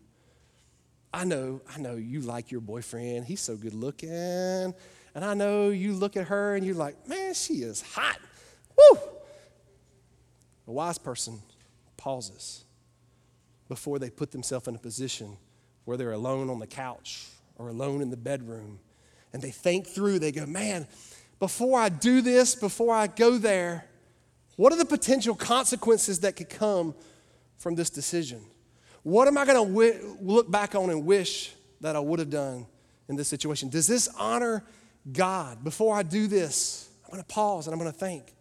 I 1.13 1.25
know, 1.25 1.61
I 1.75 1.81
know 1.81 1.97
you 1.97 2.21
like 2.21 2.53
your 2.53 2.61
boyfriend. 2.61 3.25
He's 3.25 3.41
so 3.41 3.57
good 3.57 3.75
looking. 3.75 4.13
And 4.13 5.25
I 5.25 5.35
know 5.35 5.71
you 5.71 5.93
look 5.95 6.17
at 6.17 6.29
her 6.29 6.55
and 6.55 6.65
you're 6.65 6.77
like, 6.77 7.09
man, 7.09 7.35
she 7.35 7.55
is 7.55 7.83
hot. 7.83 8.19
Woo! 8.79 9.01
A 10.69 10.71
wise 10.71 10.99
person 10.99 11.43
pauses 11.97 12.63
before 13.69 13.99
they 13.99 14.09
put 14.09 14.31
themselves 14.31 14.69
in 14.69 14.77
a 14.77 14.79
position 14.79 15.37
where 15.85 15.97
they're 15.97 16.13
alone 16.13 16.49
on 16.49 16.61
the 16.61 16.67
couch 16.69 17.27
or 17.57 17.71
alone 17.71 18.03
in 18.03 18.11
the 18.11 18.17
bedroom. 18.17 18.79
And 19.33 19.43
they 19.43 19.51
think 19.51 19.89
through, 19.89 20.21
they 20.21 20.31
go, 20.31 20.47
man, 20.47 20.87
before 21.43 21.81
I 21.81 21.89
do 21.89 22.21
this, 22.21 22.55
before 22.55 22.95
I 22.95 23.09
go 23.09 23.37
there, 23.37 23.85
what 24.55 24.73
are 24.73 24.77
the 24.77 24.85
potential 24.85 25.35
consequences 25.35 26.21
that 26.21 26.37
could 26.37 26.49
come 26.49 26.95
from 27.57 27.75
this 27.75 27.91
decision? 27.91 28.41
What 29.03 29.27
am 29.27 29.37
I 29.37 29.45
going 29.45 29.67
to 29.67 29.69
w- 29.69 30.17
look 30.21 30.49
back 30.49 30.77
on 30.77 30.89
and 30.91 31.05
wish 31.05 31.53
that 31.81 31.97
I 31.97 31.99
would 31.99 32.21
have 32.21 32.31
done 32.31 32.69
in 33.09 33.17
this 33.17 33.27
situation? 33.27 33.71
Does 33.71 33.89
this 33.89 34.09
honor 34.17 34.63
God? 35.13 35.65
Before 35.65 35.97
I 35.97 36.05
do 36.05 36.29
this, 36.29 36.89
I'm 37.05 37.11
going 37.11 37.25
to 37.25 37.27
pause 37.27 37.67
and 37.67 37.75
I'm 37.75 37.81
going 37.81 37.91
to 37.91 37.99
think. 37.99 38.33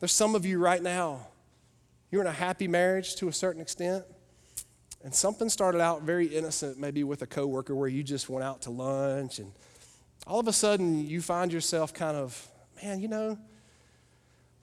There's 0.00 0.10
some 0.10 0.34
of 0.34 0.46
you 0.46 0.58
right 0.58 0.82
now, 0.82 1.26
you're 2.10 2.22
in 2.22 2.26
a 2.26 2.32
happy 2.32 2.68
marriage 2.68 3.16
to 3.16 3.28
a 3.28 3.34
certain 3.34 3.60
extent. 3.60 4.06
And 5.04 5.14
something 5.14 5.50
started 5.50 5.82
out 5.82 6.04
very 6.04 6.28
innocent, 6.28 6.78
maybe 6.78 7.04
with 7.04 7.20
a 7.20 7.26
coworker 7.26 7.74
where 7.74 7.86
you 7.86 8.02
just 8.02 8.30
went 8.30 8.44
out 8.44 8.62
to 8.62 8.70
lunch, 8.70 9.40
and 9.40 9.52
all 10.26 10.40
of 10.40 10.48
a 10.48 10.52
sudden 10.52 11.06
you 11.06 11.22
find 11.22 11.52
yourself 11.52 11.94
kind 11.94 12.16
of, 12.16 12.48
man, 12.82 13.00
you 13.00 13.08
know, 13.08 13.38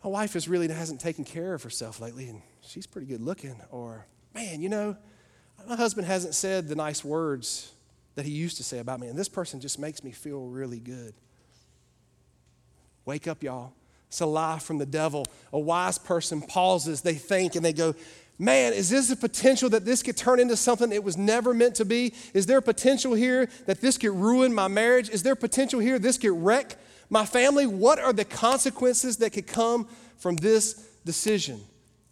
my 0.03 0.09
wife 0.09 0.35
is 0.35 0.47
really 0.47 0.67
hasn't 0.67 1.01
taken 1.01 1.23
care 1.23 1.53
of 1.53 1.63
herself 1.63 1.99
lately, 1.99 2.27
and 2.29 2.41
she's 2.61 2.85
pretty 2.85 3.07
good 3.07 3.21
looking. 3.21 3.59
Or, 3.71 4.05
man, 4.35 4.61
you 4.61 4.69
know, 4.69 4.95
my 5.67 5.75
husband 5.75 6.05
hasn't 6.05 6.35
said 6.35 6.67
the 6.67 6.75
nice 6.75 7.03
words 7.03 7.71
that 8.13 8.25
he 8.25 8.31
used 8.31 8.57
to 8.57 8.63
say 8.63 8.77
about 8.79 8.99
me, 8.99 9.07
and 9.07 9.17
this 9.17 9.29
person 9.29 9.59
just 9.59 9.79
makes 9.79 10.03
me 10.03 10.11
feel 10.11 10.45
really 10.45 10.79
good. 10.79 11.15
Wake 13.05 13.27
up, 13.27 13.41
y'all. 13.41 13.73
It's 14.07 14.21
a 14.21 14.25
lie 14.25 14.59
from 14.59 14.77
the 14.77 14.85
devil. 14.85 15.25
A 15.51 15.59
wise 15.59 15.97
person 15.97 16.41
pauses, 16.41 17.01
they 17.01 17.15
think, 17.15 17.55
and 17.55 17.65
they 17.65 17.73
go, 17.73 17.95
man, 18.37 18.73
is 18.73 18.89
this 18.89 19.09
a 19.11 19.15
potential 19.15 19.69
that 19.69 19.85
this 19.85 20.03
could 20.03 20.17
turn 20.17 20.39
into 20.39 20.55
something 20.57 20.91
it 20.91 21.03
was 21.03 21.17
never 21.17 21.53
meant 21.53 21.75
to 21.75 21.85
be? 21.85 22.13
Is 22.33 22.45
there 22.45 22.61
potential 22.61 23.13
here 23.13 23.47
that 23.65 23.81
this 23.81 23.97
could 23.97 24.11
ruin 24.11 24.53
my 24.53 24.67
marriage? 24.67 25.09
Is 25.09 25.23
there 25.23 25.35
potential 25.35 25.79
here 25.79 25.99
this 25.99 26.17
could 26.17 26.31
wreck 26.31 26.75
my 27.09 27.25
family? 27.25 27.65
What 27.65 27.99
are 27.99 28.13
the 28.13 28.25
consequences 28.25 29.17
that 29.17 29.31
could 29.31 29.47
come 29.47 29.87
from 30.17 30.35
this 30.37 30.73
decision? 31.05 31.61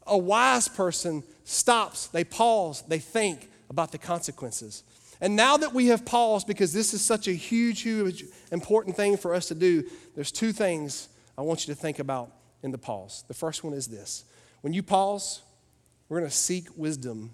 A 0.05 0.17
wise 0.17 0.67
person 0.67 1.23
stops, 1.43 2.07
they 2.07 2.23
pause, 2.23 2.83
they 2.87 2.99
think 2.99 3.49
about 3.69 3.91
the 3.91 3.97
consequences. 3.97 4.83
And 5.21 5.35
now 5.35 5.57
that 5.57 5.73
we 5.73 5.87
have 5.87 6.05
paused, 6.05 6.47
because 6.47 6.73
this 6.73 6.93
is 6.93 7.01
such 7.01 7.27
a 7.27 7.31
huge, 7.31 7.81
huge, 7.81 8.25
important 8.51 8.95
thing 8.95 9.15
for 9.15 9.33
us 9.33 9.47
to 9.47 9.55
do, 9.55 9.83
there's 10.15 10.31
two 10.31 10.51
things 10.51 11.07
I 11.37 11.41
want 11.41 11.67
you 11.67 11.73
to 11.73 11.79
think 11.79 11.99
about 11.99 12.31
in 12.61 12.71
the 12.71 12.77
pause. 12.77 13.23
The 13.27 13.33
first 13.33 13.63
one 13.63 13.73
is 13.73 13.87
this 13.87 14.25
when 14.61 14.73
you 14.73 14.83
pause, 14.83 15.41
we're 16.09 16.19
going 16.19 16.29
to 16.29 16.35
seek 16.35 16.67
wisdom 16.75 17.33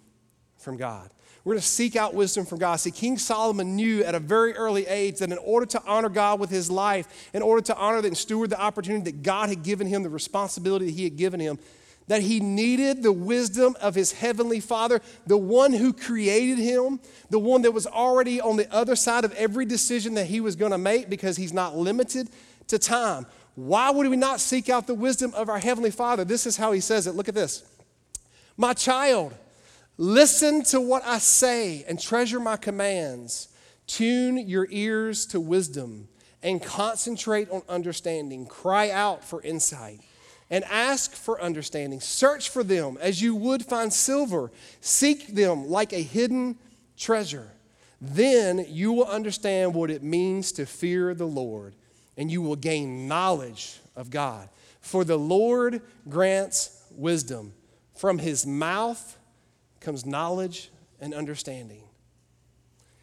from 0.58 0.78
God. 0.78 1.10
We're 1.44 1.54
going 1.54 1.62
to 1.62 1.68
seek 1.68 1.96
out 1.96 2.14
wisdom 2.14 2.46
from 2.46 2.60
God. 2.60 2.76
See, 2.78 2.92
King 2.92 3.18
Solomon 3.18 3.76
knew 3.76 4.04
at 4.04 4.14
a 4.14 4.20
very 4.20 4.54
early 4.54 4.86
age 4.88 5.20
that 5.20 5.32
in 5.32 5.38
order 5.40 5.66
to 5.68 5.82
honor 5.86 6.10
God 6.10 6.40
with 6.40 6.50
his 6.50 6.70
life, 6.70 7.30
in 7.34 7.42
order 7.42 7.62
to 7.64 7.78
honor 7.78 8.06
and 8.06 8.18
steward 8.18 8.50
the 8.50 8.60
opportunity 8.60 9.12
that 9.12 9.24
God 9.24 9.50
had 9.50 9.64
given 9.64 9.88
him, 9.88 10.04
the 10.04 10.10
responsibility 10.10 10.86
that 10.86 10.92
he 10.92 11.06
had 11.06 11.16
given 11.16 11.40
him, 11.40 11.58
that 12.08 12.22
he 12.24 12.40
needed 12.40 13.04
the 13.04 13.12
wisdom 13.12 13.76
of 13.80 13.96
his 13.96 14.12
heavenly 14.12 14.60
Father, 14.60 15.00
the 15.28 15.38
one 15.38 15.72
who 15.72 15.94
created 15.94 16.58
him, 16.58 17.00
the 17.30 17.40
one 17.40 17.62
that 17.62 17.72
was 17.72 17.88
already 17.88 18.42
on 18.42 18.58
the 18.58 18.72
other 18.74 18.96
side 18.96 19.24
of 19.24 19.34
every 19.34 19.64
decision 19.64 20.16
that 20.16 20.26
he 20.26 20.42
was 20.42 20.56
going 20.56 20.72
to 20.72 20.78
make 20.78 21.10
because 21.10 21.38
he's 21.38 21.54
not 21.54 21.78
limited 21.78 22.28
to 22.68 22.80
time. 22.80 23.26
Why 23.56 23.92
would 23.92 24.08
we 24.08 24.18
not 24.18 24.40
seek 24.40 24.70
out 24.70 24.88
the 24.88 24.96
wisdom 24.96 25.34
of 25.36 25.50
our 25.50 25.60
heavenly 25.60 25.92
Father? 25.92 26.26
This 26.26 26.46
is 26.46 26.58
how 26.58 26.72
he 26.72 26.80
says 26.80 27.08
it. 27.08 27.16
Look 27.16 27.30
at 27.30 27.36
this. 27.36 27.64
My 28.60 28.74
child, 28.74 29.34
listen 29.96 30.64
to 30.64 30.82
what 30.82 31.06
I 31.06 31.20
say 31.20 31.86
and 31.88 31.98
treasure 31.98 32.42
my 32.42 32.58
commands. 32.58 33.48
Tune 33.88 34.38
your 34.38 34.68
ears 34.70 35.26
to 35.28 35.40
wisdom 35.40 36.10
and 36.44 36.62
concentrate 36.62 37.50
on 37.52 37.62
understanding. 37.70 38.46
Cry 38.46 38.90
out 38.90 39.24
for 39.24 39.42
insight 39.44 40.02
and 40.50 40.66
ask 40.66 41.14
for 41.14 41.42
understanding. 41.42 42.02
Search 42.02 42.50
for 42.50 42.62
them 42.62 42.98
as 43.00 43.22
you 43.22 43.34
would 43.34 43.66
find 43.66 43.94
silver. 43.94 44.52
Seek 44.82 45.28
them 45.28 45.70
like 45.70 45.94
a 45.94 46.02
hidden 46.02 46.58
treasure. 46.98 47.48
Then 48.02 48.66
you 48.68 48.92
will 48.92 49.08
understand 49.08 49.74
what 49.74 49.90
it 49.90 50.04
means 50.04 50.52
to 50.52 50.66
fear 50.66 51.14
the 51.14 51.26
Lord, 51.26 51.76
and 52.18 52.30
you 52.30 52.42
will 52.42 52.58
gain 52.58 53.08
knowledge 53.08 53.80
of 53.96 54.10
God. 54.10 54.50
For 54.82 55.06
the 55.06 55.18
Lord 55.18 55.82
grants 56.10 56.84
wisdom. 56.92 57.54
From 58.00 58.18
his 58.18 58.46
mouth 58.48 59.18
comes 59.82 60.06
knowledge 60.06 60.72
and 61.02 61.14
understanding. 61.14 61.84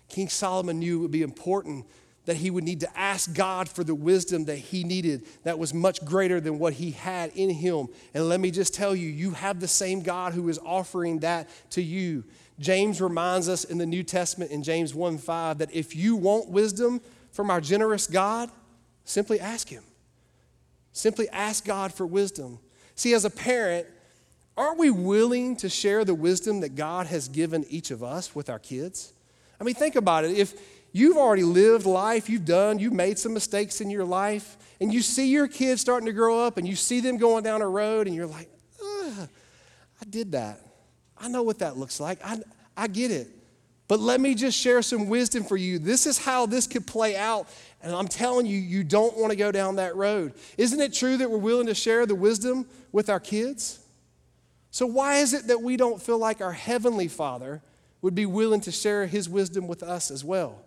King 0.08 0.30
Solomon 0.30 0.78
knew 0.78 0.96
it 0.96 1.02
would 1.02 1.10
be 1.10 1.20
important 1.20 1.84
that 2.24 2.38
he 2.38 2.50
would 2.50 2.64
need 2.64 2.80
to 2.80 2.98
ask 2.98 3.34
God 3.34 3.68
for 3.68 3.84
the 3.84 3.94
wisdom 3.94 4.46
that 4.46 4.56
he 4.56 4.84
needed 4.84 5.26
that 5.42 5.58
was 5.58 5.74
much 5.74 6.02
greater 6.02 6.40
than 6.40 6.58
what 6.58 6.72
he 6.72 6.92
had 6.92 7.30
in 7.34 7.50
him. 7.50 7.88
And 8.14 8.26
let 8.26 8.40
me 8.40 8.50
just 8.50 8.72
tell 8.72 8.96
you, 8.96 9.10
you 9.10 9.32
have 9.32 9.60
the 9.60 9.68
same 9.68 10.00
God 10.00 10.32
who 10.32 10.48
is 10.48 10.58
offering 10.64 11.18
that 11.18 11.50
to 11.72 11.82
you. 11.82 12.24
James 12.58 13.02
reminds 13.02 13.50
us 13.50 13.64
in 13.64 13.76
the 13.76 13.84
New 13.84 14.02
Testament 14.02 14.50
in 14.50 14.62
James 14.62 14.94
1 14.94 15.18
5 15.18 15.58
that 15.58 15.74
if 15.74 15.94
you 15.94 16.16
want 16.16 16.48
wisdom 16.48 17.02
from 17.32 17.50
our 17.50 17.60
generous 17.60 18.06
God, 18.06 18.50
simply 19.04 19.40
ask 19.40 19.68
him. 19.68 19.84
Simply 20.92 21.28
ask 21.28 21.66
God 21.66 21.92
for 21.92 22.06
wisdom. 22.06 22.60
See, 22.94 23.12
as 23.12 23.26
a 23.26 23.30
parent, 23.30 23.88
aren't 24.56 24.78
we 24.78 24.90
willing 24.90 25.56
to 25.56 25.68
share 25.68 26.04
the 26.04 26.14
wisdom 26.14 26.60
that 26.60 26.74
God 26.74 27.06
has 27.06 27.28
given 27.28 27.64
each 27.68 27.90
of 27.90 28.02
us 28.02 28.34
with 28.34 28.48
our 28.48 28.58
kids? 28.58 29.12
I 29.60 29.64
mean, 29.64 29.74
think 29.74 29.96
about 29.96 30.24
it. 30.24 30.32
If 30.32 30.54
you've 30.92 31.16
already 31.16 31.42
lived 31.42 31.86
life, 31.86 32.28
you've 32.28 32.44
done, 32.44 32.78
you've 32.78 32.92
made 32.92 33.18
some 33.18 33.34
mistakes 33.34 33.80
in 33.80 33.90
your 33.90 34.04
life, 34.04 34.56
and 34.80 34.92
you 34.92 35.02
see 35.02 35.28
your 35.28 35.48
kids 35.48 35.80
starting 35.80 36.06
to 36.06 36.12
grow 36.12 36.40
up 36.44 36.58
and 36.58 36.68
you 36.68 36.76
see 36.76 37.00
them 37.00 37.16
going 37.16 37.42
down 37.44 37.62
a 37.62 37.68
road 37.68 38.06
and 38.06 38.14
you're 38.14 38.26
like, 38.26 38.48
I 40.00 40.04
did 40.08 40.32
that. 40.32 40.60
I 41.16 41.28
know 41.28 41.42
what 41.42 41.60
that 41.60 41.76
looks 41.76 42.00
like. 42.00 42.18
I, 42.24 42.40
I 42.76 42.88
get 42.88 43.10
it. 43.10 43.28
But 43.88 44.00
let 44.00 44.20
me 44.20 44.34
just 44.34 44.58
share 44.58 44.82
some 44.82 45.08
wisdom 45.08 45.44
for 45.44 45.56
you. 45.56 45.78
This 45.78 46.06
is 46.06 46.18
how 46.18 46.46
this 46.46 46.66
could 46.66 46.86
play 46.86 47.16
out. 47.16 47.48
And 47.82 47.94
I'm 47.94 48.08
telling 48.08 48.46
you, 48.46 48.58
you 48.58 48.82
don't 48.82 49.16
want 49.16 49.30
to 49.30 49.36
go 49.36 49.52
down 49.52 49.76
that 49.76 49.94
road. 49.94 50.34
Isn't 50.58 50.80
it 50.80 50.92
true 50.92 51.16
that 51.16 51.30
we're 51.30 51.38
willing 51.38 51.68
to 51.68 51.74
share 51.74 52.04
the 52.04 52.14
wisdom 52.14 52.66
with 52.90 53.08
our 53.08 53.20
kids? 53.20 53.78
So, 54.76 54.84
why 54.84 55.20
is 55.20 55.32
it 55.32 55.46
that 55.46 55.62
we 55.62 55.78
don't 55.78 56.02
feel 56.02 56.18
like 56.18 56.42
our 56.42 56.52
Heavenly 56.52 57.08
Father 57.08 57.62
would 58.02 58.14
be 58.14 58.26
willing 58.26 58.60
to 58.60 58.70
share 58.70 59.06
His 59.06 59.26
wisdom 59.26 59.68
with 59.68 59.82
us 59.82 60.10
as 60.10 60.22
well? 60.22 60.62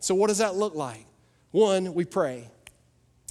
So, 0.00 0.16
what 0.16 0.26
does 0.26 0.38
that 0.38 0.56
look 0.56 0.74
like? 0.74 1.06
One, 1.52 1.94
we 1.94 2.04
pray. 2.04 2.48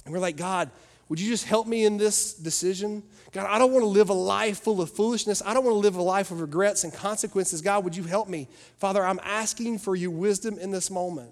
And 0.06 0.14
we're 0.14 0.20
like, 0.20 0.38
God, 0.38 0.70
would 1.10 1.20
you 1.20 1.28
just 1.28 1.44
help 1.44 1.66
me 1.66 1.84
in 1.84 1.98
this 1.98 2.32
decision? 2.32 3.02
God, 3.32 3.44
I 3.44 3.58
don't 3.58 3.72
want 3.72 3.82
to 3.82 3.88
live 3.88 4.08
a 4.08 4.14
life 4.14 4.60
full 4.60 4.80
of 4.80 4.90
foolishness. 4.90 5.42
I 5.44 5.52
don't 5.52 5.64
want 5.64 5.74
to 5.74 5.80
live 5.80 5.96
a 5.96 6.02
life 6.02 6.30
of 6.30 6.40
regrets 6.40 6.82
and 6.84 6.94
consequences. 6.94 7.60
God, 7.60 7.84
would 7.84 7.94
you 7.94 8.04
help 8.04 8.26
me? 8.26 8.48
Father, 8.78 9.04
I'm 9.04 9.20
asking 9.22 9.80
for 9.80 9.94
your 9.94 10.12
wisdom 10.12 10.58
in 10.58 10.70
this 10.70 10.90
moment. 10.90 11.30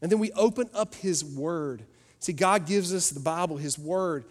And 0.00 0.10
then 0.10 0.20
we 0.20 0.32
open 0.32 0.70
up 0.72 0.94
His 0.94 1.22
Word. 1.22 1.82
See, 2.18 2.32
God 2.32 2.66
gives 2.66 2.94
us 2.94 3.10
the 3.10 3.20
Bible, 3.20 3.58
His 3.58 3.78
Word, 3.78 4.24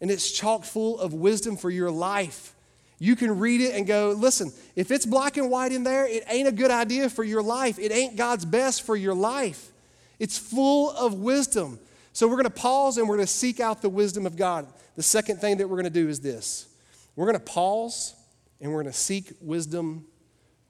and 0.00 0.10
it's 0.10 0.30
chock 0.30 0.64
full 0.64 0.98
of 0.98 1.12
wisdom 1.12 1.58
for 1.58 1.68
your 1.68 1.90
life. 1.90 2.54
You 2.98 3.14
can 3.14 3.38
read 3.38 3.60
it 3.60 3.74
and 3.74 3.86
go, 3.86 4.14
listen, 4.16 4.52
if 4.74 4.90
it's 4.90 5.04
black 5.04 5.36
and 5.36 5.50
white 5.50 5.72
in 5.72 5.84
there, 5.84 6.06
it 6.06 6.24
ain't 6.28 6.48
a 6.48 6.52
good 6.52 6.70
idea 6.70 7.10
for 7.10 7.24
your 7.24 7.42
life. 7.42 7.78
It 7.78 7.92
ain't 7.92 8.16
God's 8.16 8.44
best 8.44 8.82
for 8.82 8.96
your 8.96 9.14
life. 9.14 9.70
It's 10.18 10.38
full 10.38 10.90
of 10.92 11.14
wisdom. 11.14 11.78
So 12.12 12.26
we're 12.26 12.36
going 12.36 12.44
to 12.44 12.50
pause 12.50 12.96
and 12.96 13.06
we're 13.08 13.16
going 13.16 13.26
to 13.26 13.32
seek 13.32 13.60
out 13.60 13.82
the 13.82 13.90
wisdom 13.90 14.24
of 14.24 14.36
God. 14.36 14.66
The 14.96 15.02
second 15.02 15.40
thing 15.42 15.58
that 15.58 15.68
we're 15.68 15.76
going 15.76 15.84
to 15.84 15.90
do 15.90 16.08
is 16.08 16.20
this 16.20 16.68
we're 17.14 17.26
going 17.26 17.38
to 17.38 17.44
pause 17.44 18.14
and 18.60 18.72
we're 18.72 18.82
going 18.82 18.92
to 18.92 18.98
seek 18.98 19.32
wisdom 19.40 20.06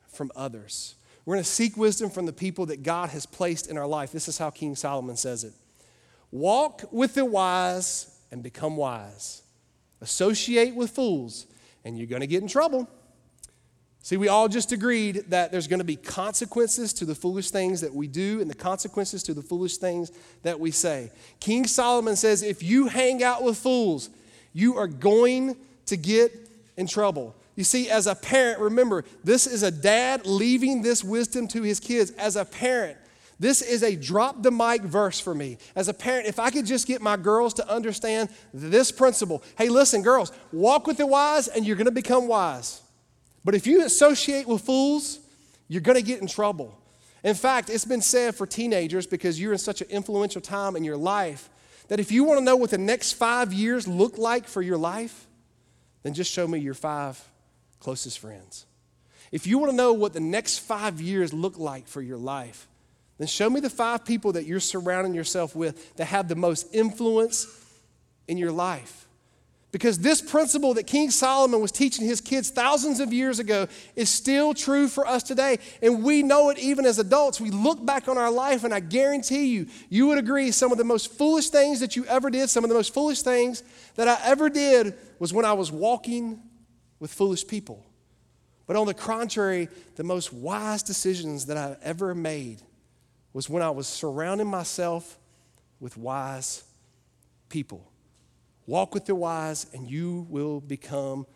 from 0.09 0.33
others. 0.35 0.97
We're 1.25 1.35
going 1.35 1.45
to 1.45 1.51
seek 1.51 1.77
wisdom 1.77 2.11
from 2.11 2.27
the 2.27 2.33
people 2.33 2.67
that 2.67 2.83
God 2.83 3.11
has 3.11 3.27
placed 3.27 3.69
in 3.69 3.79
our 3.79 3.87
life. 3.87 4.13
This 4.13 4.29
is 4.29 4.39
how 4.39 4.51
King 4.51 4.75
Solomon 4.75 5.17
says 5.17 5.45
it 5.45 5.53
Walk 6.33 6.83
with 6.91 7.15
the 7.15 7.25
wise 7.25 8.19
and 8.33 8.43
become 8.43 8.77
wise, 8.77 9.43
associate 10.01 10.75
with 10.75 10.91
fools, 10.91 11.47
and 11.87 11.97
you're 11.97 12.09
going 12.09 12.21
to 12.21 12.27
get 12.27 12.43
in 12.43 12.49
trouble. 12.49 12.89
See, 14.03 14.17
we 14.17 14.27
all 14.27 14.49
just 14.49 14.73
agreed 14.73 15.25
that 15.29 15.53
there's 15.53 15.69
going 15.69 15.79
to 15.79 15.85
be 15.85 15.95
consequences 15.95 16.93
to 16.95 17.05
the 17.05 17.15
foolish 17.15 17.51
things 17.51 17.81
that 17.81 17.95
we 17.95 18.09
do 18.09 18.41
and 18.41 18.51
the 18.51 18.57
consequences 18.57 19.23
to 19.25 19.35
the 19.35 19.43
foolish 19.43 19.77
things 19.77 20.11
that 20.43 20.59
we 20.59 20.73
say. 20.73 21.13
King 21.39 21.65
Solomon 21.67 22.17
says 22.17 22.43
if 22.43 22.61
you 22.61 22.89
hang 22.89 23.23
out 23.23 23.45
with 23.45 23.57
fools, 23.57 24.11
you 24.53 24.77
are 24.77 24.89
going 24.89 25.57
to 25.87 25.97
get 25.97 26.33
in 26.77 26.89
trouble. 26.89 27.37
You 27.55 27.63
see, 27.63 27.89
as 27.89 28.09
a 28.09 28.17
parent, 28.17 28.59
remember, 28.59 29.05
this 29.23 29.47
is 29.47 29.63
a 29.63 29.71
dad 29.71 30.27
leaving 30.27 30.83
this 30.83 31.05
wisdom 31.05 31.47
to 31.49 31.63
his 31.63 31.79
kids. 31.79 32.11
As 32.13 32.35
a 32.35 32.45
parent, 32.45 32.99
this 33.39 33.61
is 33.61 33.83
a 33.83 33.95
drop 33.95 34.43
the 34.43 34.51
mic 34.51 34.83
verse 34.83 35.21
for 35.21 35.35
me. 35.35 35.59
As 35.75 35.89
a 35.89 35.95
parent, 35.95 36.27
if 36.27 36.39
I 36.39 36.51
could 36.51 36.65
just 36.65 36.87
get 36.87 37.03
my 37.03 37.17
girls 37.17 37.55
to 37.55 37.69
understand 37.69 38.31
this 38.55 38.91
principle 38.91 39.43
hey, 39.59 39.69
listen, 39.69 40.03
girls, 40.03 40.33
walk 40.53 40.87
with 40.87 40.97
the 40.97 41.07
wise 41.07 41.49
and 41.49 41.67
you're 41.67 41.77
going 41.77 41.87
to 41.87 41.91
become 41.91 42.29
wise. 42.29 42.81
But 43.45 43.55
if 43.55 43.67
you 43.67 43.85
associate 43.85 44.49
with 44.49 44.63
fools, 44.63 45.21
you're 45.69 45.83
going 45.83 45.97
to 45.97 46.03
get 46.03 46.21
in 46.21 46.27
trouble. 46.27 46.77
In 47.23 47.35
fact, 47.35 47.71
it's 47.71 47.85
been 47.85 48.01
said 48.01 48.35
for 48.35 48.47
teenagers 48.47 49.07
because 49.07 49.41
you're 49.41 49.53
in 49.53 49.59
such 49.59 49.81
an 49.83 49.89
influential 49.91 50.41
time 50.41 50.77
in 50.77 50.85
your 50.85 50.97
life 50.97 51.51
that 51.89 52.01
if 52.01 52.11
you 52.11 52.25
want 52.25 52.39
to 52.39 52.45
know 52.45 52.57
what 52.57 52.71
the 52.71 52.79
next 52.79 53.13
five 53.13 53.53
years 53.53 53.87
look 53.87 54.19
like 54.19 54.47
for 54.47 54.63
your 54.63 54.77
life, 54.77 55.27
then 56.03 56.15
just 56.15 56.33
show 56.33 56.47
me 56.47 56.59
your 56.59 56.75
five 56.75 57.23
closest 57.81 58.19
friends. 58.19 58.67
If 59.33 59.47
you 59.47 59.59
want 59.59 59.73
to 59.73 59.77
know 59.77 59.93
what 59.93 60.13
the 60.13 60.21
next 60.21 60.59
five 60.59 61.01
years 61.01 61.33
look 61.33 61.59
like 61.59 61.87
for 61.87 62.01
your 62.01 62.17
life, 62.17 62.69
then 63.19 63.27
show 63.27 63.49
me 63.49 63.61
the 63.61 63.71
five 63.71 64.05
people 64.05 64.33
that 64.33 64.45
you're 64.45 64.61
surrounding 64.61 65.15
yourself 65.15 65.57
with 65.57 65.97
that 65.97 66.07
have 66.07 66.29
the 66.29 66.35
most 66.35 66.75
influence 66.75 67.47
in 68.29 68.37
your 68.37 68.53
life. 68.53 69.07
Because 69.73 69.99
this 69.99 70.23
principle 70.23 70.75
that 70.75 70.87
King 70.87 71.11
Solomon 71.11 71.61
was 71.61 71.73
teaching 71.73 72.07
his 72.07 72.21
kids 72.21 72.51
thousands 72.51 72.99
of 73.01 73.13
years 73.13 73.39
ago 73.39 73.67
is 73.95 74.09
still 74.09 74.55
true 74.55 74.89
for 74.89 75.07
us 75.07 75.23
today. 75.23 75.59
And 75.83 76.03
we 76.03 76.23
know 76.23 76.51
it 76.51 76.59
even 76.59 76.87
as 76.87 76.99
adults. 76.99 77.41
We 77.41 77.51
look 77.51 77.85
back 77.85 78.09
on 78.09 78.17
our 78.17 78.31
life, 78.31 78.65
and 78.65 78.73
I 78.73 78.81
guarantee 78.81 79.47
you, 79.47 79.67
you 79.91 80.07
would 80.07 80.19
agree 80.19 80.51
some 80.51 80.73
of 80.73 80.79
the 80.79 80.85
most 80.85 81.13
foolish 81.13 81.51
things 81.51 81.81
that 81.81 81.95
you 81.95 82.07
ever 82.07 82.31
did, 82.31 82.49
some 82.49 82.65
of 82.65 82.71
the 82.71 82.77
most 82.77 82.95
foolish 82.95 83.23
things 83.23 83.63
that 83.97 84.09
I 84.09 84.19
ever 84.25 84.49
did 84.49 84.95
was 85.19 85.35
when 85.35 85.45
I 85.45 85.53
was 85.53 85.71
walking 85.71 86.41
with 86.99 87.13
foolish 87.13 87.47
people. 87.47 87.85
But 88.67 88.77
on 88.77 88.87
the 88.87 88.95
contrary, 88.95 89.69
the 89.97 90.05
most 90.05 90.33
wise 90.33 90.83
decisions 90.83 91.47
that 91.47 91.57
I've 91.57 91.77
ever 91.83 92.15
made 92.15 92.63
was 93.37 93.51
when 93.51 93.63
I 93.63 93.69
was 93.69 93.87
surrounding 93.87 94.47
myself 94.47 95.19
with 95.79 95.99
wise 95.99 96.65
people. 97.51 97.93
Walk 98.67 98.95
with 98.95 99.05
the 99.05 99.15
wise, 99.15 99.67
and 99.75 99.91
you 99.91 100.27
will 100.31 100.59
become 100.59 101.27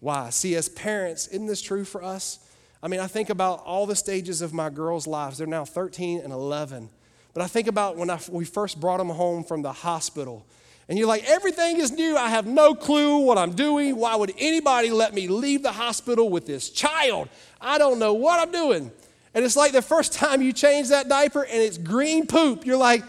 wise. 0.00 0.36
See, 0.36 0.54
as 0.54 0.68
parents, 0.68 1.26
isn't 1.26 1.48
this 1.48 1.60
true 1.60 1.84
for 1.84 2.04
us? 2.04 2.38
I 2.84 2.86
mean, 2.86 3.00
I 3.00 3.08
think 3.08 3.30
about 3.30 3.64
all 3.64 3.84
the 3.84 3.96
stages 3.96 4.42
of 4.42 4.54
my 4.54 4.70
girls' 4.70 5.08
lives. 5.08 5.38
They're 5.38 5.46
now 5.48 5.64
13 5.64 6.20
and 6.20 6.32
11. 6.32 6.88
But 7.34 7.42
I 7.42 7.48
think 7.48 7.66
about 7.66 7.96
when 7.96 8.10
I, 8.10 8.20
we 8.30 8.44
first 8.44 8.78
brought 8.78 8.98
them 8.98 9.08
home 9.08 9.42
from 9.42 9.62
the 9.62 9.72
hospital. 9.72 10.46
And 10.88 10.96
you're 10.96 11.08
like, 11.08 11.24
everything 11.24 11.80
is 11.80 11.90
new. 11.90 12.16
I 12.16 12.28
have 12.28 12.46
no 12.46 12.76
clue 12.76 13.18
what 13.24 13.38
I'm 13.38 13.54
doing. 13.54 13.96
Why 13.96 14.14
would 14.14 14.34
anybody 14.38 14.90
let 14.90 15.14
me 15.14 15.26
leave 15.26 15.64
the 15.64 15.72
hospital 15.72 16.30
with 16.30 16.46
this 16.46 16.70
child? 16.70 17.28
I 17.60 17.76
don't 17.78 17.98
know 17.98 18.14
what 18.14 18.38
I'm 18.38 18.52
doing. 18.52 18.92
And 19.34 19.44
it's 19.44 19.56
like 19.56 19.72
the 19.72 19.82
first 19.82 20.12
time 20.12 20.42
you 20.42 20.52
change 20.52 20.88
that 20.88 21.08
diaper 21.08 21.42
and 21.42 21.62
it's 21.62 21.78
green 21.78 22.26
poop. 22.26 22.66
You're 22.66 22.76
like, 22.76 23.04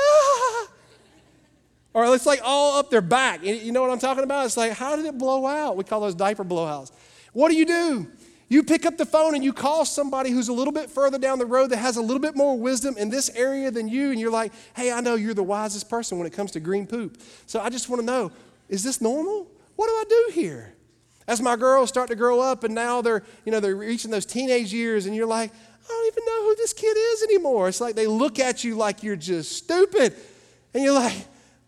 ah. 0.00 0.68
Or 1.92 2.14
it's 2.14 2.26
like 2.26 2.40
all 2.44 2.78
up 2.78 2.90
their 2.90 3.00
back. 3.00 3.44
You 3.44 3.72
know 3.72 3.82
what 3.82 3.90
I'm 3.90 3.98
talking 3.98 4.24
about? 4.24 4.46
It's 4.46 4.56
like, 4.56 4.72
how 4.72 4.96
did 4.96 5.06
it 5.06 5.18
blow 5.18 5.46
out? 5.46 5.76
We 5.76 5.84
call 5.84 6.00
those 6.00 6.14
diaper 6.14 6.44
blowouts. 6.44 6.92
What 7.32 7.50
do 7.50 7.56
you 7.56 7.66
do? 7.66 8.06
You 8.48 8.64
pick 8.64 8.84
up 8.84 8.96
the 8.96 9.06
phone 9.06 9.36
and 9.36 9.44
you 9.44 9.52
call 9.52 9.84
somebody 9.84 10.30
who's 10.30 10.48
a 10.48 10.52
little 10.52 10.72
bit 10.72 10.90
further 10.90 11.18
down 11.18 11.38
the 11.38 11.46
road 11.46 11.70
that 11.70 11.76
has 11.76 11.96
a 11.96 12.02
little 12.02 12.20
bit 12.20 12.34
more 12.34 12.58
wisdom 12.58 12.96
in 12.98 13.08
this 13.08 13.30
area 13.36 13.70
than 13.70 13.86
you, 13.86 14.10
and 14.10 14.18
you're 14.18 14.32
like, 14.32 14.52
hey, 14.74 14.90
I 14.90 15.00
know 15.00 15.14
you're 15.14 15.34
the 15.34 15.42
wisest 15.44 15.88
person 15.88 16.18
when 16.18 16.26
it 16.26 16.32
comes 16.32 16.50
to 16.52 16.60
green 16.60 16.84
poop. 16.84 17.22
So 17.46 17.60
I 17.60 17.70
just 17.70 17.88
want 17.88 18.00
to 18.00 18.06
know, 18.06 18.32
is 18.68 18.82
this 18.82 19.00
normal? 19.00 19.46
What 19.76 19.86
do 19.86 19.92
I 19.92 20.04
do 20.08 20.32
here? 20.40 20.74
As 21.26 21.40
my 21.40 21.56
girls 21.56 21.88
start 21.88 22.08
to 22.08 22.16
grow 22.16 22.40
up 22.40 22.64
and 22.64 22.74
now 22.74 23.02
they're, 23.02 23.22
you 23.44 23.52
know, 23.52 23.60
they're 23.60 23.76
reaching 23.76 24.10
those 24.10 24.26
teenage 24.26 24.72
years, 24.72 25.06
and 25.06 25.14
you're 25.14 25.26
like, 25.26 25.52
I 25.52 25.88
don't 25.88 26.06
even 26.06 26.24
know 26.26 26.44
who 26.44 26.56
this 26.56 26.72
kid 26.72 26.96
is 26.96 27.22
anymore. 27.22 27.68
It's 27.68 27.80
like 27.80 27.94
they 27.94 28.06
look 28.06 28.38
at 28.38 28.64
you 28.64 28.74
like 28.74 29.02
you're 29.02 29.16
just 29.16 29.52
stupid. 29.52 30.14
And 30.74 30.82
you're 30.84 30.94
like, 30.94 31.16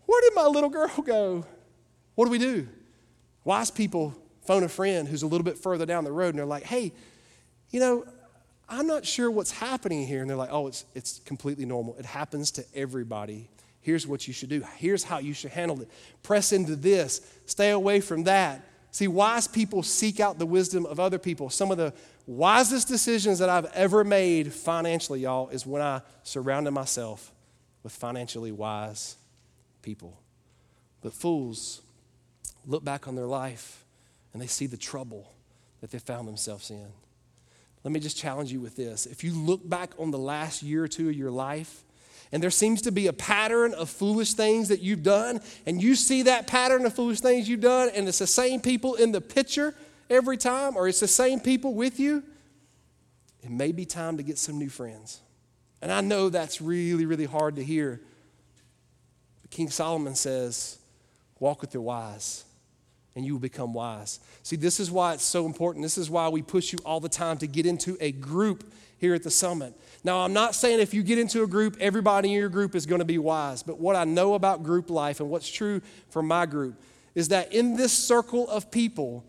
where 0.05 0.21
did 0.21 0.33
my 0.35 0.45
little 0.45 0.69
girl 0.69 0.89
go? 1.05 1.45
What 2.15 2.25
do 2.25 2.31
we 2.31 2.37
do? 2.37 2.67
Wise 3.43 3.71
people 3.71 4.15
phone 4.45 4.63
a 4.63 4.69
friend 4.69 5.07
who's 5.07 5.23
a 5.23 5.27
little 5.27 5.43
bit 5.43 5.57
further 5.57 5.85
down 5.85 6.03
the 6.03 6.11
road 6.11 6.29
and 6.29 6.39
they're 6.39 6.45
like, 6.45 6.63
hey, 6.63 6.93
you 7.69 7.79
know, 7.79 8.05
I'm 8.69 8.87
not 8.87 9.05
sure 9.05 9.29
what's 9.29 9.51
happening 9.51 10.05
here. 10.07 10.21
And 10.21 10.29
they're 10.29 10.37
like, 10.37 10.51
oh, 10.51 10.67
it's, 10.67 10.85
it's 10.93 11.19
completely 11.19 11.65
normal. 11.65 11.95
It 11.97 12.05
happens 12.05 12.51
to 12.51 12.65
everybody 12.73 13.49
Here's 13.83 14.07
what 14.07 14.27
you 14.27 14.33
should 14.33 14.47
do. 14.47 14.63
Here's 14.77 15.03
how 15.03 15.17
you 15.17 15.33
should 15.33 15.51
handle 15.51 15.81
it. 15.81 15.89
Press 16.23 16.53
into 16.53 16.77
this, 16.77 17.19
stay 17.45 17.71
away 17.71 17.99
from 17.99 18.23
that. 18.23 18.65
See, 18.93 19.07
wise 19.07 19.47
people 19.47 19.81
seek 19.81 20.19
out 20.19 20.37
the 20.37 20.45
wisdom 20.45 20.85
of 20.85 20.99
other 20.99 21.17
people. 21.17 21.49
Some 21.49 21.71
of 21.71 21.77
the 21.77 21.93
wisest 22.27 22.87
decisions 22.87 23.39
that 23.39 23.49
I've 23.49 23.65
ever 23.73 24.03
made 24.03 24.53
financially, 24.53 25.21
y'all, 25.21 25.49
is 25.49 25.65
when 25.65 25.81
I 25.81 26.01
surrounded 26.21 26.71
myself 26.71 27.31
with 27.81 27.91
financially 27.91 28.51
wise 28.51 29.17
people. 29.81 30.21
But 31.01 31.11
fools 31.11 31.81
look 32.67 32.83
back 32.83 33.07
on 33.07 33.15
their 33.15 33.25
life 33.25 33.83
and 34.31 34.39
they 34.39 34.45
see 34.45 34.67
the 34.67 34.77
trouble 34.77 35.33
that 35.81 35.89
they 35.89 35.97
found 35.97 36.27
themselves 36.27 36.69
in. 36.69 36.87
Let 37.83 37.91
me 37.91 37.99
just 37.99 38.15
challenge 38.15 38.51
you 38.51 38.61
with 38.61 38.75
this. 38.75 39.07
If 39.07 39.23
you 39.23 39.33
look 39.33 39.67
back 39.67 39.93
on 39.97 40.11
the 40.11 40.19
last 40.19 40.61
year 40.61 40.83
or 40.83 40.87
two 40.87 41.09
of 41.09 41.15
your 41.15 41.31
life, 41.31 41.83
and 42.33 42.41
there 42.41 42.49
seems 42.49 42.81
to 42.81 42.91
be 42.91 43.05
a 43.05 43.13
pattern 43.13 43.75
of 43.75 43.91
foolish 43.91 44.33
things 44.33 44.69
that 44.69 44.81
you've 44.81 45.03
done, 45.03 45.39
and 45.67 45.81
you 45.81 45.93
see 45.93 46.23
that 46.23 46.47
pattern 46.47 46.83
of 46.83 46.93
foolish 46.95 47.19
things 47.19 47.47
you've 47.47 47.61
done, 47.61 47.91
and 47.93 48.07
it's 48.07 48.17
the 48.17 48.27
same 48.27 48.59
people 48.59 48.95
in 48.95 49.11
the 49.11 49.21
picture 49.21 49.75
every 50.09 50.35
time, 50.35 50.75
or 50.75 50.87
it's 50.87 50.99
the 50.99 51.07
same 51.07 51.39
people 51.39 51.75
with 51.75 51.99
you, 51.99 52.23
it 53.43 53.51
may 53.51 53.71
be 53.71 53.85
time 53.85 54.17
to 54.17 54.23
get 54.23 54.39
some 54.39 54.57
new 54.57 54.69
friends. 54.69 55.21
And 55.79 55.91
I 55.91 56.01
know 56.01 56.29
that's 56.29 56.59
really, 56.59 57.05
really 57.05 57.25
hard 57.25 57.57
to 57.57 57.63
hear. 57.63 58.01
But 59.43 59.51
King 59.51 59.69
Solomon 59.69 60.15
says, 60.15 60.79
Walk 61.39 61.61
with 61.61 61.71
the 61.71 61.81
wise 61.81 62.45
and 63.15 63.25
you 63.25 63.33
will 63.33 63.39
become 63.39 63.73
wise. 63.73 64.19
See, 64.41 64.55
this 64.55 64.79
is 64.79 64.89
why 64.89 65.13
it's 65.13 65.23
so 65.23 65.45
important. 65.45 65.83
This 65.83 65.97
is 65.97 66.09
why 66.09 66.29
we 66.29 66.41
push 66.41 66.73
you 66.73 66.79
all 66.85 66.99
the 66.99 67.09
time 67.09 67.37
to 67.39 67.47
get 67.47 67.65
into 67.65 67.97
a 67.99 68.11
group 68.11 68.71
here 68.97 69.13
at 69.13 69.23
the 69.23 69.31
summit. 69.31 69.73
Now, 70.03 70.19
I'm 70.19 70.33
not 70.33 70.55
saying 70.55 70.79
if 70.79 70.93
you 70.93 71.03
get 71.03 71.19
into 71.19 71.43
a 71.43 71.47
group, 71.47 71.77
everybody 71.79 72.29
in 72.29 72.35
your 72.35 72.49
group 72.49 72.73
is 72.75 72.85
going 72.85 72.99
to 72.99 73.05
be 73.05 73.17
wise, 73.17 73.61
but 73.61 73.79
what 73.79 73.95
I 73.95 74.05
know 74.05 74.33
about 74.33 74.63
group 74.63 74.89
life 74.89 75.19
and 75.19 75.29
what's 75.29 75.49
true 75.49 75.81
for 76.09 76.23
my 76.23 76.45
group 76.45 76.75
is 77.13 77.27
that 77.27 77.53
in 77.53 77.75
this 77.75 77.93
circle 77.93 78.49
of 78.49 78.71
people, 78.71 79.23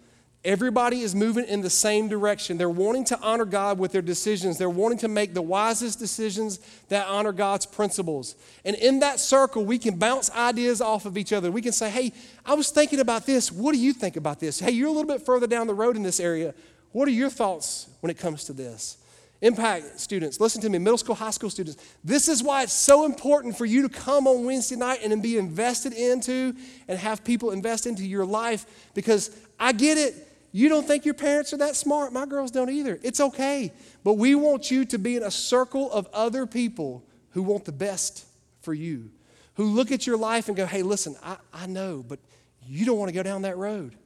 Everybody 0.44 1.00
is 1.00 1.14
moving 1.14 1.46
in 1.46 1.62
the 1.62 1.70
same 1.70 2.06
direction. 2.06 2.58
They're 2.58 2.68
wanting 2.68 3.04
to 3.06 3.18
honor 3.20 3.46
God 3.46 3.78
with 3.78 3.92
their 3.92 4.02
decisions. 4.02 4.58
They're 4.58 4.68
wanting 4.68 4.98
to 4.98 5.08
make 5.08 5.32
the 5.32 5.40
wisest 5.40 5.98
decisions 5.98 6.58
that 6.90 7.06
honor 7.06 7.32
God's 7.32 7.64
principles. 7.64 8.36
And 8.62 8.76
in 8.76 9.00
that 9.00 9.20
circle, 9.20 9.64
we 9.64 9.78
can 9.78 9.96
bounce 9.96 10.30
ideas 10.30 10.82
off 10.82 11.06
of 11.06 11.16
each 11.16 11.32
other. 11.32 11.50
We 11.50 11.62
can 11.62 11.72
say, 11.72 11.88
hey, 11.88 12.12
I 12.44 12.52
was 12.54 12.70
thinking 12.70 13.00
about 13.00 13.24
this. 13.24 13.50
What 13.50 13.72
do 13.72 13.78
you 13.78 13.94
think 13.94 14.16
about 14.16 14.38
this? 14.38 14.60
Hey, 14.60 14.72
you're 14.72 14.88
a 14.88 14.92
little 14.92 15.08
bit 15.08 15.24
further 15.24 15.46
down 15.46 15.66
the 15.66 15.74
road 15.74 15.96
in 15.96 16.02
this 16.02 16.20
area. 16.20 16.52
What 16.92 17.08
are 17.08 17.12
your 17.12 17.30
thoughts 17.30 17.88
when 18.00 18.10
it 18.10 18.18
comes 18.18 18.44
to 18.44 18.52
this? 18.52 18.98
Impact 19.40 19.98
students, 20.00 20.40
listen 20.40 20.62
to 20.62 20.70
me, 20.70 20.78
middle 20.78 20.96
school, 20.96 21.14
high 21.14 21.30
school 21.30 21.50
students. 21.50 21.82
This 22.02 22.28
is 22.28 22.42
why 22.42 22.62
it's 22.62 22.72
so 22.72 23.04
important 23.04 23.58
for 23.58 23.66
you 23.66 23.86
to 23.86 23.88
come 23.88 24.26
on 24.26 24.44
Wednesday 24.44 24.76
night 24.76 25.00
and 25.02 25.22
be 25.22 25.36
invested 25.36 25.92
into 25.92 26.54
and 26.88 26.98
have 26.98 27.24
people 27.24 27.50
invest 27.50 27.86
into 27.86 28.06
your 28.06 28.24
life 28.24 28.64
because 28.94 29.36
I 29.58 29.72
get 29.72 29.98
it 29.98 30.23
you 30.56 30.68
don't 30.68 30.86
think 30.86 31.04
your 31.04 31.14
parents 31.14 31.52
are 31.52 31.56
that 31.56 31.74
smart? 31.74 32.12
My 32.12 32.26
girls 32.26 32.52
don't 32.52 32.70
either. 32.70 33.00
It's 33.02 33.18
okay. 33.18 33.72
But 34.04 34.12
we 34.12 34.36
want 34.36 34.70
you 34.70 34.84
to 34.84 34.98
be 34.98 35.16
in 35.16 35.24
a 35.24 35.30
circle 35.30 35.90
of 35.90 36.06
other 36.12 36.46
people 36.46 37.04
who 37.30 37.42
want 37.42 37.64
the 37.64 37.72
best 37.72 38.24
for 38.60 38.72
you, 38.72 39.10
who 39.54 39.64
look 39.64 39.90
at 39.90 40.06
your 40.06 40.16
life 40.16 40.46
and 40.46 40.56
go, 40.56 40.64
hey, 40.64 40.82
listen, 40.82 41.16
I, 41.24 41.38
I 41.52 41.66
know, 41.66 42.04
but 42.06 42.20
you 42.64 42.86
don't 42.86 42.96
want 42.96 43.08
to 43.08 43.12
go 43.12 43.24
down 43.24 43.42
that 43.42 43.56
road 43.56 43.96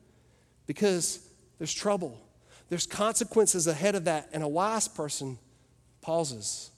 because 0.64 1.20
there's 1.58 1.74
trouble. 1.74 2.18
There's 2.70 2.86
consequences 2.86 3.66
ahead 3.66 3.94
of 3.94 4.04
that. 4.04 4.30
And 4.32 4.42
a 4.42 4.48
wise 4.48 4.88
person 4.88 5.36
pauses 6.00 6.70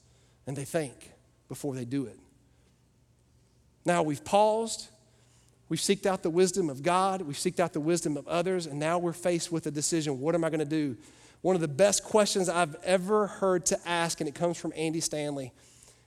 and 0.49 0.57
they 0.57 0.65
think 0.65 1.13
before 1.49 1.77
they 1.77 1.85
do 1.85 2.07
it. 2.07 2.19
Now 3.85 4.03
we've 4.03 4.25
paused 4.25 4.89
We've 5.71 5.79
seeked 5.79 6.05
out 6.05 6.25
the 6.25 6.31
wisdom 6.31 6.69
of 6.69 6.83
God, 6.83 7.23
we've 7.23 7.37
seeked 7.37 7.61
out 7.61 7.73
the 7.73 7.81
wisdom 7.81 8.17
of 8.17 8.27
others, 8.27 8.67
and 8.67 8.81
now 8.81 8.99
we're 8.99 9.13
faced 9.13 9.53
with 9.53 9.67
a 9.69 9.71
decision. 9.71 10.19
What 10.19 10.35
am 10.35 10.45
I 10.45 10.51
going 10.51 10.59
to 10.59 10.65
do? 10.67 10.97
One 11.43 11.55
of 11.55 11.63
the 11.63 11.69
best 11.69 12.03
questions 12.03 12.49
I've 12.49 12.75
ever 12.83 13.29
heard 13.29 13.65
to 13.67 13.79
ask, 13.89 14.21
and 14.21 14.29
it 14.29 14.35
comes 14.35 14.59
from 14.59 14.73
Andy 14.77 15.01
Stanley. 15.01 15.53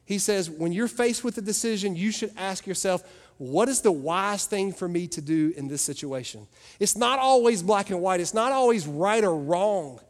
He 0.03 0.19
says, 0.19 0.49
When 0.49 0.73
you're 0.73 0.89
faced 0.89 1.23
with 1.23 1.37
a 1.37 1.41
decision, 1.41 1.95
you 1.95 2.11
should 2.11 2.31
ask 2.35 2.67
yourself, 2.67 3.03
What 3.37 3.69
is 3.69 3.79
the 3.79 3.91
wise 3.91 4.45
thing 4.45 4.73
for 4.73 4.89
me 4.89 5.07
to 5.07 5.21
do 5.21 5.53
in 5.55 5.69
this 5.69 5.81
situation? 5.81 6.45
It's 6.77 6.97
not 6.97 7.17
always 7.17 7.63
black 7.63 7.89
and 7.89 8.01
white, 8.01 8.19
it's 8.19 8.33
not 8.33 8.51
always 8.51 8.85
right 8.85 9.23
or 9.23 9.33
wrong. 9.33 10.01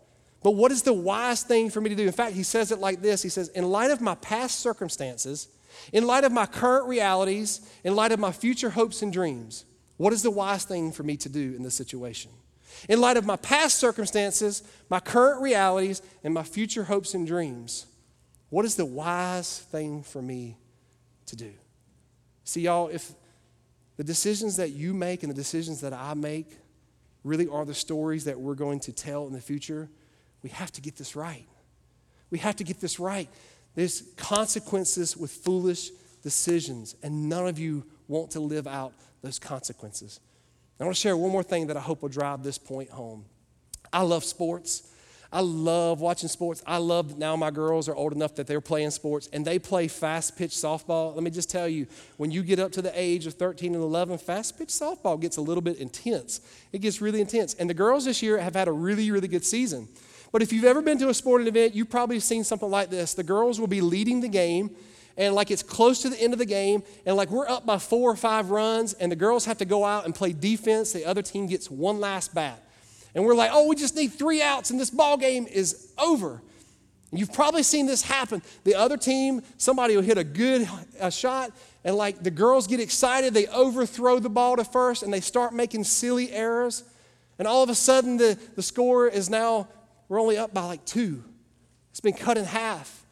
But 0.41 0.55
what 0.55 0.71
is 0.71 0.81
the 0.81 0.93
wise 0.93 1.43
thing 1.43 1.69
for 1.69 1.79
me 1.79 1.89
to 1.89 1.95
do? 1.95 2.07
In 2.07 2.11
fact, 2.11 2.33
he 2.33 2.43
says 2.43 2.71
it 2.71 2.79
like 2.79 3.03
this 3.03 3.21
He 3.21 3.29
says, 3.29 3.49
In 3.49 3.65
light 3.65 3.91
of 3.91 4.01
my 4.01 4.15
past 4.15 4.61
circumstances, 4.61 5.47
in 5.91 6.05
light 6.05 6.23
of 6.23 6.31
my 6.31 6.45
current 6.45 6.87
realities, 6.87 7.61
in 7.83 7.95
light 7.95 8.11
of 8.11 8.19
my 8.19 8.31
future 8.31 8.71
hopes 8.71 9.01
and 9.01 9.11
dreams, 9.11 9.65
what 9.97 10.13
is 10.13 10.23
the 10.23 10.31
wise 10.31 10.65
thing 10.65 10.91
for 10.91 11.03
me 11.03 11.17
to 11.17 11.29
do 11.29 11.53
in 11.55 11.63
this 11.63 11.75
situation? 11.75 12.31
In 12.89 12.99
light 12.99 13.17
of 13.17 13.25
my 13.25 13.35
past 13.35 13.77
circumstances, 13.77 14.63
my 14.89 14.99
current 14.99 15.41
realities, 15.41 16.01
and 16.23 16.33
my 16.33 16.43
future 16.43 16.83
hopes 16.83 17.13
and 17.13 17.25
dreams, 17.27 17.85
what 18.49 18.65
is 18.65 18.75
the 18.75 18.85
wise 18.85 19.59
thing 19.59 20.03
for 20.03 20.21
me 20.21 20.57
to 21.27 21.35
do? 21.35 21.51
See, 22.43 22.61
y'all, 22.61 22.89
if 22.89 23.13
the 23.97 24.03
decisions 24.03 24.57
that 24.57 24.71
you 24.71 24.93
make 24.93 25.23
and 25.23 25.31
the 25.31 25.35
decisions 25.35 25.81
that 25.81 25.93
I 25.93 26.13
make 26.13 26.57
really 27.23 27.47
are 27.47 27.65
the 27.65 27.73
stories 27.73 28.25
that 28.25 28.39
we're 28.39 28.55
going 28.55 28.79
to 28.81 28.91
tell 28.91 29.27
in 29.27 29.33
the 29.33 29.41
future, 29.41 29.89
we 30.41 30.49
have 30.49 30.71
to 30.73 30.81
get 30.81 30.97
this 30.97 31.15
right. 31.15 31.45
We 32.29 32.39
have 32.39 32.55
to 32.57 32.63
get 32.63 32.81
this 32.81 32.99
right. 32.99 33.29
There's 33.75 34.03
consequences 34.17 35.17
with 35.17 35.31
foolish 35.31 35.89
decisions, 36.21 36.95
and 37.03 37.27
none 37.29 37.47
of 37.47 37.57
you 37.57 37.85
want 38.07 38.31
to 38.31 38.39
live 38.39 38.67
out 38.67 38.93
those 39.21 39.39
consequences. 39.39 40.19
I 40.79 40.83
want 40.85 40.95
to 40.95 41.01
share 41.01 41.15
one 41.15 41.31
more 41.31 41.43
thing 41.43 41.67
that 41.67 41.77
I 41.77 41.79
hope 41.79 42.01
will 42.01 42.09
drive 42.09 42.43
this 42.43 42.57
point 42.57 42.89
home. 42.89 43.25
I 43.91 44.01
love 44.01 44.23
sports. 44.23 44.89
I 45.31 45.39
love 45.39 45.99
watching 45.99 46.29
sports. 46.29 46.61
I 46.67 46.77
love 46.77 47.17
now 47.17 47.35
my 47.35 47.49
girls 47.49 47.89
are 47.89 47.95
old 47.95 48.13
enough 48.13 48.35
that 48.35 48.45
they're 48.45 48.61
playing 48.61 48.91
sports 48.91 49.29
and 49.33 49.43
they 49.43 49.57
play 49.57 49.87
fast 49.87 50.37
pitch 50.37 50.51
softball. 50.51 51.15
Let 51.15 51.23
me 51.23 51.31
just 51.31 51.49
tell 51.49 51.67
you, 51.67 51.87
when 52.17 52.29
you 52.29 52.43
get 52.43 52.59
up 52.59 52.71
to 52.73 52.83
the 52.83 52.91
age 52.93 53.25
of 53.25 53.33
13 53.33 53.73
and 53.73 53.83
11, 53.83 54.19
fast 54.19 54.59
pitch 54.59 54.67
softball 54.67 55.19
gets 55.19 55.37
a 55.37 55.41
little 55.41 55.63
bit 55.63 55.77
intense. 55.77 56.41
It 56.71 56.81
gets 56.81 57.01
really 57.01 57.19
intense. 57.19 57.55
And 57.55 57.67
the 57.67 57.73
girls 57.73 58.05
this 58.05 58.21
year 58.21 58.37
have 58.37 58.53
had 58.53 58.67
a 58.67 58.71
really, 58.71 59.09
really 59.09 59.27
good 59.27 59.43
season. 59.43 59.87
But 60.33 60.41
if 60.41 60.51
you've 60.51 60.65
ever 60.65 60.81
been 60.81 60.97
to 60.97 61.09
a 61.09 61.13
sporting 61.13 61.47
event, 61.47 61.75
you've 61.75 61.91
probably 61.91 62.19
seen 62.19 62.43
something 62.43 62.69
like 62.69 62.89
this. 62.89 63.13
The 63.13 63.23
girls 63.23 63.59
will 63.59 63.67
be 63.67 63.81
leading 63.81 64.19
the 64.19 64.27
game, 64.27 64.71
and 65.15 65.35
like 65.35 65.51
it's 65.51 65.61
close 65.61 66.01
to 66.01 66.09
the 66.09 66.19
end 66.19 66.33
of 66.33 66.39
the 66.39 66.45
game, 66.45 66.81
and 67.05 67.15
like 67.15 67.29
we're 67.29 67.47
up 67.47 67.67
by 67.67 67.77
four 67.77 68.09
or 68.09 68.15
five 68.15 68.49
runs, 68.49 68.93
and 68.93 69.11
the 69.11 69.15
girls 69.15 69.45
have 69.45 69.59
to 69.59 69.65
go 69.65 69.85
out 69.85 70.05
and 70.05 70.15
play 70.15 70.33
defense. 70.33 70.91
The 70.91 71.05
other 71.05 71.21
team 71.21 71.45
gets 71.45 71.69
one 71.69 71.99
last 71.99 72.33
bat. 72.33 72.59
And 73.13 73.23
we're 73.23 73.35
like, 73.35 73.51
oh, 73.53 73.67
we 73.67 73.75
just 73.75 73.95
need 73.95 74.07
three 74.07 74.41
outs, 74.41 74.71
and 74.71 74.79
this 74.79 74.89
ball 74.89 75.17
game 75.17 75.45
is 75.45 75.93
over. 75.99 76.41
You've 77.11 77.31
probably 77.31 77.61
seen 77.61 77.85
this 77.85 78.01
happen. 78.01 78.41
The 78.63 78.73
other 78.73 78.97
team, 78.97 79.43
somebody 79.57 79.95
will 79.95 80.01
hit 80.01 80.17
a 80.17 80.23
good 80.23 80.67
a 80.99 81.11
shot, 81.11 81.51
and 81.83 81.95
like 81.95 82.23
the 82.23 82.31
girls 82.31 82.65
get 82.65 82.79
excited, 82.79 83.35
they 83.35 83.45
overthrow 83.45 84.17
the 84.17 84.29
ball 84.29 84.55
to 84.55 84.63
first, 84.63 85.03
and 85.03 85.13
they 85.13 85.21
start 85.21 85.53
making 85.53 85.83
silly 85.83 86.31
errors. 86.31 86.83
And 87.37 87.47
all 87.47 87.61
of 87.61 87.69
a 87.69 87.75
sudden, 87.75 88.17
the, 88.17 88.39
the 88.55 88.63
score 88.63 89.07
is 89.07 89.29
now 89.29 89.67
we're 90.09 90.19
only 90.19 90.37
up 90.37 90.53
by 90.53 90.65
like 90.65 90.85
two. 90.85 91.23
It's 91.91 91.99
been 91.99 92.13
cut 92.13 92.37
in 92.37 92.45
half. 92.45 93.05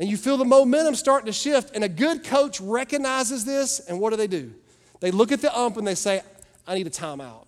And 0.00 0.08
you 0.08 0.16
feel 0.16 0.36
the 0.36 0.44
momentum 0.44 0.94
starting 0.94 1.26
to 1.26 1.32
shift. 1.32 1.74
And 1.74 1.84
a 1.84 1.88
good 1.88 2.24
coach 2.24 2.60
recognizes 2.60 3.44
this, 3.44 3.80
and 3.80 4.00
what 4.00 4.10
do 4.10 4.16
they 4.16 4.26
do? 4.26 4.52
They 5.00 5.10
look 5.10 5.30
at 5.30 5.40
the 5.40 5.56
ump 5.56 5.76
and 5.76 5.86
they 5.86 5.94
say, 5.94 6.22
I 6.66 6.74
need 6.74 6.86
a 6.86 6.90
timeout. 6.90 7.46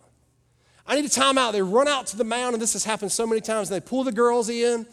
I 0.86 0.94
need 0.94 1.04
a 1.04 1.08
timeout. 1.08 1.52
They 1.52 1.62
run 1.62 1.88
out 1.88 2.06
to 2.08 2.16
the 2.16 2.24
mound, 2.24 2.54
and 2.54 2.62
this 2.62 2.74
has 2.74 2.84
happened 2.84 3.10
so 3.10 3.26
many 3.26 3.40
times. 3.40 3.70
And 3.70 3.80
they 3.80 3.84
pull 3.84 4.04
the 4.04 4.12
girls 4.12 4.48
in, 4.48 4.86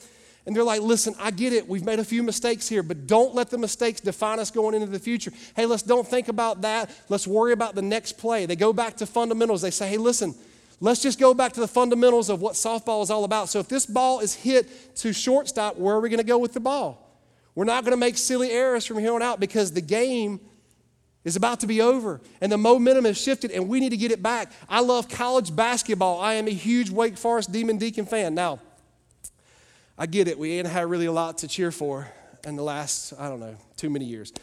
and 0.46 0.56
they're 0.56 0.64
like, 0.64 0.82
listen, 0.82 1.14
I 1.20 1.30
get 1.32 1.54
it. 1.54 1.68
We've 1.68 1.86
made 1.86 2.00
a 2.00 2.04
few 2.04 2.24
mistakes 2.24 2.68
here, 2.68 2.82
but 2.82 3.06
don't 3.06 3.36
let 3.36 3.50
the 3.50 3.58
mistakes 3.58 4.02
define 4.02 4.40
us 4.40 4.50
going 4.50 4.74
into 4.74 4.88
the 4.88 5.00
future. 5.00 5.32
Hey, 5.56 5.66
let's 5.66 5.84
don't 5.84 6.08
think 6.08 6.30
about 6.30 6.62
that. 6.62 6.90
Let's 7.10 7.28
worry 7.28 7.54
about 7.54 7.76
the 7.76 7.82
next 7.82 8.18
play. 8.18 8.46
They 8.46 8.56
go 8.56 8.74
back 8.74 8.98
to 8.98 9.06
fundamentals. 9.06 9.62
They 9.62 9.72
say, 9.72 9.90
hey, 9.90 9.98
listen, 9.98 10.34
Let's 10.84 11.02
just 11.02 11.18
go 11.18 11.34
back 11.34 11.54
to 11.54 11.62
the 11.62 11.68
fundamentals 11.68 12.30
of 12.30 12.42
what 12.42 12.56
softball 12.56 13.04
is 13.04 13.10
all 13.10 13.24
about. 13.24 13.48
So, 13.48 13.60
if 13.60 13.70
this 13.70 13.86
ball 13.86 14.20
is 14.20 14.36
hit 14.36 14.98
to 14.98 15.14
shortstop, 15.14 15.78
where 15.78 15.96
are 15.96 16.02
we 16.02 16.10
going 16.10 16.20
to 16.20 16.26
go 16.26 16.38
with 16.38 16.52
the 16.52 16.60
ball? 16.60 17.22
We're 17.56 17.64
not 17.64 17.86
going 17.86 17.94
to 17.94 17.98
make 17.98 18.18
silly 18.18 18.52
errors 18.52 18.86
from 18.86 18.98
here 18.98 19.14
on 19.14 19.22
out 19.22 19.40
because 19.40 19.72
the 19.72 19.80
game 19.80 20.42
is 21.24 21.38
about 21.38 21.62
to 21.62 21.68
be 21.68 21.80
over 21.80 22.20
and 22.42 22.52
the 22.52 22.58
momentum 22.58 23.06
has 23.06 23.18
shifted 23.18 23.50
and 23.52 23.70
we 23.70 23.80
need 23.80 23.92
to 23.92 23.98
get 23.98 24.12
it 24.12 24.22
back. 24.22 24.52
I 24.68 24.82
love 24.82 25.08
college 25.08 25.56
basketball. 25.56 26.20
I 26.20 26.34
am 26.34 26.48
a 26.48 26.54
huge 26.54 26.90
Wake 26.90 27.18
Forest 27.18 27.54
Demon 27.54 27.78
Deacon 27.78 28.06
fan. 28.06 28.36
Now, 28.36 28.60
I 29.98 30.06
get 30.06 30.28
it. 30.28 30.38
We 30.38 30.52
ain't 30.60 30.68
had 30.68 30.90
really 30.90 31.06
a 31.06 31.14
lot 31.14 31.38
to 31.38 31.48
cheer 31.48 31.72
for 31.72 32.12
in 32.44 32.58
the 32.58 32.64
last, 32.64 33.14
I 33.18 33.30
don't 33.30 33.40
know, 33.40 33.56
too 33.78 33.90
many 33.90 34.04
years. 34.04 34.34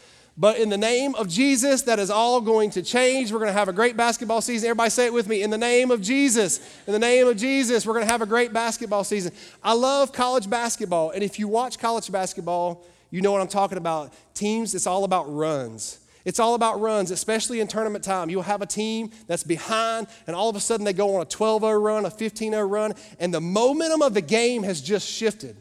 But 0.41 0.57
in 0.57 0.69
the 0.69 0.77
name 0.77 1.13
of 1.13 1.27
Jesus, 1.27 1.83
that 1.83 1.99
is 1.99 2.09
all 2.09 2.41
going 2.41 2.71
to 2.71 2.81
change. 2.81 3.31
We're 3.31 3.37
going 3.37 3.49
to 3.49 3.53
have 3.53 3.69
a 3.69 3.73
great 3.73 3.95
basketball 3.95 4.41
season. 4.41 4.69
Everybody 4.69 4.89
say 4.89 5.05
it 5.05 5.13
with 5.13 5.27
me. 5.27 5.43
In 5.43 5.51
the 5.51 5.57
name 5.57 5.91
of 5.91 6.01
Jesus. 6.01 6.59
In 6.87 6.93
the 6.93 6.99
name 6.99 7.27
of 7.27 7.37
Jesus, 7.37 7.85
we're 7.85 7.93
going 7.93 8.07
to 8.07 8.11
have 8.11 8.23
a 8.23 8.25
great 8.25 8.51
basketball 8.51 9.03
season. 9.03 9.33
I 9.61 9.73
love 9.73 10.11
college 10.11 10.49
basketball. 10.49 11.11
And 11.11 11.21
if 11.21 11.37
you 11.37 11.47
watch 11.47 11.77
college 11.77 12.11
basketball, 12.11 12.83
you 13.11 13.21
know 13.21 13.31
what 13.31 13.39
I'm 13.39 13.47
talking 13.47 13.77
about. 13.77 14.13
Teams, 14.33 14.73
it's 14.73 14.87
all 14.87 15.03
about 15.03 15.31
runs. 15.31 15.99
It's 16.25 16.39
all 16.39 16.55
about 16.55 16.81
runs, 16.81 17.11
especially 17.11 17.59
in 17.59 17.67
tournament 17.67 18.03
time. 18.03 18.31
You'll 18.31 18.41
have 18.41 18.63
a 18.63 18.65
team 18.67 19.11
that's 19.27 19.43
behind, 19.43 20.07
and 20.25 20.35
all 20.35 20.49
of 20.49 20.55
a 20.55 20.59
sudden 20.59 20.85
they 20.85 20.93
go 20.93 21.17
on 21.17 21.21
a 21.21 21.25
12 21.25 21.61
0 21.61 21.79
run, 21.79 22.05
a 22.05 22.09
15 22.09 22.53
0 22.53 22.65
run, 22.65 22.93
and 23.19 23.31
the 23.31 23.41
momentum 23.41 24.01
of 24.01 24.15
the 24.15 24.21
game 24.21 24.63
has 24.63 24.81
just 24.81 25.07
shifted. 25.07 25.55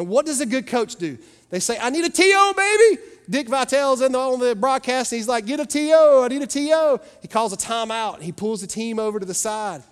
And 0.00 0.08
what 0.08 0.24
does 0.24 0.40
a 0.40 0.46
good 0.46 0.66
coach 0.66 0.96
do? 0.96 1.18
They 1.50 1.60
say, 1.60 1.78
I 1.78 1.90
need 1.90 2.06
a 2.06 2.08
TO, 2.08 2.54
baby. 2.56 3.02
Dick 3.28 3.48
Vitale's 3.50 4.00
in 4.00 4.12
the, 4.12 4.18
on 4.18 4.40
the 4.40 4.56
broadcast, 4.56 5.12
and 5.12 5.18
he's 5.18 5.28
like, 5.28 5.44
Get 5.44 5.60
a 5.60 5.66
TO, 5.66 6.22
I 6.24 6.28
need 6.28 6.40
a 6.40 6.46
TO. 6.46 6.98
He 7.20 7.28
calls 7.28 7.52
a 7.52 7.56
timeout, 7.58 8.22
he 8.22 8.32
pulls 8.32 8.62
the 8.62 8.66
team 8.66 8.98
over 8.98 9.20
to 9.20 9.26
the 9.26 9.34
side. 9.34 9.82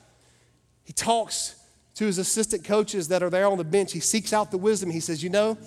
He 0.84 0.94
talks 0.94 1.56
to 1.96 2.06
his 2.06 2.16
assistant 2.16 2.64
coaches 2.64 3.08
that 3.08 3.22
are 3.22 3.28
there 3.28 3.46
on 3.46 3.58
the 3.58 3.64
bench. 3.64 3.92
He 3.92 4.00
seeks 4.00 4.32
out 4.32 4.50
the 4.50 4.56
wisdom. 4.56 4.88
He 4.88 5.00
says, 5.00 5.22
You 5.22 5.28
know, 5.28 5.58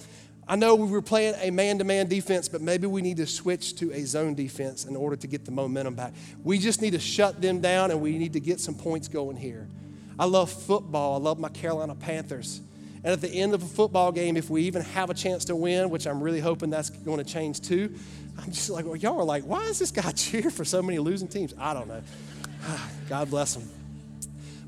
I 0.48 0.56
know 0.56 0.74
we 0.74 0.90
were 0.90 1.04
playing 1.04 1.36
a 1.40 1.52
man 1.52 1.78
to 1.78 1.84
man 1.84 2.08
defense, 2.08 2.50
but 2.50 2.62
maybe 2.62 2.88
we 2.88 3.04
need 3.04 3.18
to 3.18 3.28
switch 3.28 3.76
to 3.76 3.92
a 3.92 4.04
zone 4.06 4.34
defense 4.34 4.86
in 4.86 4.96
order 4.96 5.18
to 5.18 5.28
get 5.28 5.46
the 5.46 5.52
momentum 5.52 5.94
back. 5.94 6.14
We 6.44 6.58
just 6.58 6.82
need 6.82 6.94
to 6.94 7.00
shut 7.00 7.44
them 7.44 7.62
down 7.62 7.92
and 7.92 8.02
we 8.02 8.18
need 8.18 8.34
to 8.34 8.40
get 8.40 8.60
some 8.60 8.74
points 8.74 9.08
going 9.08 9.38
here. 9.38 9.68
I 10.18 10.26
love 10.26 10.52
football. 10.52 11.14
I 11.14 11.20
love 11.20 11.38
my 11.38 11.50
Carolina 11.50 11.94
Panthers. 11.94 12.62
And 13.04 13.14
at 13.14 13.22
the 13.22 13.30
end 13.30 13.54
of 13.54 13.64
a 13.64 13.68
football 13.68 14.12
game, 14.12 14.38
if 14.38 14.50
we 14.50 14.64
even 14.64 14.84
have 14.84 15.10
a 15.10 15.14
chance 15.14 15.46
to 15.46 15.56
win, 15.56 15.90
which 15.90 16.06
I'm 16.06 16.22
really 16.22 16.40
hoping 16.40 16.70
that's 16.70 16.90
going 16.90 17.18
to 17.18 17.24
change 17.24 17.62
too, 17.62 17.94
I'm 18.38 18.52
just 18.52 18.70
like, 18.70 18.86
well, 18.86 18.96
y'all 18.96 19.20
are 19.20 19.24
like, 19.24 19.44
why 19.44 19.64
is 19.66 19.80
this 19.80 19.92
guy 19.92 20.12
cheer 20.16 20.52
for 20.52 20.64
so 20.64 20.82
many 20.82 21.00
losing 21.00 21.28
teams? 21.28 21.54
I 21.58 21.74
don't 21.74 21.88
know. 21.88 22.02
God 23.10 23.30
bless 23.30 23.56
him. 23.56 23.68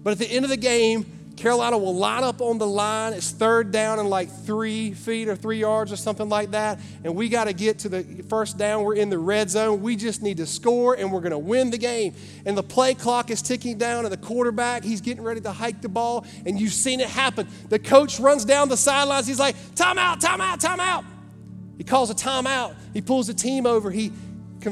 But 0.03 0.11
at 0.11 0.19
the 0.19 0.29
end 0.29 0.45
of 0.45 0.49
the 0.49 0.57
game, 0.57 1.05
Carolina 1.35 1.77
will 1.77 1.95
line 1.95 2.23
up 2.23 2.41
on 2.41 2.59
the 2.59 2.67
line. 2.67 3.13
It's 3.13 3.31
third 3.31 3.71
down 3.71 3.99
and 3.99 4.09
like 4.09 4.29
three 4.29 4.93
feet 4.93 5.27
or 5.27 5.35
three 5.35 5.57
yards 5.57 5.91
or 5.91 5.95
something 5.95 6.29
like 6.29 6.51
that. 6.51 6.79
And 7.03 7.15
we 7.15 7.27
got 7.27 7.45
to 7.45 7.53
get 7.53 7.79
to 7.79 7.89
the 7.89 8.23
first 8.29 8.57
down. 8.57 8.83
We're 8.83 8.95
in 8.95 9.09
the 9.09 9.17
red 9.17 9.49
zone. 9.49 9.81
We 9.81 9.95
just 9.95 10.21
need 10.21 10.37
to 10.37 10.45
score 10.45 10.93
and 10.93 11.11
we're 11.11 11.21
going 11.21 11.31
to 11.31 11.39
win 11.39 11.71
the 11.71 11.77
game. 11.77 12.13
And 12.45 12.55
the 12.55 12.63
play 12.63 12.93
clock 12.93 13.31
is 13.31 13.41
ticking 13.41 13.77
down, 13.77 14.05
and 14.05 14.13
the 14.13 14.17
quarterback, 14.17 14.83
he's 14.83 15.01
getting 15.01 15.23
ready 15.23 15.41
to 15.41 15.51
hike 15.51 15.81
the 15.81 15.89
ball. 15.89 16.25
And 16.45 16.59
you've 16.59 16.73
seen 16.73 16.99
it 16.99 17.09
happen. 17.09 17.47
The 17.69 17.79
coach 17.79 18.19
runs 18.19 18.45
down 18.45 18.69
the 18.69 18.77
sidelines. 18.77 19.25
He's 19.25 19.39
like, 19.39 19.55
timeout, 19.75 20.21
timeout, 20.21 20.61
timeout. 20.61 21.03
He 21.77 21.83
calls 21.83 22.11
a 22.11 22.15
timeout. 22.15 22.75
He 22.93 23.01
pulls 23.01 23.27
the 23.27 23.33
team 23.33 23.65
over. 23.65 23.89
He 23.89 24.11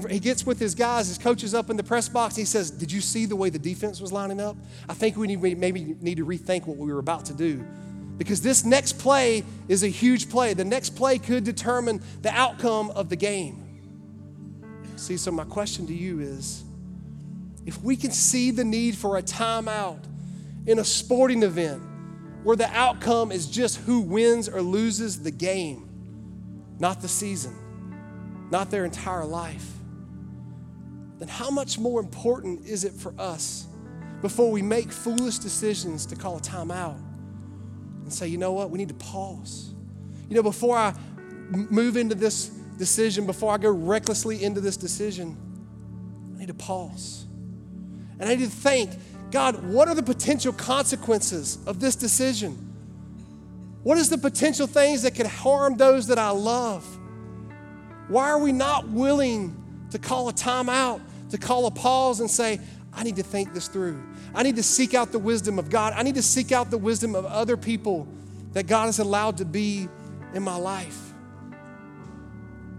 he 0.10 0.20
gets 0.20 0.46
with 0.46 0.60
his 0.60 0.76
guys, 0.76 1.08
his 1.08 1.18
coaches 1.18 1.54
up 1.54 1.70
in 1.70 1.78
the 1.78 1.84
press 1.84 2.08
box. 2.08 2.36
He 2.36 2.46
says, 2.46 2.72
Did 2.72 2.92
you 2.92 3.02
see 3.02 3.26
the 3.26 3.36
way 3.36 3.50
the 3.50 3.60
defense 3.60 4.00
was 4.00 4.12
lining 4.12 4.40
up? 4.40 4.56
I 4.88 4.94
think 4.94 5.18
we 5.18 5.28
need, 5.28 5.58
maybe 5.58 5.96
need 6.02 6.18
to 6.18 6.26
rethink 6.26 6.66
what 6.66 6.78
we 6.78 6.92
were 6.92 7.00
about 7.00 7.26
to 7.26 7.34
do. 7.34 7.64
Because 8.18 8.42
this 8.42 8.64
next 8.64 9.00
play 9.00 9.44
is 9.68 9.84
a 9.84 9.88
huge 9.88 10.30
play. 10.30 10.54
The 10.54 10.66
next 10.66 10.92
play 10.92 11.18
could 11.18 11.44
determine 11.44 12.02
the 12.22 12.32
outcome 12.32 12.92
of 12.92 13.10
the 13.10 13.16
game. 13.16 13.58
See, 14.96 15.18
so 15.18 15.32
my 15.32 15.46
question 15.46 15.88
to 15.88 15.94
you 15.94 16.20
is 16.20 16.64
if 17.66 17.82
we 17.82 17.96
can 17.96 18.12
see 18.12 18.52
the 18.52 18.64
need 18.64 18.96
for 18.96 19.18
a 19.18 19.24
timeout 19.24 20.04
in 20.68 20.78
a 20.78 20.84
sporting 20.84 21.42
event 21.42 21.82
where 22.44 22.56
the 22.56 22.70
outcome 22.70 23.32
is 23.32 23.48
just 23.48 23.78
who 23.82 24.02
wins 24.02 24.48
or 24.48 24.62
loses 24.62 25.24
the 25.24 25.32
game, 25.32 25.90
not 26.80 27.02
the 27.02 27.08
season, 27.08 27.56
not 28.52 28.70
their 28.70 28.86
entire 28.86 29.26
life 29.26 29.72
then 31.22 31.28
how 31.28 31.52
much 31.52 31.78
more 31.78 32.00
important 32.00 32.66
is 32.66 32.84
it 32.84 32.94
for 32.94 33.14
us 33.20 33.68
before 34.22 34.50
we 34.50 34.64
make 34.64 34.92
foolish 34.92 35.38
decisions 35.38 36.08
to 36.08 36.16
call 36.16 36.38
a 36.38 36.40
timeout 36.40 37.00
and 38.02 38.12
say, 38.12 38.28
you 38.28 38.40
know 38.40 38.54
what, 38.54 38.72
we 38.72 38.80
need 38.80 38.88
to 38.88 38.96
pause? 38.96 39.72
You 40.28 40.36
know, 40.36 40.42
before 40.42 40.76
I 40.76 40.96
move 41.52 41.96
into 41.96 42.16
this 42.16 42.48
decision, 42.48 43.28
before 43.28 43.54
I 43.54 43.60
go 43.60 43.70
recklessly 43.70 44.44
into 44.44 44.62
this 44.62 44.78
decision, 44.78 45.38
I 46.36 46.40
need 46.40 46.48
to 46.48 46.56
pause. 46.56 47.28
And 48.20 48.28
I 48.28 48.34
need 48.34 48.46
to 48.46 48.50
think, 48.50 48.90
God, 49.30 49.64
what 49.64 49.88
are 49.88 49.94
the 49.94 50.02
potential 50.02 50.52
consequences 50.52 51.60
of 51.68 51.80
this 51.80 51.96
decision? 51.96 52.54
What 53.84 54.00
is 54.00 54.10
the 54.10 54.18
potential 54.18 54.66
things 54.66 55.04
that 55.04 55.14
could 55.14 55.28
harm 55.28 55.78
those 55.78 56.08
that 56.08 56.18
I 56.18 56.32
love? 56.32 56.84
Why 58.08 58.32
are 58.32 58.40
we 58.40 58.52
not 58.52 58.88
willing 58.88 59.56
to 59.92 60.00
call 60.00 60.28
a 60.28 60.34
timeout 60.34 61.02
to 61.32 61.38
call 61.38 61.66
a 61.66 61.72
pause 61.72 62.20
and 62.20 62.30
say, 62.30 62.60
I 62.94 63.04
need 63.04 63.16
to 63.16 63.24
think 63.24 63.54
this 63.54 63.68
through. 63.68 64.02
I 64.34 64.44
need 64.44 64.58
to 64.58 64.64
seek 64.64 64.94
out 64.94 65.12
the 65.12 65.20
wisdom 65.20 65.60
of 65.60 65.70
God. 65.70 65.94
I 65.96 66.04
need 66.04 66.16
to 66.16 66.24
seek 66.24 66.52
out 66.52 66.70
the 66.70 66.78
wisdom 66.78 67.16
of 67.16 67.26
other 67.26 67.58
people 67.58 68.08
that 68.54 68.68
God 68.68 68.86
has 68.86 69.00
allowed 69.00 69.38
to 69.38 69.46
be 69.46 69.88
in 70.34 70.44
my 70.44 70.56
life. 70.56 71.14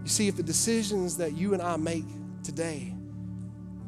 You 0.03 0.09
see, 0.09 0.27
if 0.27 0.35
the 0.35 0.43
decisions 0.43 1.17
that 1.17 1.33
you 1.33 1.53
and 1.53 1.61
I 1.61 1.77
make 1.77 2.05
today 2.43 2.93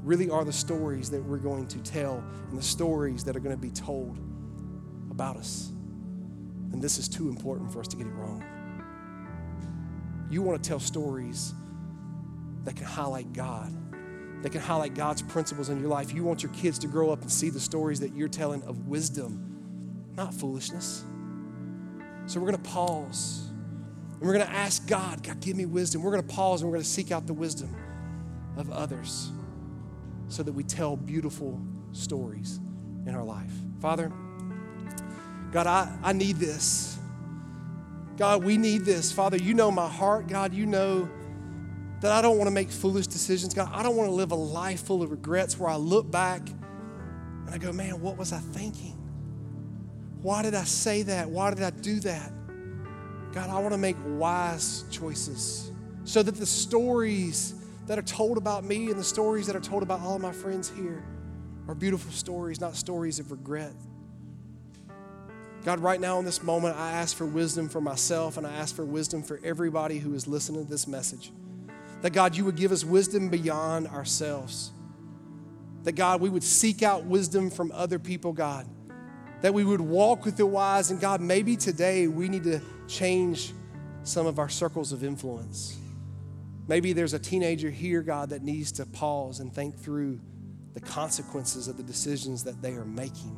really 0.01 0.29
are 0.29 0.45
the 0.45 0.53
stories 0.53 1.09
that 1.09 1.23
we're 1.23 1.37
going 1.37 1.67
to 1.67 1.79
tell 1.79 2.23
and 2.49 2.57
the 2.57 2.63
stories 2.63 3.23
that 3.25 3.35
are 3.35 3.39
going 3.39 3.55
to 3.55 3.61
be 3.61 3.71
told 3.71 4.17
about 5.11 5.35
us, 5.37 5.71
then 6.69 6.79
this 6.79 6.97
is 6.97 7.07
too 7.07 7.29
important 7.29 7.71
for 7.71 7.79
us 7.79 7.87
to 7.89 7.97
get 7.97 8.07
it 8.07 8.11
wrong. 8.11 8.43
You 10.29 10.41
want 10.41 10.63
to 10.63 10.67
tell 10.67 10.79
stories 10.79 11.53
that 12.63 12.75
can 12.75 12.85
highlight 12.85 13.31
God 13.33 13.71
that 14.45 14.51
can 14.51 14.61
highlight 14.61 14.93
God's 14.93 15.23
principles 15.23 15.69
in 15.69 15.79
your 15.79 15.89
life. 15.89 16.13
You 16.13 16.23
want 16.23 16.43
your 16.43 16.51
kids 16.51 16.77
to 16.77 16.87
grow 16.87 17.09
up 17.09 17.23
and 17.23 17.31
see 17.31 17.49
the 17.49 17.59
stories 17.59 17.99
that 18.01 18.13
you're 18.13 18.27
telling 18.27 18.61
of 18.65 18.87
wisdom, 18.87 20.13
not 20.15 20.35
foolishness. 20.35 21.03
So 22.27 22.39
we're 22.39 22.51
going 22.51 22.61
to 22.61 22.69
pause 22.69 23.49
and 24.11 24.21
we're 24.21 24.33
going 24.33 24.45
to 24.45 24.53
ask 24.53 24.87
God, 24.87 25.23
God, 25.23 25.39
give 25.39 25.57
me 25.57 25.65
wisdom. 25.65 26.03
We're 26.03 26.11
going 26.11 26.27
to 26.27 26.31
pause 26.31 26.61
and 26.61 26.69
we're 26.69 26.75
going 26.75 26.83
to 26.83 26.89
seek 26.89 27.11
out 27.11 27.25
the 27.25 27.33
wisdom 27.33 27.75
of 28.55 28.69
others 28.69 29.31
so 30.27 30.43
that 30.43 30.53
we 30.53 30.61
tell 30.61 30.95
beautiful 30.95 31.59
stories 31.91 32.59
in 33.07 33.15
our 33.15 33.23
life. 33.23 33.51
Father, 33.81 34.11
God, 35.51 35.65
I, 35.65 35.91
I 36.03 36.13
need 36.13 36.35
this. 36.35 36.99
God, 38.15 38.43
we 38.43 38.57
need 38.59 38.85
this. 38.85 39.11
Father, 39.11 39.37
you 39.37 39.55
know 39.55 39.71
my 39.71 39.89
heart. 39.89 40.27
God, 40.27 40.53
you 40.53 40.67
know 40.67 41.09
that 42.01 42.11
I 42.11 42.21
don't 42.21 42.37
want 42.37 42.47
to 42.47 42.53
make 42.53 42.69
foolish 42.69 43.07
decisions. 43.07 43.53
God, 43.53 43.69
I 43.73 43.83
don't 43.83 43.95
want 43.95 44.09
to 44.09 44.15
live 44.15 44.31
a 44.31 44.35
life 44.35 44.83
full 44.83 45.01
of 45.01 45.11
regrets 45.11 45.57
where 45.57 45.69
I 45.69 45.75
look 45.75 46.09
back 46.09 46.41
and 46.47 47.49
I 47.49 47.57
go, 47.57 47.71
man, 47.71 48.01
what 48.01 48.17
was 48.17 48.33
I 48.33 48.39
thinking? 48.39 48.93
Why 50.21 50.41
did 50.41 50.55
I 50.55 50.63
say 50.63 51.03
that? 51.03 51.29
Why 51.29 51.53
did 51.53 51.63
I 51.63 51.69
do 51.69 51.99
that? 52.01 52.31
God, 53.33 53.49
I 53.49 53.59
want 53.59 53.73
to 53.73 53.77
make 53.77 53.97
wise 54.05 54.85
choices 54.89 55.71
so 56.03 56.23
that 56.23 56.35
the 56.35 56.45
stories 56.45 57.53
that 57.87 57.99
are 57.99 58.03
told 58.03 58.37
about 58.37 58.63
me 58.63 58.89
and 58.89 58.99
the 58.99 59.03
stories 59.03 59.47
that 59.47 59.55
are 59.55 59.61
told 59.61 59.83
about 59.83 60.01
all 60.01 60.15
of 60.15 60.21
my 60.21 60.31
friends 60.31 60.69
here 60.69 61.03
are 61.67 61.75
beautiful 61.75 62.11
stories, 62.11 62.61
not 62.61 62.75
stories 62.75 63.19
of 63.19 63.31
regret. 63.31 63.73
God, 65.63 65.79
right 65.79 65.99
now 65.99 66.19
in 66.19 66.25
this 66.25 66.43
moment, 66.43 66.77
I 66.77 66.91
ask 66.91 67.15
for 67.15 67.25
wisdom 67.25 67.69
for 67.69 67.81
myself 67.81 68.37
and 68.37 68.45
I 68.45 68.53
ask 68.53 68.75
for 68.75 68.85
wisdom 68.85 69.23
for 69.23 69.39
everybody 69.43 69.97
who 69.97 70.13
is 70.13 70.27
listening 70.27 70.63
to 70.63 70.69
this 70.69 70.87
message. 70.87 71.31
That 72.05 72.13
God, 72.13 72.37
you 72.37 72.45
would 72.45 72.55
give 72.55 72.71
us 72.71 72.85
wisdom 72.85 73.29
beyond 73.29 73.87
ourselves. 73.87 74.69
That 75.85 75.93
God, 75.93 76.21
we 76.21 76.29
would 76.29 76.43
seek 76.43 76.83
out 76.83 77.03
wisdom 77.03 77.49
from 77.49 77.71
other 77.71 77.97
people, 77.97 78.31
God. 78.31 78.67
That 79.41 79.55
we 79.55 79.63
would 79.63 79.81
walk 79.81 80.23
with 80.23 80.37
the 80.37 80.45
wise. 80.45 80.91
And 80.91 81.01
God, 81.01 81.19
maybe 81.19 81.57
today 81.57 82.07
we 82.07 82.29
need 82.29 82.43
to 82.43 82.61
change 82.87 83.53
some 84.03 84.27
of 84.27 84.37
our 84.37 84.49
circles 84.49 84.91
of 84.91 85.03
influence. 85.03 85.79
Maybe 86.67 86.93
there's 86.93 87.15
a 87.15 87.19
teenager 87.19 87.71
here, 87.71 88.03
God, 88.03 88.29
that 88.29 88.43
needs 88.43 88.71
to 88.73 88.85
pause 88.85 89.39
and 89.39 89.51
think 89.51 89.75
through 89.75 90.21
the 90.75 90.81
consequences 90.81 91.67
of 91.67 91.75
the 91.75 91.81
decisions 91.81 92.43
that 92.43 92.61
they 92.61 92.73
are 92.73 92.85
making. 92.85 93.35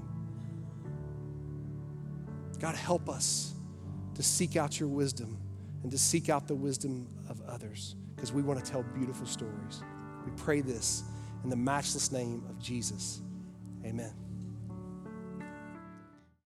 God, 2.59 2.75
help 2.75 3.07
us 3.09 3.53
to 4.15 4.21
seek 4.21 4.57
out 4.57 4.77
your 4.77 4.89
wisdom 4.89 5.37
and 5.83 5.91
to 5.93 5.97
seek 5.97 6.27
out 6.27 6.49
the 6.49 6.55
wisdom 6.55 7.07
of 7.29 7.39
others 7.47 7.95
because 8.17 8.33
we 8.33 8.41
want 8.41 8.63
to 8.63 8.69
tell 8.69 8.81
beautiful 8.81 9.27
stories. 9.27 9.83
We 10.25 10.31
pray 10.35 10.61
this 10.61 11.03
in 11.43 11.51
the 11.51 11.55
matchless 11.55 12.11
name 12.11 12.43
of 12.49 12.59
Jesus. 12.59 13.21
Amen. 13.85 14.11